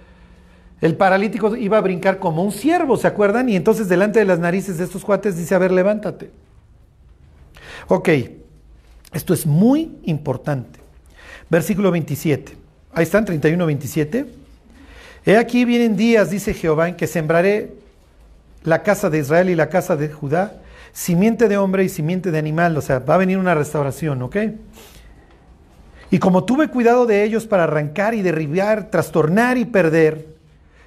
el 0.82 0.96
paralítico 0.96 1.56
iba 1.56 1.78
a 1.78 1.82
brincar 1.82 2.18
como 2.18 2.44
un 2.44 2.52
ciervo, 2.52 2.98
¿se 2.98 3.06
acuerdan? 3.06 3.50
Y 3.50 3.56
entonces 3.56 3.88
delante 3.88 4.18
de 4.18 4.26
las 4.26 4.40
narices 4.40 4.80
de 4.80 4.86
estos 4.86 5.06
cuates 5.06 5.38
dice, 5.38 5.54
a 5.54 5.60
ver, 5.60 5.72
levántate. 5.72 6.32
Ok, 7.88 8.10
esto 9.16 9.34
es 9.34 9.46
muy 9.46 9.98
importante. 10.04 10.82
Versículo 11.50 11.90
27. 11.90 12.58
Ahí 12.94 13.04
están, 13.04 13.24
31, 13.24 13.66
27. 13.66 14.26
He 15.26 15.38
aquí 15.38 15.64
vienen 15.64 15.96
días, 15.96 16.30
dice 16.30 16.54
Jehová, 16.54 16.90
en 16.90 16.96
que 16.96 17.08
sembraré 17.08 17.76
la 18.64 18.84
casa 18.84 19.10
de 19.10 19.20
Israel 19.20 19.50
y 19.50 19.56
la 19.56 19.70
casa 19.70 19.96
de 19.96 20.10
Judá, 20.10 20.58
simiente 20.92 21.48
de 21.48 21.56
hombre 21.58 21.86
y 21.86 21.90
simiente 21.90 22.30
de 22.30 22.38
animal, 22.38 22.76
o 22.76 22.82
sea, 22.82 23.00
va 23.00 23.16
a 23.16 23.20
venir 23.20 23.38
una 23.38 23.56
restauración, 23.56 24.22
¿ok? 24.22 24.36
Y 26.12 26.20
como 26.20 26.44
tuve 26.44 26.68
cuidado 26.68 27.06
de 27.06 27.24
ellos 27.24 27.48
para 27.48 27.64
arrancar 27.64 28.16
y 28.16 28.22
derribar, 28.22 28.92
trastornar 28.92 29.58
y 29.58 29.64
perder 29.64 30.28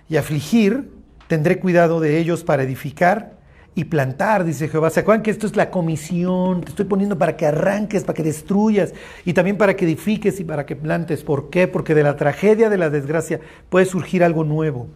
y 0.08 0.18
afligir, 0.18 0.90
tendré 1.28 1.58
cuidado 1.60 1.98
de 1.98 2.18
ellos 2.18 2.44
para 2.44 2.62
edificar 2.62 3.37
y 3.78 3.84
plantar, 3.84 4.42
dice 4.42 4.68
Jehová. 4.68 4.90
¿Se 4.90 4.98
acuerdan 4.98 5.22
que 5.22 5.30
esto 5.30 5.46
es 5.46 5.54
la 5.54 5.70
comisión? 5.70 6.62
Te 6.62 6.70
estoy 6.70 6.84
poniendo 6.84 7.16
para 7.16 7.36
que 7.36 7.46
arranques, 7.46 8.02
para 8.02 8.16
que 8.16 8.24
destruyas 8.24 8.92
y 9.24 9.34
también 9.34 9.56
para 9.56 9.76
que 9.76 9.84
edifiques 9.84 10.40
y 10.40 10.44
para 10.44 10.66
que 10.66 10.74
plantes. 10.74 11.22
¿Por 11.22 11.48
qué? 11.48 11.68
Porque 11.68 11.94
de 11.94 12.02
la 12.02 12.16
tragedia, 12.16 12.70
de 12.70 12.76
la 12.76 12.90
desgracia, 12.90 13.38
puede 13.68 13.86
surgir 13.86 14.24
algo 14.24 14.42
nuevo. 14.42 14.88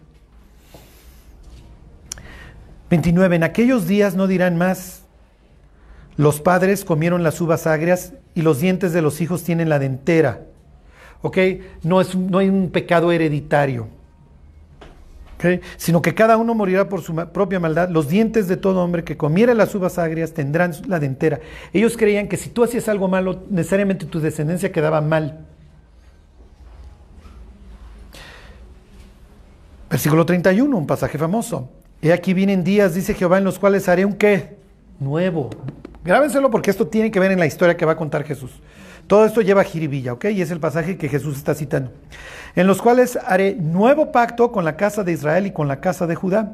29. 2.89 3.37
En 3.37 3.43
aquellos 3.43 3.87
días 3.87 4.17
no 4.17 4.27
dirán 4.27 4.57
más, 4.57 5.05
los 6.17 6.41
padres 6.41 6.83
comieron 6.83 7.23
las 7.23 7.39
uvas 7.39 7.67
agrias 7.67 8.11
y 8.35 8.41
los 8.41 8.59
dientes 8.59 8.91
de 8.91 9.01
los 9.01 9.21
hijos 9.21 9.43
tienen 9.43 9.69
la 9.69 9.79
dentera. 9.79 10.41
¿Ok? 11.21 11.37
No, 11.83 12.01
es, 12.01 12.17
no 12.17 12.39
hay 12.39 12.49
un 12.49 12.69
pecado 12.69 13.13
hereditario. 13.13 13.87
Sino 15.77 16.01
que 16.01 16.15
cada 16.15 16.37
uno 16.37 16.55
morirá 16.55 16.89
por 16.89 17.01
su 17.01 17.15
propia 17.15 17.59
maldad. 17.59 17.89
Los 17.89 18.07
dientes 18.07 18.47
de 18.47 18.57
todo 18.57 18.83
hombre 18.83 19.03
que 19.03 19.17
comiera 19.17 19.53
las 19.53 19.73
uvas 19.75 19.97
agrias 19.97 20.33
tendrán 20.33 20.73
la 20.87 20.99
dentera. 20.99 21.39
Ellos 21.73 21.97
creían 21.97 22.27
que 22.27 22.37
si 22.37 22.49
tú 22.49 22.63
hacías 22.63 22.87
algo 22.87 23.07
malo, 23.07 23.43
necesariamente 23.49 24.05
tu 24.05 24.19
descendencia 24.19 24.71
quedaba 24.71 25.01
mal. 25.01 25.45
Versículo 29.89 30.25
31, 30.25 30.75
un 30.75 30.87
pasaje 30.87 31.17
famoso. 31.17 31.69
He 32.01 32.11
aquí 32.11 32.33
vienen 32.33 32.63
días, 32.63 32.95
dice 32.95 33.13
Jehová, 33.13 33.37
en 33.37 33.43
los 33.43 33.59
cuales 33.59 33.87
haré 33.87 34.05
un 34.05 34.13
qué? 34.13 34.57
Nuevo. 34.99 35.49
Grábenselo 36.03 36.49
porque 36.49 36.71
esto 36.71 36.87
tiene 36.87 37.11
que 37.11 37.19
ver 37.19 37.31
en 37.31 37.39
la 37.39 37.45
historia 37.45 37.77
que 37.77 37.85
va 37.85 37.93
a 37.93 37.97
contar 37.97 38.23
Jesús. 38.23 38.51
Todo 39.07 39.25
esto 39.25 39.41
lleva 39.41 39.61
a 39.61 39.65
jiribilla, 39.65 40.13
¿ok? 40.13 40.25
Y 40.25 40.41
es 40.41 40.51
el 40.51 40.59
pasaje 40.59 40.97
que 40.97 41.09
Jesús 41.09 41.37
está 41.37 41.53
citando. 41.53 41.91
En 42.55 42.67
los 42.67 42.81
cuales 42.81 43.17
haré 43.25 43.55
nuevo 43.55 44.11
pacto 44.11 44.51
con 44.51 44.65
la 44.65 44.77
casa 44.77 45.03
de 45.03 45.11
Israel 45.11 45.45
y 45.47 45.51
con 45.51 45.67
la 45.67 45.81
casa 45.81 46.07
de 46.07 46.15
Judá. 46.15 46.53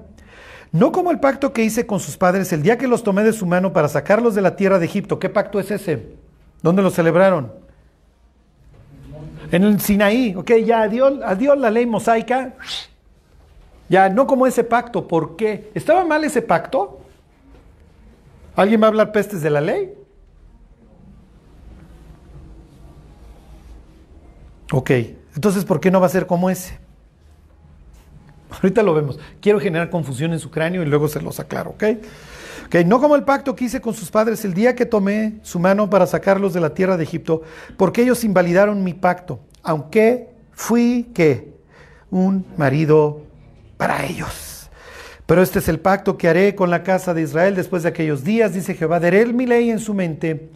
No 0.72 0.92
como 0.92 1.12
el 1.12 1.20
pacto 1.20 1.52
que 1.52 1.64
hice 1.64 1.86
con 1.86 2.00
sus 2.00 2.18
padres 2.18 2.54
el 2.54 2.62
día 2.62 2.78
que 2.78 2.88
los 2.88 3.04
tomé 3.04 3.24
de 3.24 3.34
su 3.34 3.46
mano 3.46 3.74
para 3.74 3.88
sacarlos 3.88 4.36
de 4.36 4.42
la 4.42 4.56
tierra 4.56 4.80
de 4.80 4.86
Egipto. 4.86 5.20
¿Qué 5.20 5.30
pacto 5.30 5.60
es 5.60 5.72
ese? 5.72 6.14
¿Dónde 6.62 6.82
lo 6.82 6.92
celebraron? 6.92 7.52
En 9.52 9.64
el 9.64 9.80
Sinaí, 9.80 10.36
¿ok? 10.36 10.52
Ya 10.64 10.82
adiós, 10.82 11.20
adiós 11.24 11.58
la 11.58 11.72
ley 11.72 11.88
mosaica, 11.88 12.54
ya, 13.90 14.08
no 14.10 14.28
como 14.28 14.46
ese 14.46 14.64
pacto. 14.64 15.08
¿Por 15.08 15.36
qué? 15.36 15.72
¿Estaba 15.74 16.06
mal 16.06 16.24
ese 16.24 16.44
pacto? 16.44 17.00
¿Alguien 18.56 18.82
va 18.82 18.86
a 18.86 18.90
hablar 18.90 19.12
pestes 19.12 19.42
de 19.42 19.50
la 19.50 19.62
ley? 19.62 19.92
Ok, 24.72 24.92
entonces 25.36 25.66
¿por 25.66 25.80
qué 25.80 25.90
no 25.90 26.00
va 26.00 26.06
a 26.06 26.10
ser 26.10 26.28
como 26.28 26.50
ese? 26.50 26.78
Ahorita 28.52 28.84
lo 28.84 28.94
vemos. 28.94 29.20
Quiero 29.42 29.60
generar 29.60 29.90
confusión 29.90 30.34
en 30.34 30.40
su 30.40 30.52
cráneo 30.52 30.82
y 30.84 30.86
luego 30.86 31.08
se 31.08 31.22
los 31.22 31.40
aclaro, 31.40 31.72
¿ok? 31.72 31.84
Ok, 32.66 32.76
no 32.86 33.00
como 33.00 33.16
el 33.16 33.24
pacto 33.24 33.56
que 33.56 33.66
hice 33.66 33.82
con 33.82 33.94
sus 33.94 34.12
padres 34.12 34.46
el 34.46 34.54
día 34.54 34.76
que 34.76 34.86
tomé 34.86 35.40
su 35.42 35.60
mano 35.60 35.90
para 35.90 36.06
sacarlos 36.06 36.54
de 36.54 36.60
la 36.60 36.74
tierra 36.74 36.98
de 36.98 37.04
Egipto, 37.04 37.42
porque 37.78 38.04
ellos 38.04 38.24
invalidaron 38.24 38.84
mi 38.84 38.94
pacto, 38.94 39.40
aunque 39.64 40.30
fui, 40.52 41.10
¿qué? 41.14 41.54
Un 42.12 42.46
marido 42.58 43.24
para 43.78 44.06
ellos. 44.06 44.70
Pero 45.26 45.42
este 45.42 45.60
es 45.60 45.68
el 45.68 45.80
pacto 45.80 46.18
que 46.18 46.28
haré 46.28 46.54
con 46.54 46.70
la 46.70 46.84
casa 46.84 47.14
de 47.14 47.22
Israel 47.22 47.56
después 47.56 47.84
de 47.84 47.90
aquellos 47.90 48.24
días, 48.24 48.54
dice 48.54 48.76
Jehová, 48.76 49.00
daré 49.00 49.26
mi 49.28 49.46
ley 49.46 49.70
en 49.70 49.80
su 49.80 49.94
mente 49.94 50.50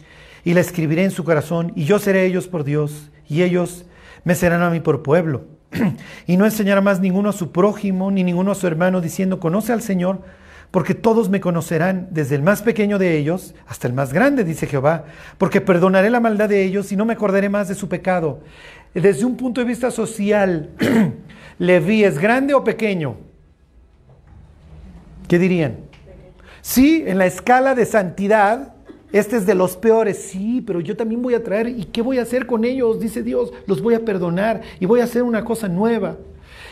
y 0.44 0.52
la 0.54 0.60
escribiré 0.60 1.04
en 1.04 1.10
su 1.10 1.24
corazón, 1.24 1.72
y 1.74 1.84
yo 1.84 1.98
seré 1.98 2.26
ellos 2.26 2.48
por 2.48 2.64
Dios, 2.64 3.10
y 3.28 3.42
ellos 3.42 3.86
me 4.24 4.34
serán 4.34 4.62
a 4.62 4.70
mí 4.70 4.80
por 4.80 5.02
pueblo. 5.02 5.44
y 6.26 6.36
no 6.36 6.44
enseñará 6.44 6.80
más 6.80 7.00
ninguno 7.00 7.30
a 7.30 7.32
su 7.32 7.52
prójimo, 7.52 8.10
ni 8.10 8.24
ninguno 8.24 8.52
a 8.52 8.54
su 8.54 8.66
hermano, 8.66 9.00
diciendo, 9.00 9.40
conoce 9.40 9.72
al 9.72 9.82
Señor, 9.82 10.22
porque 10.70 10.94
todos 10.94 11.28
me 11.28 11.40
conocerán, 11.40 12.08
desde 12.10 12.34
el 12.34 12.42
más 12.42 12.62
pequeño 12.62 12.98
de 12.98 13.16
ellos 13.16 13.54
hasta 13.66 13.86
el 13.86 13.94
más 13.94 14.12
grande, 14.12 14.44
dice 14.44 14.66
Jehová, 14.66 15.04
porque 15.38 15.60
perdonaré 15.60 16.10
la 16.10 16.20
maldad 16.20 16.48
de 16.48 16.64
ellos 16.64 16.90
y 16.90 16.96
no 16.96 17.04
me 17.04 17.12
acordaré 17.12 17.48
más 17.48 17.68
de 17.68 17.74
su 17.74 17.88
pecado. 17.88 18.40
Desde 18.92 19.24
un 19.24 19.36
punto 19.36 19.60
de 19.60 19.66
vista 19.66 19.90
social, 19.90 20.70
¿Leví 21.58 22.04
es 22.04 22.18
grande 22.18 22.54
o 22.54 22.64
pequeño? 22.64 23.16
¿Qué 25.28 25.38
dirían? 25.38 25.76
Sí, 26.60 27.04
en 27.06 27.18
la 27.18 27.26
escala 27.26 27.74
de 27.74 27.86
santidad, 27.86 28.73
este 29.14 29.36
es 29.36 29.46
de 29.46 29.54
los 29.54 29.76
peores. 29.76 30.18
Sí, 30.18 30.60
pero 30.66 30.80
yo 30.80 30.96
también 30.96 31.22
voy 31.22 31.34
a 31.34 31.44
traer. 31.44 31.68
¿Y 31.68 31.84
qué 31.84 32.02
voy 32.02 32.18
a 32.18 32.22
hacer 32.22 32.46
con 32.46 32.64
ellos? 32.64 32.98
Dice 32.98 33.22
Dios, 33.22 33.52
los 33.68 33.80
voy 33.80 33.94
a 33.94 34.04
perdonar 34.04 34.62
y 34.80 34.86
voy 34.86 34.98
a 34.98 35.04
hacer 35.04 35.22
una 35.22 35.44
cosa 35.44 35.68
nueva. 35.68 36.16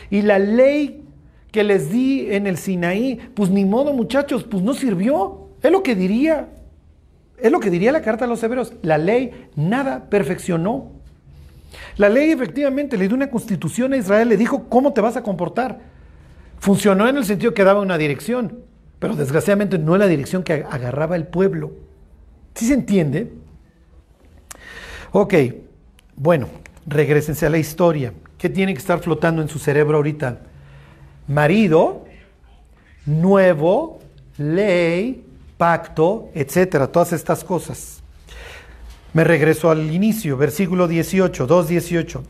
Y 0.09 0.23
la 0.23 0.39
ley 0.39 1.05
que 1.53 1.63
les 1.63 1.89
di 1.89 2.27
en 2.33 2.45
el 2.45 2.57
Sinaí, 2.57 3.17
pues 3.33 3.49
ni 3.49 3.63
modo 3.63 3.93
muchachos, 3.93 4.43
pues 4.43 4.61
no 4.61 4.73
sirvió. 4.73 5.47
Es 5.61 5.71
lo 5.71 5.83
que 5.83 5.95
diría. 5.95 6.49
Es 7.37 7.49
lo 7.49 7.61
que 7.61 7.69
diría 7.69 7.93
la 7.93 8.01
carta 8.01 8.25
a 8.25 8.27
los 8.27 8.43
hebreos. 8.43 8.73
La 8.81 8.97
ley 8.97 9.47
nada 9.55 10.09
perfeccionó. 10.09 10.91
La 11.95 12.09
ley 12.09 12.29
efectivamente 12.29 12.97
le 12.97 13.07
dio 13.07 13.15
una 13.15 13.29
constitución 13.29 13.93
a 13.93 13.97
Israel, 13.97 14.27
le 14.27 14.35
dijo 14.35 14.67
cómo 14.67 14.91
te 14.91 14.99
vas 14.99 15.15
a 15.15 15.23
comportar. 15.23 15.79
Funcionó 16.59 17.07
en 17.07 17.15
el 17.15 17.23
sentido 17.23 17.53
que 17.53 17.63
daba 17.63 17.79
una 17.79 17.97
dirección, 17.97 18.59
pero 18.99 19.15
desgraciadamente 19.15 19.79
no 19.79 19.95
es 19.95 19.99
la 19.99 20.07
dirección 20.07 20.43
que 20.43 20.65
agarraba 20.69 21.15
el 21.15 21.25
pueblo. 21.25 21.82
¿Sí 22.55 22.67
se 22.67 22.73
entiende? 22.73 23.31
Ok, 25.11 25.33
bueno, 26.15 26.47
regresense 26.85 27.45
a 27.45 27.49
la 27.49 27.57
historia. 27.57 28.13
¿Qué 28.37 28.49
tiene 28.49 28.73
que 28.73 28.79
estar 28.79 28.99
flotando 28.99 29.41
en 29.41 29.49
su 29.49 29.59
cerebro 29.59 29.97
ahorita? 29.97 30.39
Marido, 31.27 32.05
nuevo, 33.05 33.99
ley, 34.37 35.25
pacto, 35.57 36.29
etcétera, 36.33 36.87
todas 36.87 37.13
estas 37.13 37.43
cosas. 37.43 38.01
Me 39.13 39.23
regreso 39.23 39.69
al 39.69 39.91
inicio, 39.91 40.37
versículo 40.37 40.87
18, 40.87 41.47
2.18. 41.47 42.21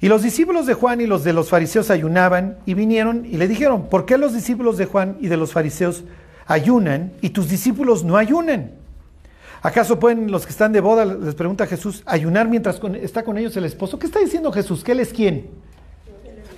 Y 0.00 0.08
los 0.08 0.22
discípulos 0.22 0.66
de 0.66 0.74
Juan 0.74 1.00
y 1.00 1.06
los 1.06 1.24
de 1.24 1.32
los 1.32 1.48
fariseos 1.48 1.90
ayunaban 1.90 2.58
y 2.66 2.74
vinieron 2.74 3.24
y 3.24 3.36
le 3.38 3.48
dijeron, 3.48 3.88
¿por 3.88 4.04
qué 4.04 4.18
los 4.18 4.34
discípulos 4.34 4.76
de 4.76 4.86
Juan 4.86 5.16
y 5.20 5.28
de 5.28 5.36
los 5.36 5.52
fariseos 5.52 6.04
ayunan 6.46 7.12
y 7.22 7.30
tus 7.30 7.48
discípulos 7.48 8.04
no 8.04 8.16
ayunan? 8.16 8.72
¿Acaso 9.66 9.98
pueden 9.98 10.30
los 10.30 10.46
que 10.46 10.52
están 10.52 10.72
de 10.72 10.80
boda, 10.80 11.04
les 11.04 11.34
pregunta 11.34 11.66
Jesús, 11.66 12.04
ayunar 12.06 12.46
mientras 12.46 12.80
está 13.02 13.24
con 13.24 13.36
ellos 13.36 13.56
el 13.56 13.64
esposo? 13.64 13.98
¿Qué 13.98 14.06
está 14.06 14.20
diciendo 14.20 14.52
Jesús? 14.52 14.84
¿Que 14.84 14.92
Él 14.92 15.00
es 15.00 15.12
quién? 15.12 15.50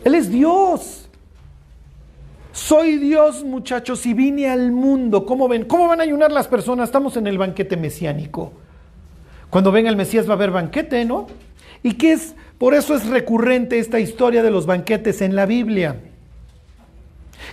Él 0.04 0.14
es 0.14 0.30
Dios. 0.30 1.08
Soy 2.52 2.98
Dios, 2.98 3.44
muchachos, 3.44 4.04
y 4.04 4.12
vine 4.12 4.50
al 4.50 4.72
mundo. 4.72 5.24
¿Cómo 5.24 5.48
ven? 5.48 5.64
¿Cómo 5.64 5.88
van 5.88 6.00
a 6.00 6.02
ayunar 6.02 6.30
las 6.30 6.48
personas? 6.48 6.90
Estamos 6.90 7.16
en 7.16 7.26
el 7.26 7.38
banquete 7.38 7.78
mesiánico. 7.78 8.52
Cuando 9.48 9.72
venga 9.72 9.88
el 9.88 9.96
Mesías 9.96 10.26
va 10.28 10.32
a 10.32 10.36
haber 10.36 10.50
banquete, 10.50 11.06
¿no? 11.06 11.28
¿Y 11.82 11.94
qué 11.94 12.12
es? 12.12 12.34
Por 12.58 12.74
eso 12.74 12.94
es 12.94 13.06
recurrente 13.06 13.78
esta 13.78 14.00
historia 14.00 14.42
de 14.42 14.50
los 14.50 14.66
banquetes 14.66 15.22
en 15.22 15.34
la 15.34 15.46
Biblia. 15.46 15.96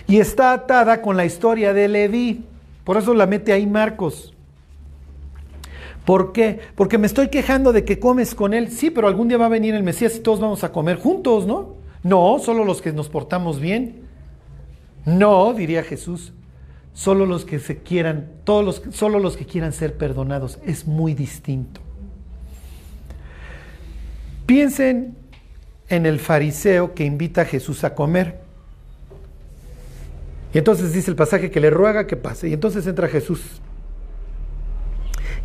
Y 0.06 0.18
está 0.18 0.52
atada 0.52 1.00
con 1.00 1.16
la 1.16 1.24
historia 1.24 1.72
de 1.72 1.88
Leví. 1.88 2.44
Por 2.84 2.98
eso 2.98 3.14
la 3.14 3.24
mete 3.24 3.54
ahí 3.54 3.66
Marcos. 3.66 4.34
¿Por 6.06 6.32
qué? 6.32 6.60
Porque 6.76 6.98
me 6.98 7.08
estoy 7.08 7.28
quejando 7.28 7.72
de 7.72 7.84
que 7.84 7.98
comes 7.98 8.36
con 8.36 8.54
él. 8.54 8.70
Sí, 8.70 8.90
pero 8.90 9.08
algún 9.08 9.26
día 9.26 9.38
va 9.38 9.46
a 9.46 9.50
venir 9.50 9.74
el 9.74 9.82
Mesías 9.82 10.14
y 10.16 10.20
todos 10.20 10.38
vamos 10.38 10.62
a 10.62 10.70
comer 10.70 10.98
juntos, 10.98 11.46
¿no? 11.46 11.74
No, 12.04 12.38
solo 12.38 12.64
los 12.64 12.80
que 12.80 12.92
nos 12.92 13.08
portamos 13.08 13.58
bien. 13.58 14.02
No, 15.04 15.52
diría 15.52 15.82
Jesús. 15.82 16.32
solo 16.94 17.26
los 17.26 17.44
que 17.44 17.58
se 17.58 17.78
quieran, 17.78 18.30
todos 18.44 18.64
los, 18.64 18.82
solo 18.94 19.18
los 19.18 19.36
que 19.36 19.44
quieran 19.44 19.72
ser 19.72 19.98
perdonados. 19.98 20.58
Es 20.64 20.86
muy 20.86 21.12
distinto. 21.12 21.80
Piensen 24.46 25.16
en 25.88 26.06
el 26.06 26.20
fariseo 26.20 26.94
que 26.94 27.04
invita 27.04 27.42
a 27.42 27.44
Jesús 27.44 27.82
a 27.82 27.94
comer. 27.96 28.40
Y 30.54 30.58
entonces 30.58 30.92
dice 30.92 31.10
el 31.10 31.16
pasaje 31.16 31.50
que 31.50 31.60
le 31.60 31.68
ruega 31.70 32.06
que 32.06 32.16
pase. 32.16 32.48
Y 32.48 32.52
entonces 32.52 32.86
entra 32.86 33.08
Jesús. 33.08 33.60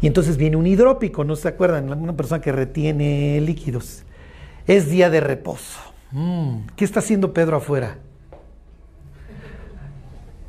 Y 0.01 0.07
entonces 0.07 0.37
viene 0.37 0.57
un 0.57 0.65
hidrópico, 0.65 1.23
¿no 1.23 1.35
se 1.35 1.47
acuerdan? 1.47 1.91
Una 1.91 2.15
persona 2.15 2.41
que 2.41 2.51
retiene 2.51 3.39
líquidos. 3.41 4.03
Es 4.65 4.89
día 4.89 5.09
de 5.09 5.21
reposo. 5.21 5.79
Mm, 6.11 6.67
¿Qué 6.75 6.83
está 6.83 6.99
haciendo 6.99 7.33
Pedro 7.33 7.57
afuera? 7.57 7.97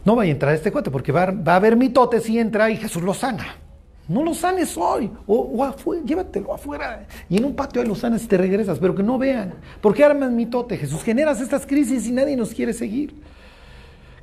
No 0.04 0.16
vaya 0.16 0.30
a 0.30 0.32
entrar 0.32 0.52
a 0.52 0.54
este 0.54 0.72
cuento 0.72 0.90
porque 0.90 1.12
va, 1.12 1.34
a 1.46 1.56
haber 1.56 1.76
mitote 1.76 2.20
si 2.20 2.38
entra 2.38 2.70
y 2.70 2.76
Jesús 2.76 3.02
lo 3.02 3.14
sana. 3.14 3.56
No 4.08 4.24
lo 4.24 4.34
sanes 4.34 4.76
hoy, 4.76 5.10
o, 5.26 5.74
llévatelo 6.04 6.52
afuera. 6.52 7.06
Y 7.28 7.36
en 7.36 7.44
un 7.44 7.54
patio 7.54 7.82
de 7.82 7.88
lo 7.88 7.94
sanas 7.94 8.24
y 8.24 8.26
te 8.26 8.36
regresas, 8.36 8.78
pero 8.80 8.94
que 8.94 9.02
no 9.02 9.16
vean. 9.16 9.54
¿Por 9.80 9.94
qué 9.94 10.04
armas 10.04 10.32
mitote? 10.32 10.76
Jesús, 10.76 11.04
generas 11.04 11.40
estas 11.40 11.66
crisis 11.66 12.06
y 12.08 12.12
nadie 12.12 12.36
nos 12.36 12.52
quiere 12.52 12.72
seguir. 12.72 13.14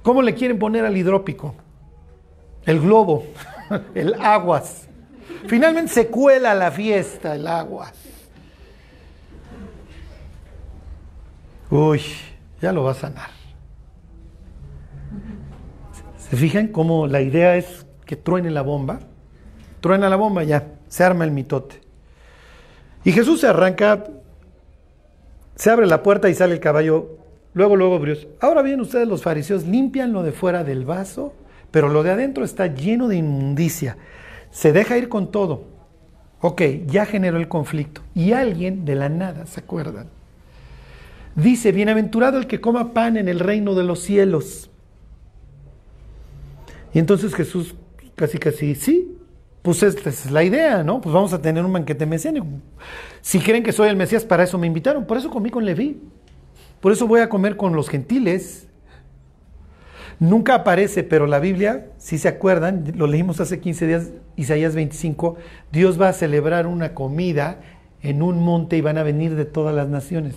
¿Cómo 0.04 0.22
le 0.22 0.34
quieren 0.34 0.60
poner 0.60 0.86
al 0.86 0.98
hidrópico? 0.98 1.56
El 2.66 2.82
globo, 2.82 3.24
el 3.96 4.16
aguas. 4.16 4.89
Finalmente 5.48 5.92
se 5.92 6.08
cuela 6.08 6.54
la 6.54 6.72
fiesta, 6.72 7.36
el 7.36 7.48
aguas. 7.48 7.94
Uy, 11.70 12.02
ya 12.62 12.72
lo 12.72 12.84
va 12.84 12.92
a 12.92 12.96
sanar. 12.96 13.30
¿Se 16.18 16.36
fijan 16.36 16.68
cómo 16.68 17.08
la 17.08 17.22
idea 17.22 17.56
es 17.56 17.86
que 18.06 18.16
truene 18.16 18.52
la 18.52 18.62
bomba? 18.62 19.00
Truena 19.82 20.10
la 20.10 20.16
bomba, 20.16 20.44
ya, 20.44 20.68
se 20.88 21.04
arma 21.04 21.26
el 21.26 21.32
mitote. 21.32 21.82
Y 23.04 23.12
Jesús 23.12 23.42
se 23.42 23.48
arranca, 23.48 24.04
se 25.56 25.70
abre 25.70 25.88
la 25.88 26.04
puerta 26.04 26.30
y 26.30 26.34
sale 26.34 26.54
el 26.54 26.60
caballo. 26.60 27.18
Luego, 27.54 27.76
luego, 27.76 27.98
Brios. 28.00 28.28
Ahora 28.42 28.62
bien, 28.62 28.82
ustedes 28.82 29.08
los 29.08 29.24
fariseos 29.24 29.66
limpian 29.66 30.12
lo 30.12 30.22
de 30.22 30.32
fuera 30.32 30.64
del 30.64 30.86
vaso, 30.86 31.34
pero 31.72 31.90
lo 31.90 32.04
de 32.04 32.12
adentro 32.12 32.44
está 32.44 32.68
lleno 32.68 33.08
de 33.08 33.18
inmundicia. 33.18 33.98
Se 34.52 34.74
deja 34.74 34.98
ir 34.98 35.10
con 35.10 35.32
todo. 35.32 35.64
Ok, 36.42 36.62
ya 36.88 37.06
generó 37.06 37.38
el 37.38 37.48
conflicto. 37.48 38.02
Y 38.16 38.32
alguien 38.32 38.86
de 38.86 38.96
la 38.96 39.10
nada, 39.10 39.46
¿se 39.46 39.60
acuerdan? 39.60 40.08
Dice, 41.36 41.72
bienaventurado 41.72 42.38
el 42.38 42.48
que 42.48 42.62
coma 42.62 42.94
pan 42.94 43.18
en 43.18 43.28
el 43.28 43.40
reino 43.40 43.76
de 43.76 43.84
los 43.84 44.00
cielos. 44.00 44.70
Y 46.94 47.00
entonces 47.00 47.36
Jesús 47.36 47.76
casi 48.16 48.38
casi, 48.38 48.76
sí, 48.76 49.18
pues 49.62 49.84
esta 49.84 50.10
es 50.10 50.32
la 50.32 50.44
idea, 50.44 50.84
¿no? 50.84 51.02
Pues 51.02 51.14
vamos 51.14 51.34
a 51.34 51.42
tener 51.42 51.64
un 51.64 51.74
banquete 51.74 52.06
mesiánico. 52.06 52.48
Si 53.22 53.40
creen 53.40 53.64
que 53.64 53.72
soy 53.72 53.90
el 53.90 53.96
Mesías, 53.96 54.24
para 54.24 54.44
eso 54.44 54.58
me 54.58 54.68
invitaron. 54.68 55.06
Por 55.06 55.18
eso 55.18 55.30
comí 55.30 55.50
con 55.50 55.66
Leví. 55.66 56.02
Por 56.80 56.94
eso 56.94 57.08
voy 57.08 57.20
a 57.20 57.30
comer 57.30 57.58
con 57.58 57.76
los 57.76 57.90
gentiles. 57.90 58.68
Nunca 60.20 60.54
aparece, 60.54 61.04
pero 61.04 61.28
la 61.28 61.40
Biblia, 61.40 61.88
si 61.98 62.18
se 62.18 62.28
acuerdan, 62.28 62.92
lo 62.98 63.08
leímos 63.08 63.40
hace 63.40 63.62
15 63.62 63.88
días, 63.88 64.12
Isaías 64.36 64.76
25, 64.76 65.38
Dios 65.72 66.00
va 66.00 66.10
a 66.10 66.14
celebrar 66.14 66.68
una 66.68 66.94
comida 66.94 67.62
en 68.02 68.22
un 68.22 68.44
monte 68.44 68.76
y 68.76 68.82
van 68.82 68.98
a 68.98 69.04
venir 69.04 69.36
de 69.36 69.46
todas 69.46 69.74
las 69.74 69.88
naciones. 69.88 70.36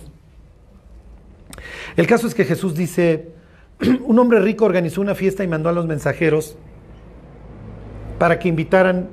El 1.97 2.07
caso 2.07 2.27
es 2.27 2.33
que 2.33 2.45
Jesús 2.45 2.75
dice, 2.75 3.33
un 4.05 4.17
hombre 4.19 4.39
rico 4.39 4.63
organizó 4.63 5.01
una 5.01 5.15
fiesta 5.15 5.43
y 5.43 5.47
mandó 5.47 5.67
a 5.67 5.73
los 5.73 5.85
mensajeros 5.85 6.57
para 8.19 8.39
que 8.39 8.47
invitaran 8.47 9.09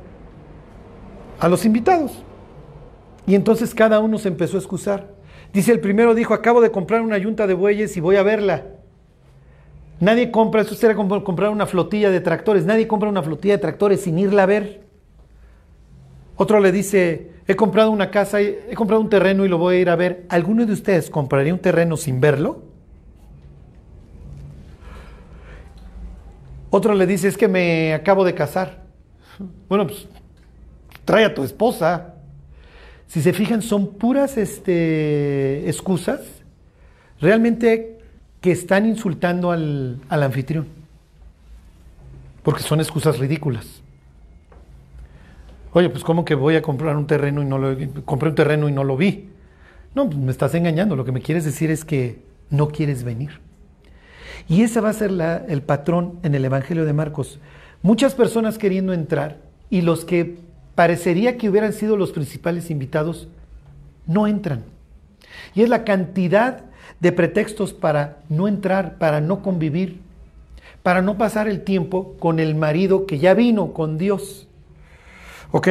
a 1.40 1.48
los 1.48 1.64
invitados. 1.64 2.22
Y 3.26 3.34
entonces 3.34 3.74
cada 3.74 3.98
uno 3.98 4.18
se 4.18 4.28
empezó 4.28 4.56
a 4.56 4.60
excusar. 4.60 5.14
Dice 5.52 5.72
el 5.72 5.80
primero 5.80 6.14
dijo, 6.14 6.32
acabo 6.32 6.60
de 6.60 6.70
comprar 6.70 7.02
una 7.02 7.18
yunta 7.18 7.48
de 7.48 7.54
bueyes 7.54 7.96
y 7.96 8.00
voy 8.00 8.16
a 8.16 8.22
verla. 8.22 8.66
Nadie 10.00 10.30
compra, 10.30 10.62
eso 10.62 10.74
será 10.74 10.94
comprar 10.94 11.50
una 11.50 11.66
flotilla 11.66 12.10
de 12.10 12.20
tractores, 12.20 12.64
nadie 12.64 12.88
compra 12.88 13.10
una 13.10 13.22
flotilla 13.22 13.54
de 13.54 13.60
tractores 13.60 14.00
sin 14.00 14.18
irla 14.18 14.44
a 14.44 14.46
ver. 14.46 14.80
Otro 16.36 16.58
le 16.58 16.72
dice, 16.72 17.32
he 17.46 17.54
comprado 17.54 17.90
una 17.90 18.10
casa, 18.10 18.40
he 18.40 18.74
comprado 18.74 19.02
un 19.02 19.10
terreno 19.10 19.44
y 19.44 19.48
lo 19.48 19.58
voy 19.58 19.76
a 19.76 19.80
ir 19.80 19.90
a 19.90 19.96
ver. 19.96 20.24
¿Alguno 20.30 20.64
de 20.64 20.72
ustedes 20.72 21.10
compraría 21.10 21.52
un 21.52 21.60
terreno 21.60 21.98
sin 21.98 22.18
verlo? 22.18 22.62
Otro 26.70 26.94
le 26.94 27.06
dice, 27.06 27.28
es 27.28 27.36
que 27.36 27.48
me 27.48 27.92
acabo 27.92 28.24
de 28.24 28.34
casar. 28.34 28.84
Bueno, 29.68 29.86
pues 29.86 30.08
trae 31.04 31.26
a 31.26 31.34
tu 31.34 31.44
esposa. 31.44 32.14
Si 33.06 33.20
se 33.20 33.34
fijan, 33.34 33.60
son 33.60 33.94
puras 33.94 34.38
este, 34.38 35.68
excusas 35.68 36.20
realmente 37.20 37.99
que 38.40 38.52
están 38.52 38.86
insultando 38.86 39.50
al, 39.50 40.00
al 40.08 40.22
anfitrión. 40.22 40.66
Porque 42.42 42.62
son 42.62 42.80
excusas 42.80 43.18
ridículas. 43.18 43.82
Oye, 45.72 45.88
pues 45.88 46.02
¿cómo 46.02 46.24
que 46.24 46.34
voy 46.34 46.56
a 46.56 46.62
comprar 46.62 46.96
un 46.96 47.06
terreno 47.06 47.42
y 47.42 47.44
no 47.44 47.58
lo 47.58 47.76
compré 48.04 48.30
un 48.30 48.34
terreno 48.34 48.68
y 48.68 48.72
no 48.72 48.82
lo 48.82 48.96
vi? 48.96 49.28
No, 49.94 50.06
pues 50.06 50.18
me 50.18 50.30
estás 50.30 50.54
engañando. 50.54 50.96
Lo 50.96 51.04
que 51.04 51.12
me 51.12 51.20
quieres 51.20 51.44
decir 51.44 51.70
es 51.70 51.84
que 51.84 52.22
no 52.48 52.68
quieres 52.68 53.04
venir. 53.04 53.40
Y 54.48 54.62
ese 54.62 54.80
va 54.80 54.88
a 54.88 54.94
ser 54.94 55.12
el 55.48 55.62
patrón 55.62 56.18
en 56.22 56.34
el 56.34 56.44
Evangelio 56.44 56.84
de 56.84 56.92
Marcos. 56.92 57.38
Muchas 57.82 58.14
personas 58.14 58.58
queriendo 58.58 58.92
entrar 58.92 59.38
y 59.68 59.82
los 59.82 60.04
que 60.04 60.38
parecería 60.74 61.36
que 61.36 61.48
hubieran 61.48 61.72
sido 61.72 61.96
los 61.96 62.10
principales 62.10 62.70
invitados 62.70 63.28
no 64.06 64.26
entran. 64.26 64.64
Y 65.54 65.62
es 65.62 65.68
la 65.68 65.84
cantidad 65.84 66.64
de 67.00 67.12
pretextos 67.12 67.72
para 67.72 68.18
no 68.28 68.46
entrar, 68.46 68.98
para 68.98 69.20
no 69.20 69.42
convivir, 69.42 70.00
para 70.82 71.02
no 71.02 71.18
pasar 71.18 71.48
el 71.48 71.62
tiempo 71.62 72.14
con 72.18 72.38
el 72.38 72.54
marido 72.54 73.06
que 73.06 73.18
ya 73.18 73.34
vino 73.34 73.72
con 73.72 73.98
Dios. 73.98 74.46
¿Ok? 75.50 75.68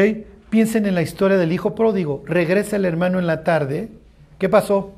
Piensen 0.50 0.86
en 0.86 0.96
la 0.96 1.02
historia 1.02 1.38
del 1.38 1.52
hijo 1.52 1.76
pródigo. 1.76 2.24
Regresa 2.26 2.76
el 2.76 2.86
hermano 2.86 3.20
en 3.20 3.28
la 3.28 3.44
tarde. 3.44 3.90
¿Qué 4.40 4.50
pasó? 4.50 4.92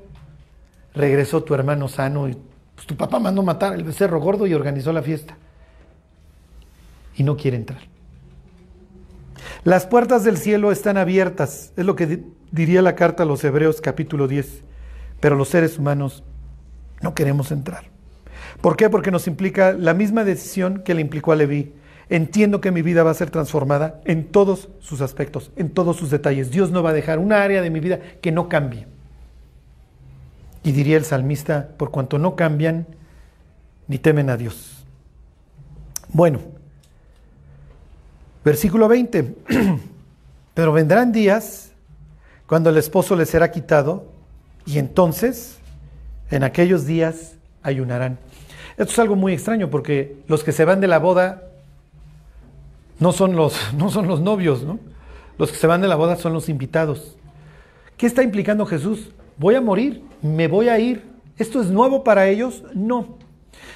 Regresó 0.93 1.43
tu 1.43 1.53
hermano 1.53 1.87
sano 1.87 2.27
y 2.27 2.37
pues, 2.75 2.87
tu 2.87 2.95
papá 2.95 3.19
mandó 3.19 3.43
matar 3.43 3.73
al 3.73 3.83
becerro 3.83 4.19
gordo 4.19 4.47
y 4.47 4.53
organizó 4.53 4.91
la 4.93 5.01
fiesta. 5.01 5.37
Y 7.15 7.23
no 7.23 7.37
quiere 7.37 7.57
entrar. 7.57 7.91
Las 9.63 9.85
puertas 9.85 10.23
del 10.23 10.37
cielo 10.37 10.71
están 10.71 10.97
abiertas, 10.97 11.73
es 11.75 11.85
lo 11.85 11.95
que 11.95 12.23
diría 12.51 12.81
la 12.81 12.95
carta 12.95 13.23
a 13.23 13.25
los 13.25 13.43
Hebreos 13.43 13.81
capítulo 13.81 14.27
10, 14.27 14.63
pero 15.21 15.37
los 15.37 15.47
seres 15.47 15.79
humanos 15.79 16.23
no 17.01 17.15
queremos 17.15 17.51
entrar. 17.51 17.85
¿Por 18.59 18.75
qué? 18.75 18.89
Porque 18.89 19.11
nos 19.11 19.27
implica 19.27 19.71
la 19.71 19.93
misma 19.93 20.25
decisión 20.25 20.81
que 20.83 20.93
le 20.93 21.01
implicó 21.01 21.31
a 21.31 21.35
Leví. 21.35 21.73
Entiendo 22.09 22.59
que 22.59 22.71
mi 22.71 22.81
vida 22.81 23.03
va 23.03 23.11
a 23.11 23.15
ser 23.15 23.29
transformada 23.29 24.01
en 24.03 24.25
todos 24.25 24.67
sus 24.79 24.99
aspectos, 24.99 25.51
en 25.55 25.69
todos 25.69 25.95
sus 25.95 26.09
detalles. 26.09 26.51
Dios 26.51 26.71
no 26.71 26.83
va 26.83 26.89
a 26.89 26.93
dejar 26.93 27.19
una 27.19 27.41
área 27.41 27.61
de 27.61 27.69
mi 27.69 27.79
vida 27.79 27.99
que 28.21 28.33
no 28.33 28.49
cambie. 28.49 28.87
Y 30.63 30.73
diría 30.73 30.97
el 30.97 31.05
salmista, 31.05 31.69
por 31.77 31.91
cuanto 31.91 32.19
no 32.19 32.35
cambian 32.35 32.85
ni 33.87 33.97
temen 33.97 34.29
a 34.29 34.37
Dios. 34.37 34.85
Bueno, 36.09 36.39
versículo 38.43 38.87
20. 38.87 39.35
Pero 40.53 40.73
vendrán 40.73 41.11
días 41.11 41.71
cuando 42.45 42.69
el 42.69 42.77
esposo 42.77 43.15
les 43.15 43.29
será 43.29 43.51
quitado 43.51 44.10
y 44.65 44.79
entonces 44.79 45.59
en 46.29 46.43
aquellos 46.43 46.85
días 46.85 47.35
ayunarán. 47.63 48.17
Esto 48.77 48.91
es 48.91 48.99
algo 48.99 49.15
muy 49.15 49.33
extraño 49.33 49.69
porque 49.69 50.17
los 50.27 50.43
que 50.43 50.51
se 50.51 50.65
van 50.65 50.81
de 50.81 50.87
la 50.87 50.99
boda 50.99 51.43
no 52.99 53.11
son 53.11 53.35
los, 53.35 53.55
no 53.77 53.89
son 53.89 54.07
los 54.07 54.21
novios, 54.21 54.63
¿no? 54.63 54.79
Los 55.37 55.51
que 55.51 55.57
se 55.57 55.67
van 55.67 55.81
de 55.81 55.87
la 55.87 55.95
boda 55.95 56.15
son 56.15 56.33
los 56.33 56.49
invitados. 56.49 57.17
¿Qué 57.97 58.05
está 58.05 58.23
implicando 58.23 58.65
Jesús? 58.65 59.11
voy 59.41 59.55
a 59.55 59.61
morir, 59.61 60.03
me 60.21 60.47
voy 60.47 60.69
a 60.69 60.77
ir. 60.77 61.01
¿Esto 61.35 61.61
es 61.61 61.71
nuevo 61.71 62.03
para 62.03 62.27
ellos? 62.27 62.63
No. 62.75 63.17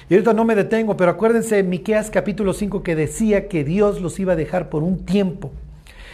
Y 0.08 0.14
ahorita 0.14 0.32
no 0.32 0.44
me 0.44 0.54
detengo, 0.54 0.96
pero 0.96 1.10
acuérdense 1.10 1.56
de 1.56 1.64
Miqueas 1.64 2.08
capítulo 2.08 2.52
5 2.52 2.84
que 2.84 2.94
decía 2.94 3.48
que 3.48 3.64
Dios 3.64 4.00
los 4.00 4.20
iba 4.20 4.34
a 4.34 4.36
dejar 4.36 4.70
por 4.70 4.84
un 4.84 5.04
tiempo. 5.04 5.50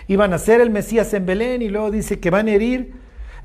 Iban 0.09 0.33
a 0.33 0.39
ser 0.39 0.63
el 0.63 0.71
Mesías 0.71 1.13
en 1.13 1.27
Belén 1.27 1.61
y 1.61 1.69
luego 1.69 1.91
dice 1.91 2.19
que 2.19 2.31
van 2.31 2.49
a 2.49 2.53
herir 2.53 2.95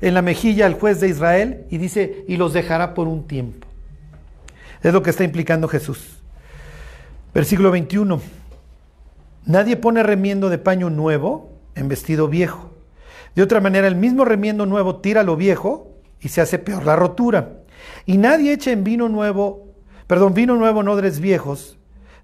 en 0.00 0.14
la 0.14 0.22
mejilla 0.22 0.66
al 0.66 0.74
juez 0.74 1.00
de 1.00 1.08
Israel 1.08 1.66
y 1.70 1.78
dice 1.78 2.24
y 2.28 2.36
los 2.36 2.52
dejará 2.52 2.94
por 2.94 3.08
un 3.08 3.26
tiempo. 3.26 3.66
Es 4.82 4.92
lo 4.92 5.02
que 5.02 5.10
está 5.10 5.24
implicando 5.24 5.68
Jesús. 5.68 6.22
Versículo 7.34 7.70
21. 7.70 8.20
Nadie 9.44 9.76
pone 9.76 10.02
remiendo 10.02 10.50
de 10.50 10.58
paño 10.58 10.90
nuevo 10.90 11.52
en 11.74 11.88
vestido 11.88 12.28
viejo. 12.28 12.74
De 13.34 13.42
otra 13.42 13.60
manera, 13.60 13.86
el 13.86 13.96
mismo 13.96 14.24
remiendo 14.24 14.66
nuevo 14.66 14.96
tira 14.96 15.22
lo 15.22 15.36
viejo 15.36 15.94
y 16.20 16.28
se 16.28 16.40
hace 16.40 16.58
peor 16.58 16.84
la 16.84 16.96
rotura. 16.96 17.60
Y 18.06 18.18
nadie 18.18 18.52
echa 18.52 18.72
en 18.72 18.84
vino 18.84 19.08
nuevo, 19.08 19.68
perdón, 20.06 20.34
vino 20.34 20.56
nuevo 20.56 20.80
en 20.80 20.88
odres 20.88 21.20
viejos, 21.20 21.76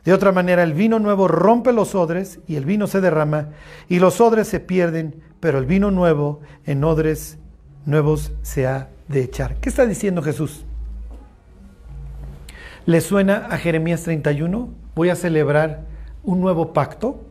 De 0.05 0.13
otra 0.13 0.33
manera, 0.33 0.63
el 0.63 0.75
vino 0.75 0.99
nuevo 0.99 1.29
rompe 1.29 1.73
los 1.73 1.95
odres 1.95 2.39
y 2.47 2.57
el 2.57 2.67
vino 2.67 2.87
se 2.87 3.01
derrama 3.01 3.51
y 3.89 4.01
los 4.01 4.21
odres 4.21 4.49
se 4.49 4.61
pierden, 4.61 5.23
pero 5.41 5.57
el 5.57 5.65
vino 5.65 5.91
nuevo 5.91 6.43
en 6.67 6.85
odres 6.85 7.39
nuevos 7.87 8.33
se 8.43 8.67
ha 8.67 8.89
de 9.09 9.23
echar. 9.23 9.57
¿Qué 9.57 9.69
está 9.69 9.87
diciendo 9.87 10.23
Jesús? 10.23 10.65
¿Le 12.87 13.01
suena 13.01 13.47
a 13.51 13.59
Jeremías 13.59 14.03
31? 14.03 14.69
Voy 14.95 15.09
a 15.09 15.17
celebrar 15.17 15.85
un 16.23 16.41
nuevo 16.41 16.73
pacto. 16.73 17.23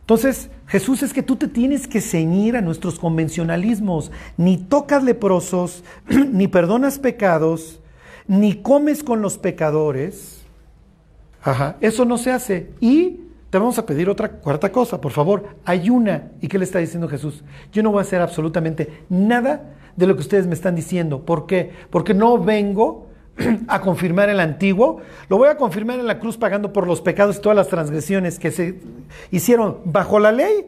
Entonces, 0.00 0.50
Jesús 0.66 1.02
es 1.02 1.12
que 1.12 1.22
tú 1.22 1.36
te 1.36 1.48
tienes 1.48 1.88
que 1.88 2.00
ceñir 2.00 2.56
a 2.56 2.60
nuestros 2.60 2.98
convencionalismos. 2.98 4.10
Ni 4.36 4.56
tocas 4.56 5.02
leprosos, 5.02 5.84
ni 6.08 6.48
perdonas 6.48 6.98
pecados, 6.98 7.80
ni 8.26 8.54
comes 8.54 9.02
con 9.02 9.22
los 9.22 9.38
pecadores. 9.38 10.42
Ajá, 11.42 11.76
eso 11.80 12.04
no 12.04 12.18
se 12.18 12.32
hace. 12.32 12.70
Y 12.80 13.20
vamos 13.58 13.78
a 13.78 13.86
pedir 13.86 14.08
otra 14.08 14.30
cuarta 14.30 14.70
cosa, 14.72 15.00
por 15.00 15.12
favor, 15.12 15.56
ayuna. 15.64 16.32
¿Y 16.40 16.48
qué 16.48 16.58
le 16.58 16.64
está 16.64 16.78
diciendo 16.78 17.08
Jesús? 17.08 17.44
Yo 17.72 17.82
no 17.82 17.90
voy 17.90 17.98
a 17.98 18.02
hacer 18.02 18.20
absolutamente 18.20 19.04
nada 19.08 19.74
de 19.96 20.06
lo 20.06 20.14
que 20.14 20.20
ustedes 20.20 20.46
me 20.46 20.54
están 20.54 20.74
diciendo. 20.74 21.24
¿Por 21.24 21.46
qué? 21.46 21.72
Porque 21.90 22.14
no 22.14 22.38
vengo 22.38 23.06
a 23.68 23.80
confirmar 23.80 24.28
el 24.28 24.40
antiguo, 24.40 25.00
lo 25.28 25.38
voy 25.38 25.48
a 25.48 25.56
confirmar 25.56 25.98
en 25.98 26.06
la 26.06 26.18
cruz 26.18 26.36
pagando 26.36 26.72
por 26.72 26.86
los 26.86 27.00
pecados 27.00 27.36
y 27.36 27.40
todas 27.40 27.56
las 27.56 27.68
transgresiones 27.68 28.38
que 28.38 28.50
se 28.50 28.80
hicieron 29.30 29.78
bajo 29.84 30.18
la 30.18 30.32
ley 30.32 30.66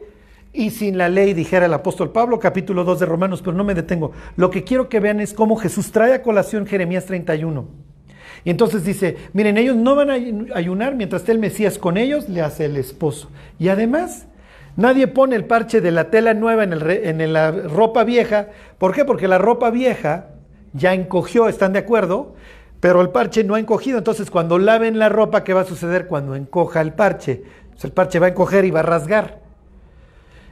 y 0.51 0.71
sin 0.71 0.97
la 0.97 1.09
ley, 1.09 1.33
dijera 1.33 1.67
el 1.67 1.73
apóstol 1.73 2.11
Pablo, 2.11 2.39
capítulo 2.39 2.83
2 2.83 2.99
de 2.99 3.05
Romanos, 3.05 3.41
pero 3.41 3.55
no 3.55 3.63
me 3.63 3.75
detengo. 3.75 4.11
Lo 4.35 4.49
que 4.49 4.63
quiero 4.63 4.89
que 4.89 4.99
vean 4.99 5.19
es 5.19 5.33
cómo 5.33 5.55
Jesús 5.55 5.91
trae 5.91 6.13
a 6.13 6.23
colación 6.23 6.65
Jeremías 6.65 7.05
31. 7.05 7.88
Y 8.43 8.49
entonces 8.49 8.85
dice, 8.85 9.17
miren, 9.33 9.57
ellos 9.57 9.75
no 9.75 9.95
van 9.95 10.09
a 10.09 10.13
ayunar 10.55 10.95
mientras 10.95 11.21
esté 11.21 11.31
el 11.31 11.39
Mesías 11.39 11.77
con 11.77 11.97
ellos, 11.97 12.29
le 12.29 12.41
hace 12.41 12.65
el 12.65 12.77
esposo. 12.77 13.29
Y 13.57 13.69
además, 13.69 14.27
nadie 14.75 15.07
pone 15.07 15.35
el 15.35 15.45
parche 15.45 15.81
de 15.81 15.91
la 15.91 16.09
tela 16.09 16.33
nueva 16.33 16.63
en, 16.63 16.73
el, 16.73 16.89
en 16.89 17.33
la 17.33 17.51
ropa 17.51 18.03
vieja. 18.03 18.47
¿Por 18.77 18.93
qué? 18.93 19.05
Porque 19.05 19.27
la 19.27 19.37
ropa 19.37 19.69
vieja 19.69 20.27
ya 20.73 20.93
encogió, 20.93 21.47
¿están 21.47 21.73
de 21.73 21.79
acuerdo? 21.79 22.35
Pero 22.79 23.01
el 23.01 23.09
parche 23.09 23.43
no 23.43 23.55
ha 23.55 23.59
encogido. 23.59 23.97
Entonces, 23.97 24.31
cuando 24.31 24.57
laven 24.57 24.99
la 24.99 25.09
ropa, 25.09 25.43
¿qué 25.43 25.53
va 25.53 25.61
a 25.61 25.65
suceder 25.65 26.07
cuando 26.07 26.35
encoja 26.35 26.81
el 26.81 26.93
parche? 26.93 27.43
Pues 27.71 27.83
el 27.83 27.91
parche 27.91 28.19
va 28.19 28.27
a 28.27 28.29
encoger 28.29 28.65
y 28.65 28.71
va 28.71 28.79
a 28.79 28.83
rasgar. 28.83 29.39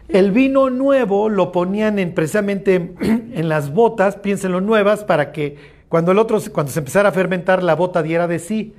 El 0.09 0.31
vino 0.31 0.69
nuevo 0.69 1.27
lo 1.27 1.51
ponían 1.51 1.99
en, 1.99 2.13
precisamente 2.13 2.93
en 3.01 3.49
las 3.49 3.73
botas, 3.73 4.15
piénsenlo 4.15 4.61
nuevas, 4.61 5.03
para 5.03 5.31
que 5.31 5.57
cuando 5.89 6.11
el 6.11 6.19
otro, 6.19 6.39
cuando 6.51 6.71
se 6.71 6.79
empezara 6.79 7.09
a 7.09 7.11
fermentar, 7.13 7.63
la 7.63 7.75
bota 7.75 8.03
diera 8.03 8.27
de 8.27 8.39
sí. 8.39 8.73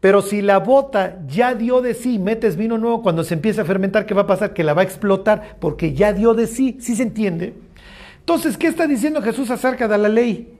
Pero 0.00 0.20
si 0.22 0.42
la 0.42 0.58
bota 0.58 1.18
ya 1.26 1.54
dio 1.54 1.80
de 1.80 1.94
sí, 1.94 2.18
metes 2.18 2.56
vino 2.56 2.78
nuevo, 2.78 3.02
cuando 3.02 3.24
se 3.24 3.34
empieza 3.34 3.62
a 3.62 3.64
fermentar, 3.64 4.04
¿qué 4.06 4.14
va 4.14 4.22
a 4.22 4.26
pasar? 4.26 4.52
Que 4.52 4.64
la 4.64 4.74
va 4.74 4.82
a 4.82 4.84
explotar 4.84 5.56
porque 5.60 5.94
ya 5.94 6.12
dio 6.12 6.34
de 6.34 6.46
sí. 6.46 6.78
¿Sí 6.80 6.96
se 6.96 7.04
entiende? 7.04 7.54
Entonces, 8.18 8.56
¿qué 8.56 8.66
está 8.66 8.86
diciendo 8.86 9.22
Jesús 9.22 9.50
acerca 9.50 9.86
de 9.88 9.98
la 9.98 10.08
ley? 10.08 10.58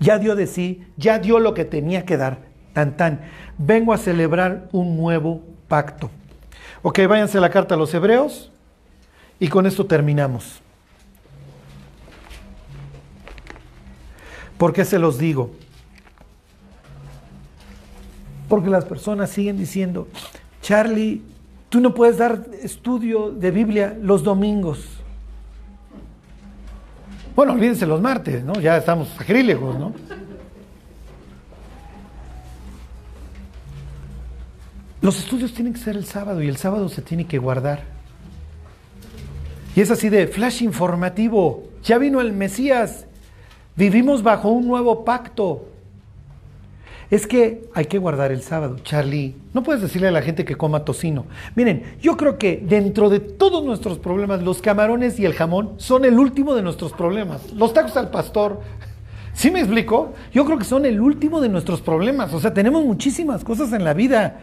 ya 0.00 0.18
dio 0.18 0.36
de 0.36 0.46
sí, 0.46 0.86
ya 0.96 1.18
dio 1.18 1.38
lo 1.38 1.54
que 1.54 1.64
tenía 1.64 2.04
que 2.04 2.16
dar. 2.16 2.38
Tan 2.72 2.96
tan. 2.96 3.20
Vengo 3.58 3.92
a 3.92 3.98
celebrar 3.98 4.68
un 4.72 4.96
nuevo 4.96 5.42
pacto. 5.68 6.10
Ok, 6.82 7.00
váyanse 7.08 7.38
a 7.38 7.40
la 7.40 7.50
carta 7.50 7.74
a 7.74 7.78
los 7.78 7.92
hebreos 7.94 8.52
y 9.38 9.48
con 9.48 9.66
esto 9.66 9.86
terminamos. 9.86 10.62
¿Por 14.58 14.72
qué 14.72 14.84
se 14.84 14.98
los 14.98 15.18
digo? 15.18 15.50
Porque 18.48 18.70
las 18.70 18.84
personas 18.84 19.30
siguen 19.30 19.58
diciendo, 19.58 20.08
Charlie, 20.62 21.22
tú 21.68 21.80
no 21.80 21.94
puedes 21.94 22.18
dar 22.18 22.46
estudio 22.62 23.30
de 23.30 23.50
Biblia 23.50 23.96
los 24.00 24.22
domingos. 24.22 24.86
Bueno, 27.34 27.52
olvídense 27.52 27.86
los 27.86 28.00
martes, 28.00 28.42
¿no? 28.44 28.54
Ya 28.54 28.76
estamos 28.76 29.08
sacrílegos, 29.08 29.78
¿no? 29.78 29.92
Los 35.02 35.18
estudios 35.18 35.52
tienen 35.52 35.74
que 35.74 35.78
ser 35.78 35.96
el 35.96 36.06
sábado 36.06 36.42
y 36.42 36.48
el 36.48 36.56
sábado 36.56 36.88
se 36.88 37.02
tiene 37.02 37.26
que 37.26 37.38
guardar. 37.38 37.84
Y 39.74 39.80
es 39.82 39.90
así 39.90 40.08
de 40.08 40.26
flash 40.26 40.62
informativo. 40.62 41.64
Ya 41.84 41.98
vino 41.98 42.20
el 42.20 42.32
Mesías. 42.32 43.05
Vivimos 43.76 44.22
bajo 44.22 44.48
un 44.48 44.66
nuevo 44.66 45.04
pacto. 45.04 45.68
Es 47.10 47.26
que 47.26 47.68
hay 47.74 47.84
que 47.84 47.98
guardar 47.98 48.32
el 48.32 48.42
sábado, 48.42 48.78
Charlie. 48.82 49.36
No 49.52 49.62
puedes 49.62 49.80
decirle 49.80 50.08
a 50.08 50.10
la 50.10 50.22
gente 50.22 50.44
que 50.44 50.56
coma 50.56 50.84
tocino. 50.84 51.26
Miren, 51.54 51.96
yo 52.00 52.16
creo 52.16 52.36
que 52.36 52.64
dentro 52.66 53.08
de 53.08 53.20
todos 53.20 53.64
nuestros 53.64 53.98
problemas, 53.98 54.42
los 54.42 54.60
camarones 54.60 55.20
y 55.20 55.24
el 55.24 55.34
jamón 55.34 55.74
son 55.76 56.04
el 56.04 56.18
último 56.18 56.54
de 56.54 56.62
nuestros 56.62 56.92
problemas. 56.92 57.52
Los 57.52 57.72
tacos 57.72 57.96
al 57.96 58.10
pastor, 58.10 58.60
¿sí 59.34 59.52
me 59.52 59.60
explico? 59.60 60.14
Yo 60.32 60.44
creo 60.44 60.58
que 60.58 60.64
son 60.64 60.84
el 60.84 61.00
último 61.00 61.40
de 61.40 61.48
nuestros 61.48 61.80
problemas. 61.80 62.34
O 62.34 62.40
sea, 62.40 62.52
tenemos 62.52 62.84
muchísimas 62.84 63.44
cosas 63.44 63.72
en 63.72 63.84
la 63.84 63.94
vida. 63.94 64.40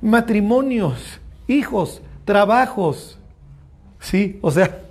Matrimonios, 0.00 1.20
hijos, 1.48 2.00
trabajos. 2.24 3.18
Sí, 3.98 4.38
o 4.40 4.52
sea, 4.52 4.82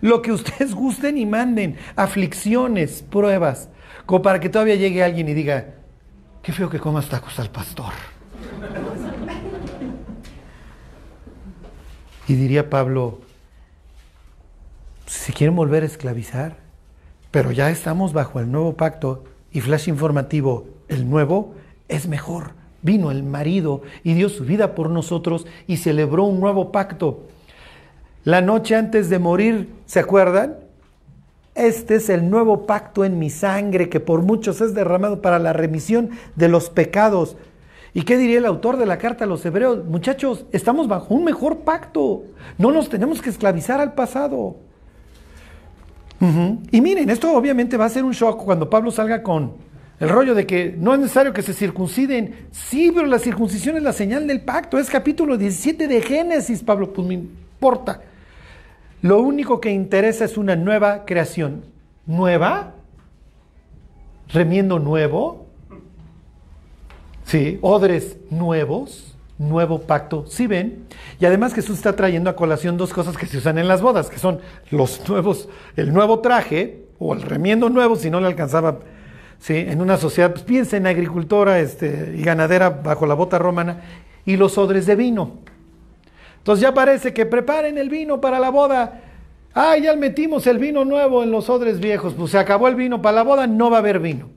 lo 0.00 0.22
que 0.22 0.32
ustedes 0.32 0.74
gusten 0.74 1.18
y 1.18 1.26
manden, 1.26 1.76
aflicciones, 1.96 3.02
pruebas, 3.02 3.68
como 4.06 4.22
para 4.22 4.40
que 4.40 4.48
todavía 4.48 4.76
llegue 4.76 5.04
alguien 5.04 5.28
y 5.28 5.34
diga, 5.34 5.74
Qué 6.42 6.52
feo 6.52 6.70
que 6.70 6.78
comas 6.78 7.08
tacos 7.08 7.38
al 7.38 7.50
pastor. 7.50 7.92
Y 12.26 12.34
diría 12.34 12.70
Pablo, 12.70 13.20
si 15.06 15.32
quieren 15.32 15.54
volver 15.54 15.82
a 15.82 15.86
esclavizar, 15.86 16.56
pero 17.30 17.52
ya 17.52 17.70
estamos 17.70 18.12
bajo 18.12 18.40
el 18.40 18.50
nuevo 18.50 18.76
pacto 18.76 19.24
y 19.52 19.60
flash 19.60 19.88
informativo, 19.88 20.66
el 20.88 21.10
nuevo 21.10 21.54
es 21.88 22.08
mejor. 22.08 22.52
Vino 22.82 23.10
el 23.10 23.22
marido 23.22 23.82
y 24.02 24.14
dio 24.14 24.30
su 24.30 24.44
vida 24.44 24.74
por 24.74 24.88
nosotros 24.88 25.46
y 25.66 25.76
celebró 25.76 26.24
un 26.24 26.40
nuevo 26.40 26.72
pacto. 26.72 27.26
La 28.24 28.42
noche 28.42 28.76
antes 28.76 29.08
de 29.08 29.18
morir, 29.18 29.70
¿se 29.86 29.98
acuerdan? 29.98 30.56
Este 31.54 31.94
es 31.94 32.10
el 32.10 32.28
nuevo 32.28 32.66
pacto 32.66 33.04
en 33.04 33.18
mi 33.18 33.30
sangre 33.30 33.88
que 33.88 33.98
por 33.98 34.22
muchos 34.22 34.60
es 34.60 34.74
derramado 34.74 35.22
para 35.22 35.38
la 35.38 35.54
remisión 35.54 36.10
de 36.36 36.48
los 36.48 36.68
pecados. 36.68 37.36
¿Y 37.94 38.02
qué 38.02 38.18
diría 38.18 38.38
el 38.38 38.46
autor 38.46 38.76
de 38.76 38.86
la 38.86 38.98
carta 38.98 39.24
a 39.24 39.26
los 39.26 39.44
hebreos? 39.46 39.84
Muchachos, 39.86 40.44
estamos 40.52 40.86
bajo 40.86 41.14
un 41.14 41.24
mejor 41.24 41.60
pacto. 41.60 42.24
No 42.58 42.70
nos 42.70 42.90
tenemos 42.90 43.22
que 43.22 43.30
esclavizar 43.30 43.80
al 43.80 43.94
pasado. 43.94 44.56
Y 46.70 46.80
miren, 46.82 47.08
esto 47.08 47.34
obviamente 47.34 47.78
va 47.78 47.86
a 47.86 47.88
ser 47.88 48.04
un 48.04 48.12
shock 48.12 48.44
cuando 48.44 48.68
Pablo 48.68 48.90
salga 48.90 49.22
con 49.22 49.54
el 49.98 50.08
rollo 50.10 50.34
de 50.34 50.46
que 50.46 50.76
no 50.78 50.92
es 50.92 51.00
necesario 51.00 51.32
que 51.32 51.40
se 51.40 51.54
circunciden. 51.54 52.48
Sí, 52.52 52.92
pero 52.94 53.06
la 53.06 53.18
circuncisión 53.18 53.78
es 53.78 53.82
la 53.82 53.94
señal 53.94 54.26
del 54.26 54.42
pacto. 54.42 54.78
Es 54.78 54.90
capítulo 54.90 55.38
17 55.38 55.88
de 55.88 56.02
Génesis, 56.02 56.62
Pablo, 56.62 56.92
pues 56.92 57.08
me 57.08 57.14
importa. 57.14 58.02
Lo 59.02 59.20
único 59.20 59.60
que 59.60 59.70
interesa 59.70 60.24
es 60.24 60.36
una 60.36 60.56
nueva 60.56 61.04
creación. 61.04 61.64
¿Nueva? 62.06 62.74
¿Remiendo 64.28 64.78
nuevo? 64.78 65.46
Sí, 67.24 67.58
odres 67.62 68.18
nuevos, 68.30 69.16
nuevo 69.38 69.82
pacto. 69.82 70.26
¿Sí 70.26 70.46
ven? 70.46 70.86
Y 71.18 71.24
además 71.24 71.54
Jesús 71.54 71.76
está 71.76 71.96
trayendo 71.96 72.28
a 72.28 72.36
colación 72.36 72.76
dos 72.76 72.92
cosas 72.92 73.16
que 73.16 73.26
se 73.26 73.38
usan 73.38 73.58
en 73.58 73.68
las 73.68 73.80
bodas, 73.80 74.10
que 74.10 74.18
son 74.18 74.40
los 74.70 75.08
nuevos, 75.08 75.48
el 75.76 75.92
nuevo 75.92 76.20
traje 76.20 76.86
o 76.98 77.14
el 77.14 77.22
remiendo 77.22 77.70
nuevo, 77.70 77.96
si 77.96 78.10
no 78.10 78.20
le 78.20 78.26
alcanzaba, 78.26 78.80
¿sí? 79.38 79.54
En 79.56 79.80
una 79.80 79.96
sociedad, 79.96 80.32
pues 80.32 80.42
piensa 80.42 80.76
en 80.76 80.86
agricultora 80.86 81.60
este, 81.60 82.14
y 82.16 82.22
ganadera 82.22 82.68
bajo 82.68 83.06
la 83.06 83.14
bota 83.14 83.38
romana, 83.38 83.80
y 84.26 84.36
los 84.36 84.58
odres 84.58 84.84
de 84.86 84.96
vino. 84.96 85.38
Entonces 86.40 86.62
ya 86.62 86.74
parece 86.74 87.12
que 87.12 87.26
preparen 87.26 87.78
el 87.78 87.90
vino 87.90 88.20
para 88.20 88.38
la 88.38 88.50
boda. 88.50 89.02
Ah, 89.54 89.76
ya 89.76 89.94
metimos 89.94 90.46
el 90.46 90.58
vino 90.58 90.84
nuevo 90.84 91.22
en 91.22 91.30
los 91.30 91.50
odres 91.50 91.80
viejos. 91.80 92.14
Pues 92.14 92.30
se 92.30 92.38
acabó 92.38 92.66
el 92.66 92.74
vino 92.74 93.02
para 93.02 93.16
la 93.16 93.22
boda, 93.22 93.46
no 93.46 93.70
va 93.70 93.76
a 93.76 93.80
haber 93.80 94.00
vino. 94.00 94.30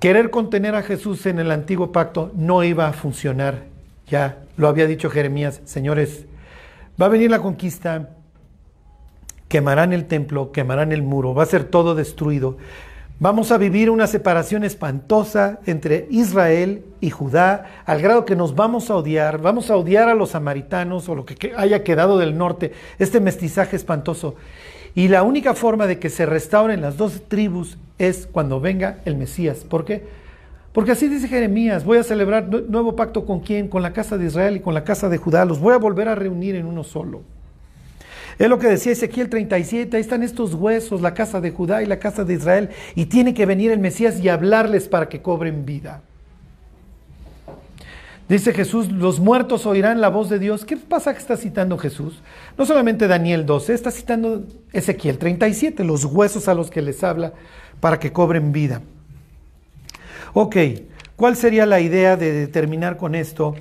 Querer 0.00 0.30
contener 0.30 0.74
a 0.74 0.82
Jesús 0.82 1.26
en 1.26 1.38
el 1.38 1.50
antiguo 1.50 1.92
pacto 1.92 2.30
no 2.34 2.64
iba 2.64 2.86
a 2.86 2.92
funcionar. 2.92 3.64
Ya 4.06 4.44
lo 4.56 4.68
había 4.68 4.86
dicho 4.86 5.10
Jeremías, 5.10 5.60
señores, 5.64 6.26
va 7.00 7.06
a 7.06 7.10
venir 7.10 7.30
la 7.30 7.40
conquista, 7.40 8.10
quemarán 9.48 9.92
el 9.92 10.06
templo, 10.06 10.52
quemarán 10.52 10.92
el 10.92 11.02
muro, 11.02 11.34
va 11.34 11.42
a 11.42 11.46
ser 11.46 11.64
todo 11.64 11.94
destruido. 11.94 12.56
Vamos 13.18 13.50
a 13.50 13.56
vivir 13.56 13.88
una 13.88 14.06
separación 14.06 14.62
espantosa 14.62 15.60
entre 15.64 16.06
Israel 16.10 16.84
y 17.00 17.08
Judá, 17.08 17.82
al 17.86 18.02
grado 18.02 18.26
que 18.26 18.36
nos 18.36 18.54
vamos 18.54 18.90
a 18.90 18.96
odiar, 18.96 19.40
vamos 19.40 19.70
a 19.70 19.76
odiar 19.78 20.10
a 20.10 20.14
los 20.14 20.32
samaritanos 20.32 21.08
o 21.08 21.14
lo 21.14 21.24
que 21.24 21.54
haya 21.56 21.82
quedado 21.82 22.18
del 22.18 22.36
norte, 22.36 22.72
este 22.98 23.20
mestizaje 23.20 23.74
espantoso. 23.74 24.34
Y 24.94 25.08
la 25.08 25.22
única 25.22 25.54
forma 25.54 25.86
de 25.86 25.98
que 25.98 26.10
se 26.10 26.26
restauren 26.26 26.82
las 26.82 26.98
dos 26.98 27.22
tribus 27.26 27.78
es 27.96 28.28
cuando 28.30 28.60
venga 28.60 28.98
el 29.06 29.16
Mesías. 29.16 29.64
¿Por 29.64 29.86
qué? 29.86 30.04
Porque 30.74 30.92
así 30.92 31.08
dice 31.08 31.26
Jeremías, 31.26 31.86
voy 31.86 31.96
a 31.96 32.02
celebrar 32.04 32.50
nuevo 32.68 32.96
pacto 32.96 33.24
con 33.24 33.40
quién, 33.40 33.68
con 33.68 33.80
la 33.82 33.94
casa 33.94 34.18
de 34.18 34.26
Israel 34.26 34.56
y 34.56 34.60
con 34.60 34.74
la 34.74 34.84
casa 34.84 35.08
de 35.08 35.16
Judá, 35.16 35.46
los 35.46 35.58
voy 35.58 35.72
a 35.72 35.78
volver 35.78 36.08
a 36.08 36.16
reunir 36.16 36.54
en 36.54 36.66
uno 36.66 36.84
solo. 36.84 37.22
Es 38.38 38.48
lo 38.50 38.58
que 38.58 38.68
decía 38.68 38.92
Ezequiel 38.92 39.30
37, 39.30 39.96
ahí 39.96 40.00
están 40.00 40.22
estos 40.22 40.54
huesos, 40.54 41.00
la 41.00 41.14
casa 41.14 41.40
de 41.40 41.50
Judá 41.50 41.82
y 41.82 41.86
la 41.86 41.98
casa 41.98 42.24
de 42.24 42.34
Israel, 42.34 42.68
y 42.94 43.06
tiene 43.06 43.32
que 43.32 43.46
venir 43.46 43.70
el 43.70 43.78
Mesías 43.78 44.20
y 44.20 44.28
hablarles 44.28 44.88
para 44.88 45.08
que 45.08 45.22
cobren 45.22 45.64
vida. 45.64 46.02
Dice 48.28 48.52
Jesús, 48.52 48.90
los 48.90 49.20
muertos 49.20 49.66
oirán 49.66 50.00
la 50.00 50.08
voz 50.08 50.28
de 50.28 50.40
Dios. 50.40 50.64
¿Qué 50.64 50.76
pasa 50.76 51.12
que 51.12 51.20
está 51.20 51.36
citando 51.36 51.78
Jesús? 51.78 52.20
No 52.58 52.66
solamente 52.66 53.06
Daniel 53.06 53.46
12, 53.46 53.72
está 53.72 53.92
citando 53.92 54.44
Ezequiel 54.72 55.16
37, 55.16 55.84
los 55.84 56.04
huesos 56.04 56.48
a 56.48 56.54
los 56.54 56.68
que 56.68 56.82
les 56.82 57.04
habla 57.04 57.32
para 57.78 58.00
que 58.00 58.12
cobren 58.12 58.52
vida. 58.52 58.82
Ok, 60.34 60.56
¿cuál 61.14 61.36
sería 61.36 61.66
la 61.66 61.80
idea 61.80 62.16
de 62.16 62.48
terminar 62.48 62.96
con 62.96 63.14
esto? 63.14 63.54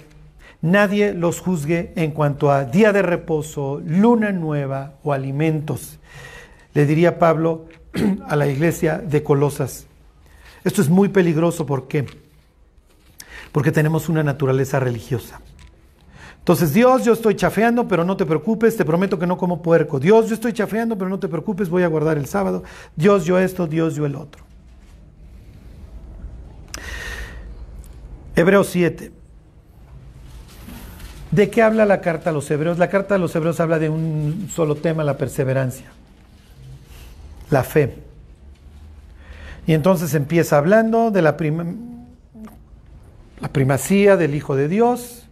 Nadie 0.66 1.14
los 1.14 1.42
juzgue 1.42 1.94
en 1.96 2.10
cuanto 2.10 2.50
a 2.50 2.66
día 2.66 2.92
de 2.92 3.04
reposo, 3.04 3.84
luna 3.86 4.32
nueva 4.32 4.96
o 5.04 5.14
alimentos. 5.14 6.00
Le 6.74 6.88
diría 6.88 7.20
Pablo 7.20 7.68
a 8.28 8.36
la 8.36 8.48
iglesia 8.48 8.98
de 8.98 9.22
Colosas. 9.22 9.86
Esto 10.64 10.82
es 10.82 10.90
muy 10.90 11.10
peligroso, 11.10 11.68
¿por 11.68 11.88
qué? 11.88 12.08
Porque 13.52 13.72
tenemos 13.72 14.10
una 14.10 14.24
naturaleza 14.24 14.80
religiosa. 14.80 15.40
Entonces, 16.40 16.74
Dios, 16.74 17.06
yo 17.06 17.14
estoy 17.14 17.36
chafeando, 17.36 17.88
pero 17.88 18.04
no 18.04 18.18
te 18.18 18.26
preocupes, 18.26 18.76
te 18.76 18.86
prometo 18.86 19.20
que 19.20 19.28
no 19.28 19.38
como 19.38 19.62
puerco. 19.62 20.00
Dios, 20.00 20.30
yo 20.30 20.34
estoy 20.34 20.54
chafeando, 20.54 20.98
pero 20.98 21.12
no 21.12 21.20
te 21.20 21.28
preocupes, 21.28 21.70
voy 21.70 21.84
a 21.84 21.88
guardar 21.88 22.18
el 22.18 22.26
sábado. 22.26 22.64
Dios, 22.96 23.24
yo 23.26 23.38
esto, 23.38 23.68
Dios, 23.68 23.94
yo 23.94 24.08
el 24.08 24.16
otro. 24.16 24.44
Hebreos 28.36 28.66
7. 28.72 29.15
¿De 31.36 31.50
qué 31.50 31.62
habla 31.62 31.86
la 31.86 32.00
carta 32.00 32.30
a 32.30 32.34
los 32.34 32.50
hebreos? 32.50 32.78
La 32.78 32.90
carta 32.90 33.16
a 33.16 33.18
los 33.18 33.36
hebreos 33.36 33.60
habla 33.60 33.78
de 33.78 33.90
un 33.90 34.48
solo 34.50 34.76
tema, 34.76 35.04
la 35.04 35.18
perseverancia, 35.18 35.88
la 37.50 37.62
fe. 37.62 37.98
Y 39.68 39.74
entonces 39.74 40.14
empieza 40.14 40.58
hablando 40.58 41.12
de 41.12 41.22
la, 41.22 41.36
primacía 43.52 44.16
del 44.16 44.34
Hijo 44.34 44.56
de 44.56 44.70
Dios. 44.70 45.28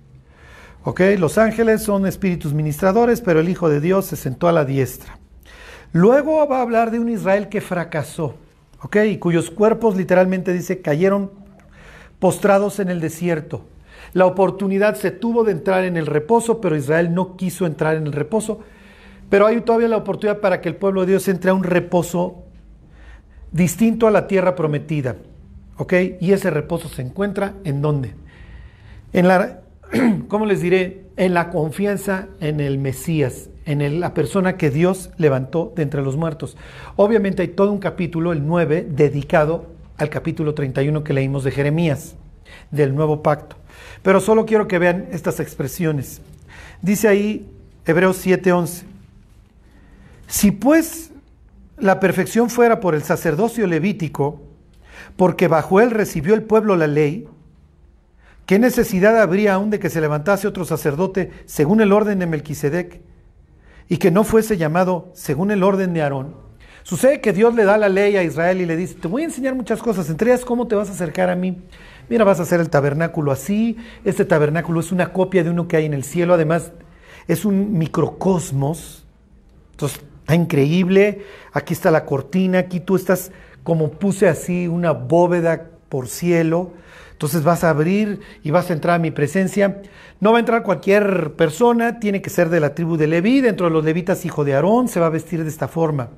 ¿Ok? 0.84 1.00
Los 1.18 1.38
ángeles 1.38 1.84
son 1.84 2.06
espíritus 2.06 2.54
ministradores, 2.54 3.22
pero 3.22 3.40
el 3.40 3.48
Hijo 3.48 3.70
de 3.70 3.80
Dios 3.80 4.06
se 4.06 4.18
sentó 4.18 4.50
a 4.50 4.52
la 4.52 4.66
diestra. 4.66 5.18
Luego 5.94 6.46
va 6.46 6.58
a 6.58 6.64
hablar 6.64 6.92
de 6.92 7.00
un 7.00 7.08
Israel 7.08 7.48
que 7.48 7.62
fracasó, 7.62 8.36
¿ok? 8.82 8.98
Y 9.08 9.20
cuyos 9.20 9.50
cuerpos 9.50 9.96
literalmente 9.96 10.52
dice 10.52 10.82
cayeron 10.82 11.32
postrados 12.20 12.82
en 12.82 12.90
el 12.90 13.00
desierto. 13.00 13.64
La 14.14 14.26
oportunidad 14.26 14.96
se 14.96 15.12
tuvo 15.12 15.44
de 15.44 15.52
entrar 15.52 15.84
en 15.84 15.98
el 15.98 16.06
reposo, 16.06 16.62
pero 16.62 16.76
Israel 16.76 17.14
no 17.14 17.36
quiso 17.36 17.66
entrar 17.66 17.96
en 17.96 18.06
el 18.06 18.14
reposo. 18.14 18.60
Pero 19.30 19.48
hay 19.48 19.62
todavía 19.62 19.88
la 19.88 19.98
oportunidad 19.98 20.40
para 20.40 20.62
que 20.62 20.70
el 20.70 20.76
pueblo 20.76 21.02
de 21.02 21.08
Dios 21.08 21.28
entre 21.28 21.50
a 21.50 21.54
un 21.54 21.64
reposo 21.64 22.44
distinto 23.52 24.08
a 24.08 24.12
la 24.12 24.28
tierra 24.28 24.56
prometida. 24.56 25.16
¿Ok? 25.78 25.94
Y 26.22 26.34
ese 26.34 26.52
reposo 26.52 26.88
se 26.90 27.02
encuentra 27.02 27.56
en 27.64 27.82
dónde? 27.82 28.14
En 29.12 29.28
la, 29.28 29.62
¿cómo 30.28 30.46
les 30.46 30.62
diré? 30.62 31.06
En 31.18 31.34
la 31.34 31.50
confianza 31.50 32.28
en 32.40 32.60
el 32.60 32.78
Mesías, 32.78 33.50
en 33.66 34.00
la 34.00 34.14
persona 34.14 34.58
que 34.58 34.70
Dios 34.70 35.12
levantó 35.18 35.74
de 35.76 35.84
entre 35.84 36.04
los 36.04 36.16
muertos. 36.16 36.58
Obviamente 36.96 37.42
hay 37.42 37.50
todo 37.50 37.72
un 37.72 37.80
capítulo, 37.80 38.32
el 38.34 38.46
9, 38.46 38.88
dedicado 38.90 39.68
al 39.98 40.10
capítulo 40.10 40.54
31 40.54 41.04
que 41.04 41.14
leímos 41.14 41.44
de 41.44 41.52
Jeremías, 41.52 42.16
del 42.72 42.96
nuevo 42.96 43.22
pacto. 43.24 43.56
Pero 44.02 44.20
solo 44.20 44.46
quiero 44.46 44.68
que 44.68 44.80
vean 44.80 45.08
estas 45.12 45.40
expresiones. 45.40 46.22
Dice 46.82 47.08
ahí 47.08 47.50
Hebreos 47.86 48.26
7:11, 48.26 48.84
si 50.28 50.52
pues 50.52 51.12
la 51.78 52.00
perfección 52.00 52.50
fuera 52.50 52.80
por 52.80 52.96
el 52.96 53.04
sacerdocio 53.04 53.68
levítico, 53.68 54.42
porque 55.16 55.48
bajo 55.48 55.80
él 55.80 55.92
recibió 55.92 56.34
el 56.34 56.44
pueblo 56.44 56.76
la 56.76 56.88
ley, 56.88 57.28
¿qué 58.46 58.60
necesidad 58.60 59.22
habría 59.22 59.56
aún 59.56 59.70
de 59.70 59.80
que 59.80 59.90
se 59.90 60.02
levantase 60.02 60.48
otro 60.48 60.66
sacerdote 60.66 61.32
según 61.46 61.82
el 61.82 61.92
orden 61.92 62.20
de 62.20 62.26
Melquisedec 62.26 63.02
y 63.90 63.98
que 63.98 64.12
no 64.12 64.24
fuese 64.24 64.58
llamado 64.58 65.12
según 65.14 65.52
el 65.52 65.64
orden 65.64 65.94
de 65.94 66.02
Aarón? 66.02 66.36
Sucede 66.84 67.22
que 67.22 67.32
Dios 67.32 67.56
le 67.56 67.64
da 67.64 67.78
la 67.78 67.88
ley 67.88 68.18
a 68.18 68.24
Israel 68.24 68.60
y 68.60 68.66
le 68.66 68.76
dice, 68.76 68.96
te 68.96 69.08
voy 69.08 69.22
a 69.22 69.26
enseñar 69.26 69.56
muchas 69.56 69.82
cosas, 69.82 70.10
entre 70.10 70.32
ellas 70.32 70.44
cómo 70.44 70.68
te 70.68 70.76
vas 70.76 70.90
a 70.90 70.92
acercar 70.92 71.30
a 71.30 71.36
mí. 71.36 71.62
Mira, 72.10 72.24
vas 72.26 72.40
a 72.40 72.44
hacer 72.44 72.60
el 72.60 72.70
tabernáculo 72.70 73.32
así. 73.32 73.78
Este 74.06 74.26
tabernáculo 74.26 74.80
es 74.80 74.92
una 74.92 75.14
copia 75.14 75.44
de 75.44 75.50
uno 75.50 75.68
que 75.68 75.78
hay 75.78 75.86
en 75.86 75.94
el 75.94 76.04
cielo. 76.04 76.34
Además, 76.34 76.72
es 77.28 77.46
un 77.46 77.78
microcosmos. 77.78 79.06
Entonces, 79.72 80.02
está 80.20 80.36
increíble. 80.36 81.24
Aquí 81.54 81.74
está 81.74 81.92
la 81.92 82.06
cortina. 82.06 82.60
Aquí 82.60 82.80
tú 82.80 82.96
estás 82.96 83.32
como 83.64 83.92
puse 83.92 84.28
así 84.28 84.68
una 84.68 84.92
bóveda 84.92 85.70
por 85.90 86.08
cielo. 86.08 86.72
Entonces 87.12 87.44
vas 87.44 87.64
a 87.64 87.70
abrir 87.70 88.20
y 88.44 88.52
vas 88.52 88.70
a 88.70 88.74
entrar 88.74 88.96
a 88.96 89.00
mi 89.00 89.12
presencia. 89.12 89.82
No 90.20 90.32
va 90.32 90.38
a 90.38 90.40
entrar 90.40 90.64
cualquier 90.64 91.34
persona, 91.36 92.00
tiene 92.00 92.22
que 92.22 92.30
ser 92.30 92.50
de 92.50 92.60
la 92.60 92.76
tribu 92.76 92.98
de 92.98 93.08
Leví. 93.08 93.40
Dentro 93.40 93.68
de 93.68 93.72
los 93.72 93.86
levitas, 93.86 94.26
hijo 94.26 94.44
de 94.44 94.56
Aarón, 94.56 94.88
se 94.88 95.00
va 95.00 95.06
a 95.06 95.10
vestir 95.10 95.44
de 95.44 95.50
esta 95.50 95.68
forma. 95.68 96.10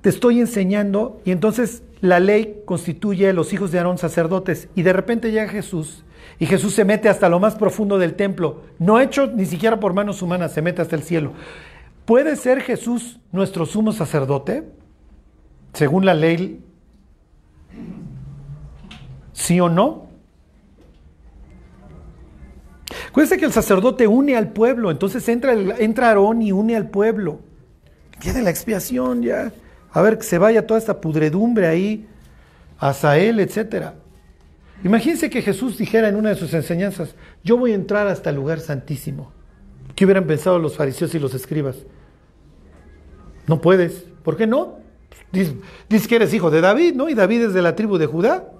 Te 0.00 0.08
estoy 0.08 0.40
enseñando 0.40 1.20
y 1.24 1.30
entonces 1.30 1.82
la 2.00 2.20
ley 2.20 2.62
constituye 2.64 3.28
a 3.28 3.32
los 3.32 3.52
hijos 3.52 3.72
de 3.72 3.78
Aarón 3.78 3.98
sacerdotes 3.98 4.68
y 4.74 4.82
de 4.82 4.92
repente 4.92 5.30
llega 5.30 5.48
Jesús 5.48 6.04
y 6.38 6.46
Jesús 6.46 6.74
se 6.74 6.84
mete 6.84 7.08
hasta 7.08 7.28
lo 7.28 7.40
más 7.40 7.56
profundo 7.56 7.98
del 7.98 8.14
templo, 8.14 8.62
no 8.78 9.00
hecho 9.00 9.26
ni 9.26 9.46
siquiera 9.46 9.80
por 9.80 9.92
manos 9.92 10.22
humanas, 10.22 10.52
se 10.52 10.62
mete 10.62 10.82
hasta 10.82 10.96
el 10.96 11.02
cielo. 11.02 11.32
¿Puede 12.04 12.36
ser 12.36 12.60
Jesús 12.60 13.20
nuestro 13.32 13.66
sumo 13.66 13.92
sacerdote? 13.92 14.64
Según 15.72 16.06
la 16.06 16.14
ley, 16.14 16.64
¿sí 19.32 19.60
o 19.60 19.68
no? 19.68 20.08
Acuérdense 23.08 23.38
que 23.38 23.44
el 23.44 23.52
sacerdote 23.52 24.06
une 24.06 24.36
al 24.36 24.52
pueblo, 24.52 24.90
entonces 24.90 25.28
entra, 25.28 25.52
entra 25.52 26.08
Aarón 26.08 26.40
y 26.40 26.52
une 26.52 26.76
al 26.76 26.88
pueblo. 26.88 27.40
Tiene 28.20 28.42
la 28.42 28.50
expiación 28.50 29.22
ya 29.22 29.52
a 29.92 30.02
ver 30.02 30.18
que 30.18 30.24
se 30.24 30.38
vaya 30.38 30.66
toda 30.66 30.78
esta 30.78 31.00
pudredumbre 31.00 31.66
ahí, 31.66 32.06
a 32.78 33.18
él, 33.18 33.40
etc. 33.40 33.88
Imagínense 34.84 35.30
que 35.30 35.42
Jesús 35.42 35.78
dijera 35.78 36.08
en 36.08 36.16
una 36.16 36.30
de 36.30 36.36
sus 36.36 36.54
enseñanzas, 36.54 37.14
yo 37.42 37.56
voy 37.56 37.72
a 37.72 37.74
entrar 37.74 38.06
hasta 38.06 38.30
el 38.30 38.36
lugar 38.36 38.60
santísimo. 38.60 39.32
¿Qué 39.96 40.04
hubieran 40.04 40.26
pensado 40.26 40.58
los 40.58 40.76
fariseos 40.76 41.14
y 41.14 41.18
los 41.18 41.34
escribas? 41.34 41.76
No 43.48 43.60
puedes. 43.60 44.04
¿Por 44.22 44.36
qué 44.36 44.46
no? 44.46 44.78
Dices 45.32 46.06
que 46.06 46.16
eres 46.16 46.32
hijo 46.32 46.50
de 46.50 46.60
David, 46.60 46.94
¿no? 46.94 47.08
Y 47.08 47.14
David 47.14 47.46
es 47.46 47.54
de 47.54 47.62
la 47.62 47.74
tribu 47.74 47.98
de 47.98 48.06
Judá. 48.06 48.52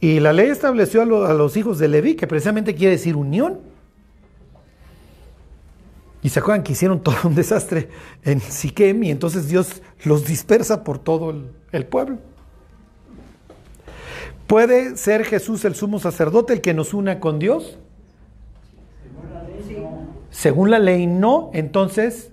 Y 0.00 0.20
la 0.20 0.32
ley 0.32 0.48
estableció 0.48 1.02
a, 1.02 1.30
a 1.30 1.34
los 1.34 1.56
hijos 1.56 1.78
de 1.78 1.88
Leví, 1.88 2.14
que 2.14 2.26
precisamente 2.26 2.74
quiere 2.74 2.92
decir 2.92 3.16
unión. 3.16 3.58
Y 6.22 6.30
se 6.30 6.40
acuerdan 6.40 6.64
que 6.64 6.72
hicieron 6.72 7.00
todo 7.02 7.16
un 7.24 7.34
desastre 7.34 7.88
en 8.24 8.40
Siquem 8.40 9.02
y 9.04 9.10
entonces 9.10 9.48
Dios 9.48 9.82
los 10.04 10.26
dispersa 10.26 10.84
por 10.84 10.98
todo 10.98 11.34
el, 11.72 11.86
pueblo. 11.86 12.18
¿Puede 14.46 14.96
ser 14.96 15.24
Jesús 15.24 15.64
el 15.64 15.74
sumo 15.74 15.98
sacerdote 15.98 16.54
el 16.54 16.60
que 16.60 16.74
nos 16.74 16.94
una 16.94 17.20
con 17.20 17.38
Dios? 17.38 17.78
Según 20.30 20.70
la 20.70 20.78
ley 20.78 21.06
no, 21.06 21.50
entonces... 21.52 22.32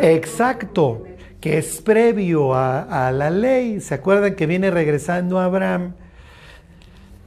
Exacto, 0.00 1.04
que 1.40 1.58
es 1.58 1.80
previo 1.80 2.54
a, 2.54 3.06
a 3.06 3.12
la 3.12 3.30
ley. 3.30 3.80
¿Se 3.80 3.94
acuerdan 3.94 4.34
que 4.34 4.46
viene 4.46 4.70
regresando 4.70 5.38
Abraham? 5.38 5.94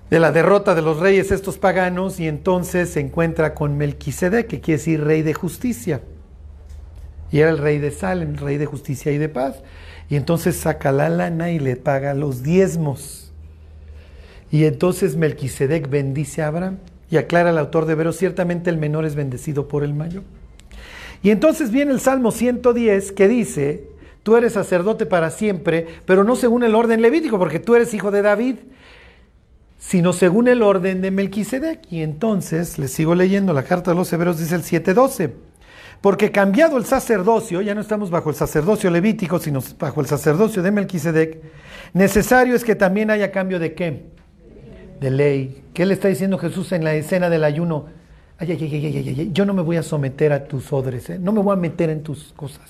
De 0.10 0.20
la 0.20 0.32
derrota 0.32 0.74
de 0.74 0.82
los 0.82 1.00
reyes 1.00 1.32
estos 1.32 1.58
paganos 1.58 2.20
y 2.20 2.28
entonces 2.28 2.90
se 2.90 3.00
encuentra 3.00 3.54
con 3.54 3.78
Melquisedec, 3.78 4.48
que 4.48 4.60
quiere 4.60 4.80
decir 4.80 5.04
rey 5.04 5.22
de 5.22 5.34
justicia. 5.34 6.02
Y 7.32 7.40
era 7.40 7.52
el 7.52 7.60
rey 7.60 7.78
de 7.78 7.92
Salem, 7.92 8.36
rey 8.36 8.58
de 8.58 8.66
justicia 8.66 9.12
y 9.12 9.20
de 9.20 9.30
paz. 9.30 9.62
Y 10.10 10.16
entonces 10.16 10.56
saca 10.56 10.92
la 10.92 11.10
lana 11.10 11.52
y 11.52 11.60
le 11.60 11.76
paga 11.76 12.16
los 12.16 12.42
diezmos. 12.42 13.32
Y 14.52 14.66
entonces 14.66 15.16
Melquisedec 15.16 15.90
bendice 15.90 16.42
a 16.42 16.48
Abraham 16.48 16.78
y 17.12 17.18
aclara 17.18 17.52
el 17.52 17.58
autor 17.60 17.86
de 17.86 17.94
Veros, 17.94 18.18
ciertamente 18.18 18.72
el 18.72 18.78
menor 18.78 19.06
es 19.06 19.14
bendecido 19.14 19.68
por 19.68 19.84
el 19.84 19.94
mayor. 19.94 20.24
Y 21.22 21.30
entonces 21.30 21.70
viene 21.70 21.92
el 21.92 22.00
Salmo 22.00 22.32
110 22.32 23.12
que 23.12 23.28
dice, 23.28 23.84
tú 24.24 24.38
eres 24.38 24.54
sacerdote 24.54 25.06
para 25.06 25.30
siempre, 25.30 25.86
pero 26.06 26.24
no 26.24 26.36
según 26.36 26.64
el 26.64 26.74
orden 26.74 27.04
levítico, 27.04 27.38
porque 27.38 27.60
tú 27.60 27.76
eres 27.76 27.94
hijo 27.94 28.10
de 28.10 28.24
David 28.24 28.56
sino 29.80 30.14
según 30.14 30.48
el 30.48 30.62
orden 30.62 31.02
de 31.02 31.10
Melquisedec. 31.10 31.92
Y 31.92 32.04
entonces, 32.04 32.78
les 32.78 32.92
sigo 32.92 33.16
leyendo, 33.16 33.54
la 33.54 33.64
carta 33.64 33.92
de 33.92 33.98
los 33.98 34.12
Hebreos 34.14 34.38
dice 34.38 34.56
el 34.56 34.62
7:12. 34.62 35.32
Porque 36.02 36.32
cambiado 36.32 36.78
el 36.78 36.86
sacerdocio, 36.86 37.62
ya 37.62 37.76
no 37.76 37.82
estamos 37.82 38.10
bajo 38.10 38.30
el 38.30 38.36
sacerdocio 38.36 38.90
levítico, 38.90 39.40
sino 39.40 39.62
bajo 39.78 40.00
el 40.00 40.08
sacerdocio 40.08 40.62
de 40.62 40.72
Melquisedec, 40.72 41.42
necesario 41.94 42.56
es 42.56 42.64
que 42.64 42.76
también 42.76 43.10
haya 43.10 43.32
cambio 43.32 43.60
de 43.60 43.74
qué? 43.74 44.06
De 45.02 45.10
ley. 45.10 45.64
¿Qué 45.74 45.86
le 45.86 45.96
está 45.96 46.08
diciendo 46.08 46.38
Jesús 46.38 46.72
en 46.72 46.86
la 46.86 46.94
escena 46.94 47.30
del 47.30 47.44
ayuno? 47.44 47.88
Ay, 48.38 48.52
ay, 48.52 48.58
ay, 48.62 48.86
ay, 48.86 49.16
ay, 49.20 49.30
yo 49.34 49.46
no 49.46 49.54
me 49.54 49.62
voy 49.62 49.76
a 49.76 49.84
someter 49.84 50.32
a 50.32 50.46
tus 50.46 50.72
odres, 50.72 51.10
¿eh? 51.10 51.20
no 51.20 51.34
me 51.34 51.42
voy 51.42 51.54
a 51.54 51.58
meter 51.58 51.90
en 51.90 52.04
tus 52.04 52.32
cosas. 52.34 52.70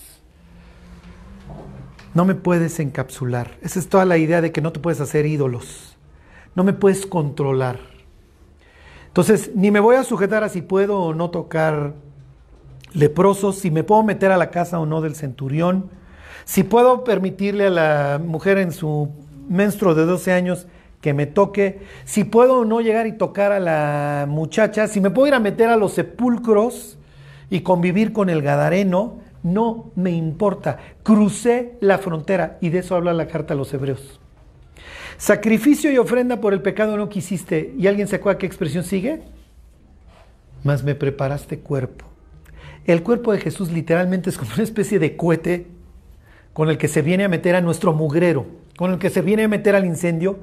No 2.15 2.25
me 2.25 2.33
puedes 2.33 2.79
encapsular. 2.79 3.51
Esa 3.61 3.77
es 3.77 3.87
toda 3.87 4.05
la 4.05 4.17
idea 4.17 4.41
de 4.41 4.51
que 4.51 4.61
no 4.61 4.71
te 4.71 4.79
puedes 4.79 4.99
hacer 4.99 5.27
ídolos. 5.27 5.88
No 6.55 6.63
me 6.63 6.73
puedes 6.73 7.05
controlar. 7.05 7.79
Entonces, 9.07 9.51
ni 9.55 9.71
me 9.71 9.79
voy 9.79 9.95
a 9.95 10.03
sujetar 10.03 10.43
a 10.43 10.49
si 10.49 10.61
puedo 10.61 10.99
o 10.99 11.13
no 11.13 11.29
tocar 11.29 11.93
leprosos, 12.93 13.57
si 13.57 13.71
me 13.71 13.83
puedo 13.83 14.03
meter 14.03 14.31
a 14.31 14.37
la 14.37 14.49
casa 14.51 14.79
o 14.79 14.85
no 14.85 15.01
del 15.01 15.15
centurión, 15.15 15.89
si 16.45 16.63
puedo 16.63 17.03
permitirle 17.03 17.67
a 17.67 17.69
la 17.69 18.21
mujer 18.23 18.57
en 18.57 18.71
su 18.71 19.09
menstruo 19.47 19.95
de 19.95 20.05
12 20.05 20.31
años 20.31 20.67
que 21.01 21.13
me 21.13 21.25
toque, 21.25 21.81
si 22.05 22.23
puedo 22.23 22.59
o 22.59 22.65
no 22.65 22.81
llegar 22.81 23.07
y 23.07 23.13
tocar 23.13 23.51
a 23.51 23.59
la 23.59 24.25
muchacha, 24.27 24.87
si 24.87 25.01
me 25.01 25.11
puedo 25.11 25.27
ir 25.27 25.33
a 25.33 25.39
meter 25.39 25.69
a 25.69 25.77
los 25.77 25.93
sepulcros 25.93 26.97
y 27.49 27.61
convivir 27.61 28.13
con 28.13 28.29
el 28.29 28.41
Gadareno, 28.41 29.17
no 29.43 29.91
me 29.95 30.11
importa. 30.11 30.77
Crucé 31.03 31.77
la 31.79 31.97
frontera 31.97 32.57
y 32.61 32.69
de 32.69 32.79
eso 32.79 32.95
habla 32.95 33.13
la 33.13 33.27
carta 33.27 33.53
a 33.53 33.57
los 33.57 33.73
hebreos. 33.73 34.19
Sacrificio 35.19 35.91
y 35.91 35.97
ofrenda 35.97 36.39
por 36.39 36.53
el 36.53 36.61
pecado 36.61 36.95
no 36.95 37.09
quisiste. 37.09 37.73
¿Y 37.77 37.87
alguien 37.87 38.07
se 38.07 38.15
acuerda 38.15 38.39
qué 38.39 38.45
expresión 38.45 38.85
sigue? 38.85 39.21
Mas 40.63 40.81
me 40.81 40.95
preparaste 40.95 41.59
cuerpo. 41.59 42.05
El 42.85 43.03
cuerpo 43.03 43.33
de 43.33 43.39
Jesús 43.39 43.69
literalmente 43.69 44.29
es 44.29 44.37
como 44.37 44.53
una 44.53 44.63
especie 44.63 44.97
de 44.97 45.17
cohete 45.17 45.67
con 46.53 46.69
el 46.69 46.77
que 46.77 46.87
se 46.87 47.01
viene 47.01 47.25
a 47.25 47.27
meter 47.27 47.53
a 47.55 47.61
nuestro 47.61 47.91
mugrero, 47.91 48.45
con 48.77 48.93
el 48.93 48.97
que 48.97 49.09
se 49.09 49.21
viene 49.21 49.43
a 49.43 49.47
meter 49.49 49.75
al 49.75 49.83
incendio 49.83 50.39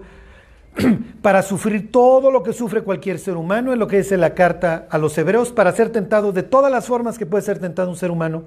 para 1.23 1.41
sufrir 1.41 1.91
todo 1.91 2.31
lo 2.31 2.43
que 2.43 2.53
sufre 2.53 2.83
cualquier 2.83 3.19
ser 3.19 3.39
humano, 3.39 3.73
en 3.73 3.79
lo 3.79 3.87
que 3.87 3.97
dice 3.97 4.19
la 4.19 4.35
carta 4.35 4.87
a 4.91 4.99
los 4.99 5.17
hebreos, 5.17 5.53
para 5.53 5.73
ser 5.73 5.89
tentado 5.89 6.33
de 6.33 6.43
todas 6.43 6.71
las 6.71 6.87
formas 6.87 7.17
que 7.17 7.25
puede 7.25 7.43
ser 7.43 7.59
tentado 7.61 7.89
un 7.89 7.97
ser 7.97 8.11
humano, 8.11 8.45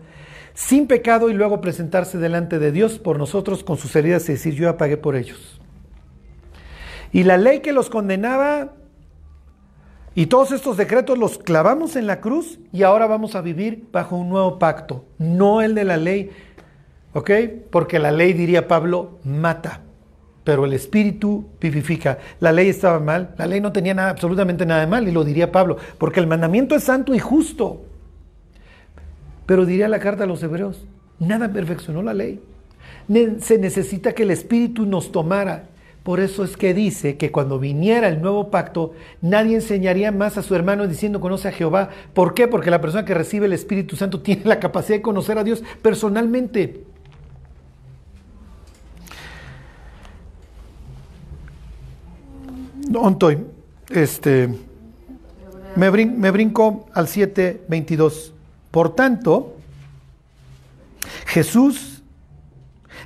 sin 0.53 0.85
pecado 0.85 1.31
y 1.31 1.33
luego 1.33 1.59
presentarse 1.59 2.19
delante 2.19 2.59
de 2.59 2.71
Dios 2.71 2.99
por 2.99 3.17
nosotros 3.17 3.63
con 3.63 3.77
sus 3.77 3.95
heridas 3.95 4.29
y 4.29 4.33
decir, 4.33 4.53
yo 4.53 4.65
ya 4.65 4.77
pagué 4.77 4.95
por 4.95 5.15
ellos. 5.15 5.58
Y 7.11 7.23
la 7.23 7.37
ley 7.37 7.59
que 7.59 7.73
los 7.73 7.89
condenaba 7.89 8.73
y 10.15 10.25
todos 10.25 10.51
estos 10.51 10.75
decretos 10.77 11.17
los 11.17 11.37
clavamos 11.37 11.95
en 11.95 12.07
la 12.07 12.19
cruz 12.19 12.59
y 12.73 12.83
ahora 12.83 13.07
vamos 13.07 13.35
a 13.35 13.41
vivir 13.41 13.87
bajo 13.91 14.17
un 14.17 14.29
nuevo 14.29 14.59
pacto, 14.59 15.05
no 15.17 15.61
el 15.61 15.75
de 15.75 15.85
la 15.85 15.97
ley, 15.97 16.31
¿ok? 17.13 17.31
Porque 17.71 17.99
la 17.99 18.11
ley, 18.11 18.33
diría 18.33 18.67
Pablo, 18.67 19.19
mata, 19.23 19.81
pero 20.43 20.65
el 20.65 20.73
espíritu 20.73 21.45
vivifica. 21.61 22.17
La 22.39 22.51
ley 22.51 22.69
estaba 22.69 22.99
mal, 22.99 23.33
la 23.37 23.45
ley 23.45 23.61
no 23.61 23.71
tenía 23.71 24.09
absolutamente 24.09 24.65
nada 24.65 24.81
de 24.81 24.87
mal, 24.87 25.07
y 25.07 25.11
lo 25.11 25.23
diría 25.23 25.51
Pablo, 25.51 25.77
porque 25.97 26.19
el 26.19 26.27
mandamiento 26.27 26.75
es 26.75 26.83
santo 26.83 27.13
y 27.13 27.19
justo. 27.19 27.85
Pero 29.45 29.65
diría 29.65 29.87
la 29.87 29.99
carta 29.99 30.25
a 30.25 30.27
los 30.27 30.43
hebreos, 30.43 30.85
nada 31.19 31.53
perfeccionó 31.53 32.01
la 32.01 32.13
ley. 32.13 32.41
Se 33.39 33.57
necesita 33.57 34.13
que 34.13 34.23
el 34.23 34.31
espíritu 34.31 34.85
nos 34.85 35.11
tomara 35.11 35.69
por 36.09 36.19
eso 36.19 36.43
es 36.43 36.57
que 36.57 36.73
dice 36.73 37.17
que 37.17 37.31
cuando 37.31 37.59
viniera 37.59 38.07
el 38.07 38.19
nuevo 38.19 38.49
pacto, 38.49 38.93
nadie 39.21 39.53
enseñaría 39.53 40.11
más 40.11 40.39
a 40.39 40.41
su 40.41 40.55
hermano 40.55 40.87
diciendo 40.87 41.19
conoce 41.21 41.49
a 41.49 41.51
Jehová. 41.51 41.91
¿Por 42.15 42.33
qué? 42.33 42.47
Porque 42.47 42.71
la 42.71 42.81
persona 42.81 43.05
que 43.05 43.13
recibe 43.13 43.45
el 43.45 43.53
Espíritu 43.53 43.95
Santo 43.95 44.19
tiene 44.23 44.41
la 44.45 44.59
capacidad 44.59 44.97
de 44.97 45.03
conocer 45.03 45.37
a 45.37 45.43
Dios 45.43 45.61
personalmente. 45.83 46.83
No, 52.89 53.07
estoy. 53.07 53.45
Este, 53.91 54.49
me, 55.75 55.91
me 55.91 56.31
brinco 56.31 56.87
al 56.91 57.05
7.22. 57.05 58.31
Por 58.71 58.95
tanto, 58.95 59.57
Jesús 61.27 62.01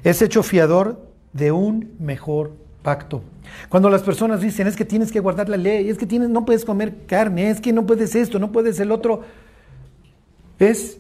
es 0.06 0.22
hecho 0.22 0.42
fiador 0.42 1.06
de 1.34 1.52
un 1.52 1.96
mejor 2.00 2.63
pacto. 2.84 3.24
Cuando 3.70 3.90
las 3.90 4.04
personas 4.04 4.42
dicen, 4.42 4.68
es 4.68 4.76
que 4.76 4.86
tienes 4.86 5.12
que 5.12 5.20
guardar 5.20 5.50
la 5.50 5.58
ley, 5.58 5.90
es 5.90 5.98
que 5.98 6.06
tienes, 6.06 6.30
no 6.30 6.46
puedes 6.46 6.66
comer 6.66 7.06
carne, 7.08 7.50
es 7.50 7.60
que 7.60 7.74
no 7.74 7.86
puedes 7.86 8.14
esto, 8.14 8.38
no 8.38 8.52
puedes 8.52 8.80
el 8.80 8.92
otro, 8.92 9.22
es, 10.60 11.00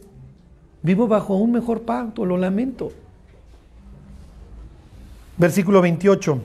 vivo 0.81 1.07
bajo 1.07 1.35
un 1.35 1.51
mejor 1.51 1.83
pacto, 1.83 2.25
lo 2.25 2.37
lamento. 2.37 2.91
Versículo 5.37 5.81
28. 5.81 6.41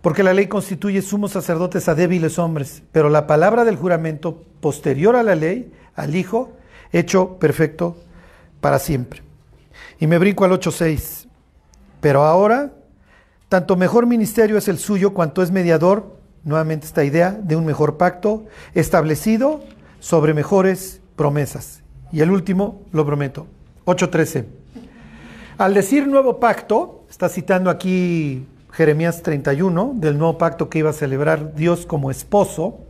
Porque 0.00 0.22
la 0.22 0.32
ley 0.32 0.46
constituye 0.46 1.02
sumos 1.02 1.32
sacerdotes 1.32 1.88
a 1.88 1.94
débiles 1.94 2.38
hombres, 2.38 2.82
pero 2.92 3.08
la 3.08 3.26
palabra 3.26 3.64
del 3.64 3.76
juramento 3.76 4.44
posterior 4.60 5.16
a 5.16 5.22
la 5.22 5.34
ley, 5.34 5.72
al 5.94 6.14
Hijo, 6.14 6.52
hecho 6.92 7.38
perfecto 7.38 7.96
para 8.60 8.78
siempre. 8.78 9.22
Y 9.98 10.06
me 10.06 10.18
brinco 10.18 10.44
al 10.44 10.52
8.6. 10.52 11.26
Pero 12.00 12.22
ahora 12.22 12.72
tanto 13.48 13.76
mejor 13.76 14.06
ministerio 14.06 14.58
es 14.58 14.68
el 14.68 14.78
suyo 14.78 15.14
cuanto 15.14 15.42
es 15.42 15.50
mediador, 15.50 16.16
nuevamente 16.44 16.86
esta 16.86 17.04
idea, 17.04 17.32
de 17.32 17.56
un 17.56 17.64
mejor 17.64 17.96
pacto 17.96 18.44
establecido 18.74 19.60
sobre 20.00 20.34
mejores 20.34 21.00
promesas. 21.16 21.82
Y 22.12 22.20
el 22.20 22.30
último, 22.30 22.82
lo 22.92 23.04
prometo, 23.04 23.46
8.13. 23.86 24.44
Al 25.56 25.74
decir 25.74 26.06
nuevo 26.06 26.38
pacto, 26.38 27.04
está 27.10 27.28
citando 27.28 27.70
aquí 27.70 28.46
Jeremías 28.70 29.22
31, 29.22 29.94
del 29.96 30.18
nuevo 30.18 30.38
pacto 30.38 30.68
que 30.68 30.78
iba 30.80 30.90
a 30.90 30.94
celebrar 30.94 31.54
Dios 31.54 31.86
como 31.86 32.10
esposo. 32.10 32.80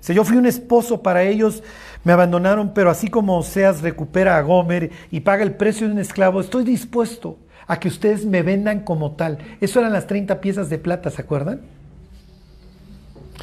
Si 0.00 0.14
yo 0.14 0.24
fui 0.24 0.36
un 0.36 0.46
esposo 0.46 1.02
para 1.02 1.22
ellos, 1.22 1.62
me 2.04 2.12
abandonaron, 2.12 2.74
pero 2.74 2.90
así 2.90 3.08
como 3.08 3.38
Oseas 3.38 3.82
recupera 3.82 4.36
a 4.36 4.42
Gomer 4.42 4.90
y 5.10 5.20
paga 5.20 5.42
el 5.42 5.54
precio 5.54 5.86
de 5.86 5.94
un 5.94 5.98
esclavo, 5.98 6.40
estoy 6.40 6.64
dispuesto 6.64 7.38
a 7.68 7.78
que 7.78 7.88
ustedes 7.88 8.24
me 8.24 8.42
vendan 8.42 8.80
como 8.80 9.12
tal. 9.12 9.38
Eso 9.60 9.78
eran 9.78 9.92
las 9.92 10.06
30 10.06 10.40
piezas 10.40 10.70
de 10.70 10.78
plata, 10.78 11.10
¿se 11.10 11.20
acuerdan? 11.20 11.60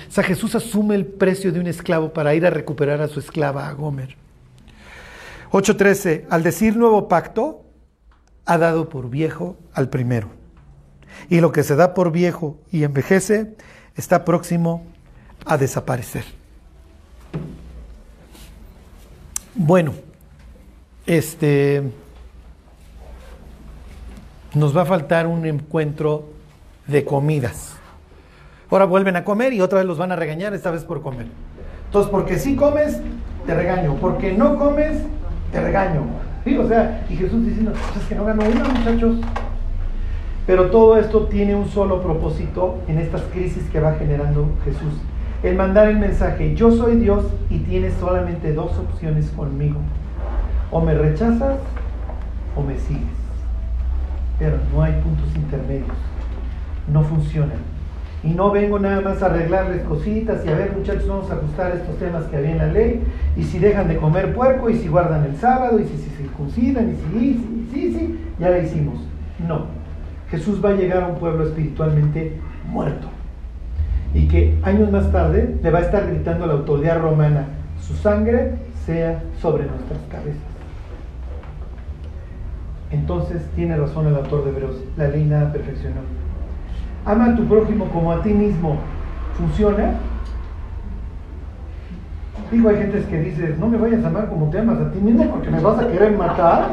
O 0.09 0.11
sea, 0.11 0.23
Jesús 0.23 0.55
asume 0.55 0.95
el 0.95 1.05
precio 1.05 1.51
de 1.51 1.59
un 1.59 1.67
esclavo 1.67 2.11
para 2.11 2.33
ir 2.33 2.45
a 2.45 2.49
recuperar 2.49 3.01
a 3.01 3.07
su 3.07 3.19
esclava, 3.19 3.67
a 3.67 3.73
Gomer. 3.73 4.17
8.13. 5.51 6.25
Al 6.29 6.43
decir 6.43 6.75
nuevo 6.75 7.07
pacto, 7.07 7.63
ha 8.45 8.57
dado 8.57 8.89
por 8.89 9.09
viejo 9.09 9.57
al 9.73 9.89
primero. 9.89 10.29
Y 11.29 11.39
lo 11.39 11.51
que 11.51 11.63
se 11.63 11.75
da 11.75 11.93
por 11.93 12.11
viejo 12.11 12.57
y 12.71 12.83
envejece 12.83 13.55
está 13.95 14.25
próximo 14.25 14.83
a 15.45 15.57
desaparecer. 15.57 16.25
Bueno, 19.53 19.93
este 21.05 21.83
nos 24.55 24.75
va 24.75 24.83
a 24.83 24.85
faltar 24.85 25.27
un 25.27 25.45
encuentro 25.45 26.29
de 26.87 27.03
comidas. 27.03 27.75
Ahora 28.71 28.85
vuelven 28.85 29.15
a 29.17 29.23
comer 29.23 29.53
y 29.53 29.61
otra 29.61 29.79
vez 29.79 29.87
los 29.87 29.97
van 29.97 30.11
a 30.11 30.15
regañar, 30.15 30.53
esta 30.53 30.71
vez 30.71 30.83
por 30.83 31.01
comer. 31.01 31.27
Entonces, 31.85 32.09
porque 32.09 32.39
si 32.39 32.55
comes, 32.55 32.99
te 33.45 33.53
regaño. 33.53 33.95
Porque 33.95 34.33
no 34.33 34.57
comes, 34.57 34.97
te 35.51 35.61
regaño. 35.61 36.03
¿Sí? 36.43 36.57
O 36.57 36.67
sea, 36.67 37.05
y 37.09 37.15
Jesús 37.15 37.45
diciendo, 37.45 37.73
pues 37.73 38.03
es 38.03 38.09
que 38.09 38.15
no 38.15 38.25
ganó 38.25 38.43
una, 38.43 38.63
muchachos. 38.63 39.17
Pero 40.47 40.69
todo 40.69 40.97
esto 40.97 41.25
tiene 41.25 41.55
un 41.55 41.67
solo 41.67 42.01
propósito 42.01 42.79
en 42.87 42.99
estas 42.99 43.23
crisis 43.33 43.63
que 43.71 43.79
va 43.79 43.95
generando 43.95 44.49
Jesús. 44.63 44.93
El 45.43 45.55
mandar 45.55 45.89
el 45.89 45.97
mensaje, 45.97 46.55
yo 46.55 46.71
soy 46.71 46.95
Dios 46.95 47.25
y 47.49 47.59
tienes 47.59 47.93
solamente 47.99 48.53
dos 48.53 48.71
opciones 48.77 49.29
conmigo. 49.31 49.79
O 50.71 50.81
me 50.81 50.93
rechazas 50.93 51.57
o 52.55 52.61
me 52.61 52.77
sigues 52.77 53.24
pero 54.39 54.57
no 54.73 54.83
hay 54.83 54.93
puntos 55.01 55.27
intermedios. 55.35 55.95
No 56.91 57.03
funcionan. 57.03 57.75
Y 58.23 58.29
no 58.29 58.51
vengo 58.51 58.79
nada 58.79 59.01
más 59.01 59.21
a 59.21 59.27
arreglarles 59.27 59.83
cositas 59.83 60.43
y 60.45 60.49
a 60.49 60.55
ver 60.55 60.73
muchachos, 60.75 61.07
vamos 61.07 61.29
a 61.29 61.35
ajustar 61.35 61.75
estos 61.75 61.97
temas 61.99 62.23
que 62.25 62.37
había 62.37 62.51
en 62.51 62.57
la 62.57 62.67
ley, 62.67 63.03
y 63.37 63.43
si 63.43 63.59
dejan 63.59 63.87
de 63.87 63.97
comer 63.97 64.33
puerco, 64.33 64.69
y 64.69 64.77
si 64.77 64.87
guardan 64.87 65.25
el 65.25 65.35
sábado, 65.35 65.79
y 65.79 65.85
si 65.85 65.97
se 65.97 66.09
circuncidan, 66.09 66.91
y 66.91 66.95
si, 66.95 67.19
sí, 67.19 67.69
sí, 67.71 67.93
sí, 67.93 68.19
ya 68.39 68.49
la 68.49 68.59
hicimos. 68.59 68.99
No. 69.47 69.65
Jesús 70.31 70.63
va 70.63 70.69
a 70.69 70.73
llegar 70.73 71.03
a 71.03 71.07
un 71.07 71.19
pueblo 71.19 71.45
espiritualmente 71.45 72.39
muerto. 72.67 73.07
Y 74.15 74.27
que 74.27 74.57
años 74.63 74.91
más 74.91 75.11
tarde 75.11 75.57
le 75.61 75.69
va 75.69 75.79
a 75.79 75.83
estar 75.83 76.07
gritando 76.07 76.45
a 76.45 76.47
la 76.47 76.53
autoridad 76.53 76.99
romana, 76.99 77.45
su 77.79 77.93
sangre 77.93 78.55
sea 78.85 79.21
sobre 79.39 79.65
nuestras 79.65 79.99
cabezas. 80.09 80.54
Entonces 82.91 83.41
tiene 83.55 83.75
razón 83.75 84.07
el 84.07 84.15
autor 84.15 84.43
de 84.45 84.51
Hebreos, 84.51 84.75
la 84.97 85.07
ley 85.07 85.23
nada 85.25 85.51
perfeccionó. 85.51 86.01
Ama 87.05 87.25
a 87.25 87.35
tu 87.35 87.45
prójimo 87.45 87.85
como 87.89 88.11
a 88.11 88.21
ti 88.21 88.33
mismo. 88.33 88.77
¿Funciona? 89.37 89.95
Digo, 92.51 92.69
hay 92.69 92.77
gente 92.77 93.03
que 93.03 93.19
dice, 93.19 93.55
no 93.59 93.67
me 93.67 93.77
vayas 93.77 94.03
a 94.03 94.07
amar 94.07 94.29
como 94.29 94.49
te 94.49 94.59
amas 94.59 94.79
a 94.79 94.91
ti 94.91 94.99
mismo 94.99 95.29
porque 95.29 95.49
me 95.49 95.59
vas 95.59 95.79
a 95.79 95.87
querer 95.87 96.15
matar. 96.17 96.69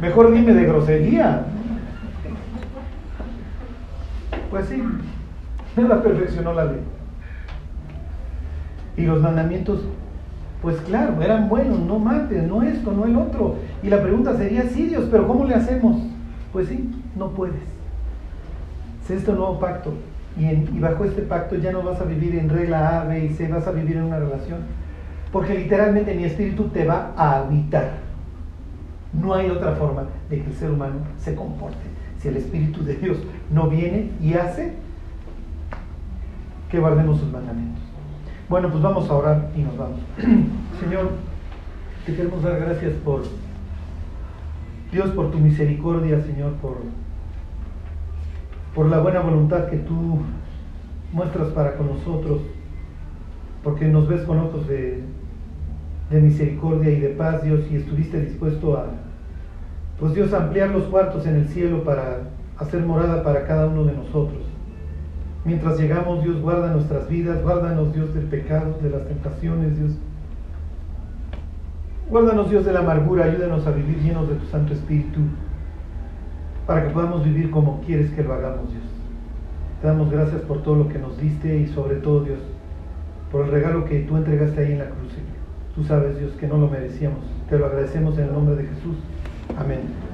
Mejor 0.00 0.32
dime 0.32 0.52
de 0.52 0.64
grosería. 0.64 1.44
Pues 4.50 4.66
sí, 4.66 4.82
nada 5.76 6.02
perfeccionó 6.02 6.52
la 6.52 6.66
ley. 6.66 6.80
Y 8.96 9.06
los 9.06 9.20
mandamientos, 9.20 9.80
pues 10.62 10.80
claro, 10.80 11.20
eran 11.22 11.48
buenos, 11.48 11.78
no 11.80 11.98
mates, 11.98 12.42
no 12.44 12.62
esto, 12.62 12.92
no 12.92 13.04
el 13.04 13.16
otro. 13.16 13.56
Y 13.82 13.88
la 13.88 14.02
pregunta 14.02 14.36
sería, 14.36 14.62
sí 14.64 14.86
Dios, 14.86 15.06
pero 15.10 15.26
¿cómo 15.28 15.44
le 15.44 15.54
hacemos? 15.54 16.02
Pues 16.52 16.68
sí, 16.68 16.90
no 17.16 17.30
puedes. 17.30 17.56
Es 19.04 19.10
este 19.10 19.32
nuevo 19.32 19.58
pacto. 19.58 19.92
Y, 20.38 20.78
bajo 20.80 21.04
este 21.04 21.22
pacto 21.22 21.56
ya 21.56 21.72
no 21.72 21.82
vas 21.82 22.00
a 22.00 22.04
vivir 22.04 22.36
en 22.36 22.48
regla 22.48 23.00
A, 23.00 23.04
B 23.04 23.24
y 23.24 23.28
C, 23.30 23.48
vas 23.48 23.66
a 23.66 23.72
vivir 23.72 23.96
en 23.96 24.04
una 24.04 24.18
relación. 24.18 24.60
Porque 25.32 25.54
literalmente 25.54 26.14
mi 26.14 26.24
espíritu 26.24 26.64
te 26.64 26.84
va 26.84 27.12
a 27.16 27.38
habitar. 27.38 28.06
No 29.12 29.34
hay 29.34 29.48
otra 29.50 29.72
forma 29.72 30.04
de 30.28 30.42
que 30.42 30.50
el 30.50 30.56
ser 30.56 30.70
humano 30.70 30.96
se 31.18 31.34
comporte. 31.34 31.76
Si 32.18 32.28
el 32.28 32.36
Espíritu 32.36 32.84
de 32.84 32.96
Dios 32.96 33.18
no 33.50 33.68
viene 33.68 34.10
y 34.20 34.34
hace 34.34 34.72
que 36.70 36.78
guardemos 36.78 37.20
sus 37.20 37.30
mandamientos. 37.30 37.85
Bueno, 38.48 38.70
pues 38.70 38.82
vamos 38.82 39.10
a 39.10 39.14
orar 39.14 39.50
y 39.56 39.60
nos 39.60 39.76
vamos. 39.76 39.98
Señor, 40.80 41.10
te 42.04 42.14
queremos 42.14 42.42
dar 42.42 42.60
gracias 42.60 42.92
por 43.04 43.22
Dios, 44.92 45.10
por 45.10 45.30
tu 45.30 45.38
misericordia, 45.38 46.20
Señor, 46.22 46.52
por 46.54 46.76
por 48.76 48.90
la 48.90 48.98
buena 48.98 49.20
voluntad 49.20 49.68
que 49.68 49.78
tú 49.78 50.18
muestras 51.10 51.48
para 51.48 51.76
con 51.76 51.88
nosotros, 51.88 52.42
porque 53.64 53.86
nos 53.86 54.06
ves 54.06 54.20
con 54.22 54.38
ojos 54.38 54.68
de, 54.68 55.02
misericordia 56.10 56.90
y 56.90 57.00
de 57.00 57.08
paz, 57.08 57.42
Dios, 57.42 57.60
y 57.70 57.76
estuviste 57.76 58.20
dispuesto 58.20 58.76
a, 58.76 58.88
pues 59.98 60.14
Dios, 60.14 60.34
ampliar 60.34 60.68
los 60.68 60.84
cuartos 60.84 61.26
en 61.26 61.36
el 61.36 61.48
cielo 61.48 61.84
para 61.84 62.24
hacer 62.58 62.84
morada 62.84 63.22
para 63.22 63.46
cada 63.46 63.66
uno 63.66 63.84
de 63.84 63.94
nosotros. 63.94 64.42
Mientras 65.46 65.78
llegamos, 65.78 66.24
Dios, 66.24 66.40
guarda 66.42 66.72
nuestras 66.72 67.08
vidas, 67.08 67.40
guárdanos, 67.40 67.94
Dios, 67.94 68.12
del 68.12 68.24
pecado, 68.24 68.78
de 68.82 68.90
las 68.90 69.06
tentaciones, 69.06 69.78
Dios. 69.78 69.92
Guárdanos, 72.10 72.50
Dios, 72.50 72.64
de 72.64 72.72
la 72.72 72.80
amargura, 72.80 73.26
ayúdanos 73.26 73.64
a 73.64 73.70
vivir 73.70 73.98
llenos 74.02 74.28
de 74.28 74.34
tu 74.34 74.46
Santo 74.46 74.72
Espíritu 74.72 75.20
para 76.66 76.82
que 76.82 76.90
podamos 76.92 77.24
vivir 77.24 77.52
como 77.52 77.80
quieres 77.82 78.10
que 78.10 78.24
lo 78.24 78.34
hagamos, 78.34 78.72
Dios. 78.72 78.82
Te 79.80 79.86
damos 79.86 80.10
gracias 80.10 80.40
por 80.42 80.64
todo 80.64 80.74
lo 80.74 80.88
que 80.88 80.98
nos 80.98 81.16
diste 81.16 81.56
y 81.56 81.68
sobre 81.68 81.96
todo, 81.96 82.24
Dios, 82.24 82.40
por 83.30 83.44
el 83.44 83.52
regalo 83.52 83.84
que 83.84 84.00
tú 84.00 84.16
entregaste 84.16 84.60
ahí 84.60 84.72
en 84.72 84.80
la 84.80 84.86
cruz. 84.86 85.12
Tú 85.76 85.84
sabes, 85.84 86.18
Dios, 86.18 86.32
que 86.32 86.48
no 86.48 86.56
lo 86.56 86.68
merecíamos. 86.68 87.20
Te 87.48 87.56
lo 87.56 87.66
agradecemos 87.66 88.18
en 88.18 88.24
el 88.24 88.32
nombre 88.32 88.56
de 88.56 88.64
Jesús. 88.64 88.96
Amén. 89.56 90.05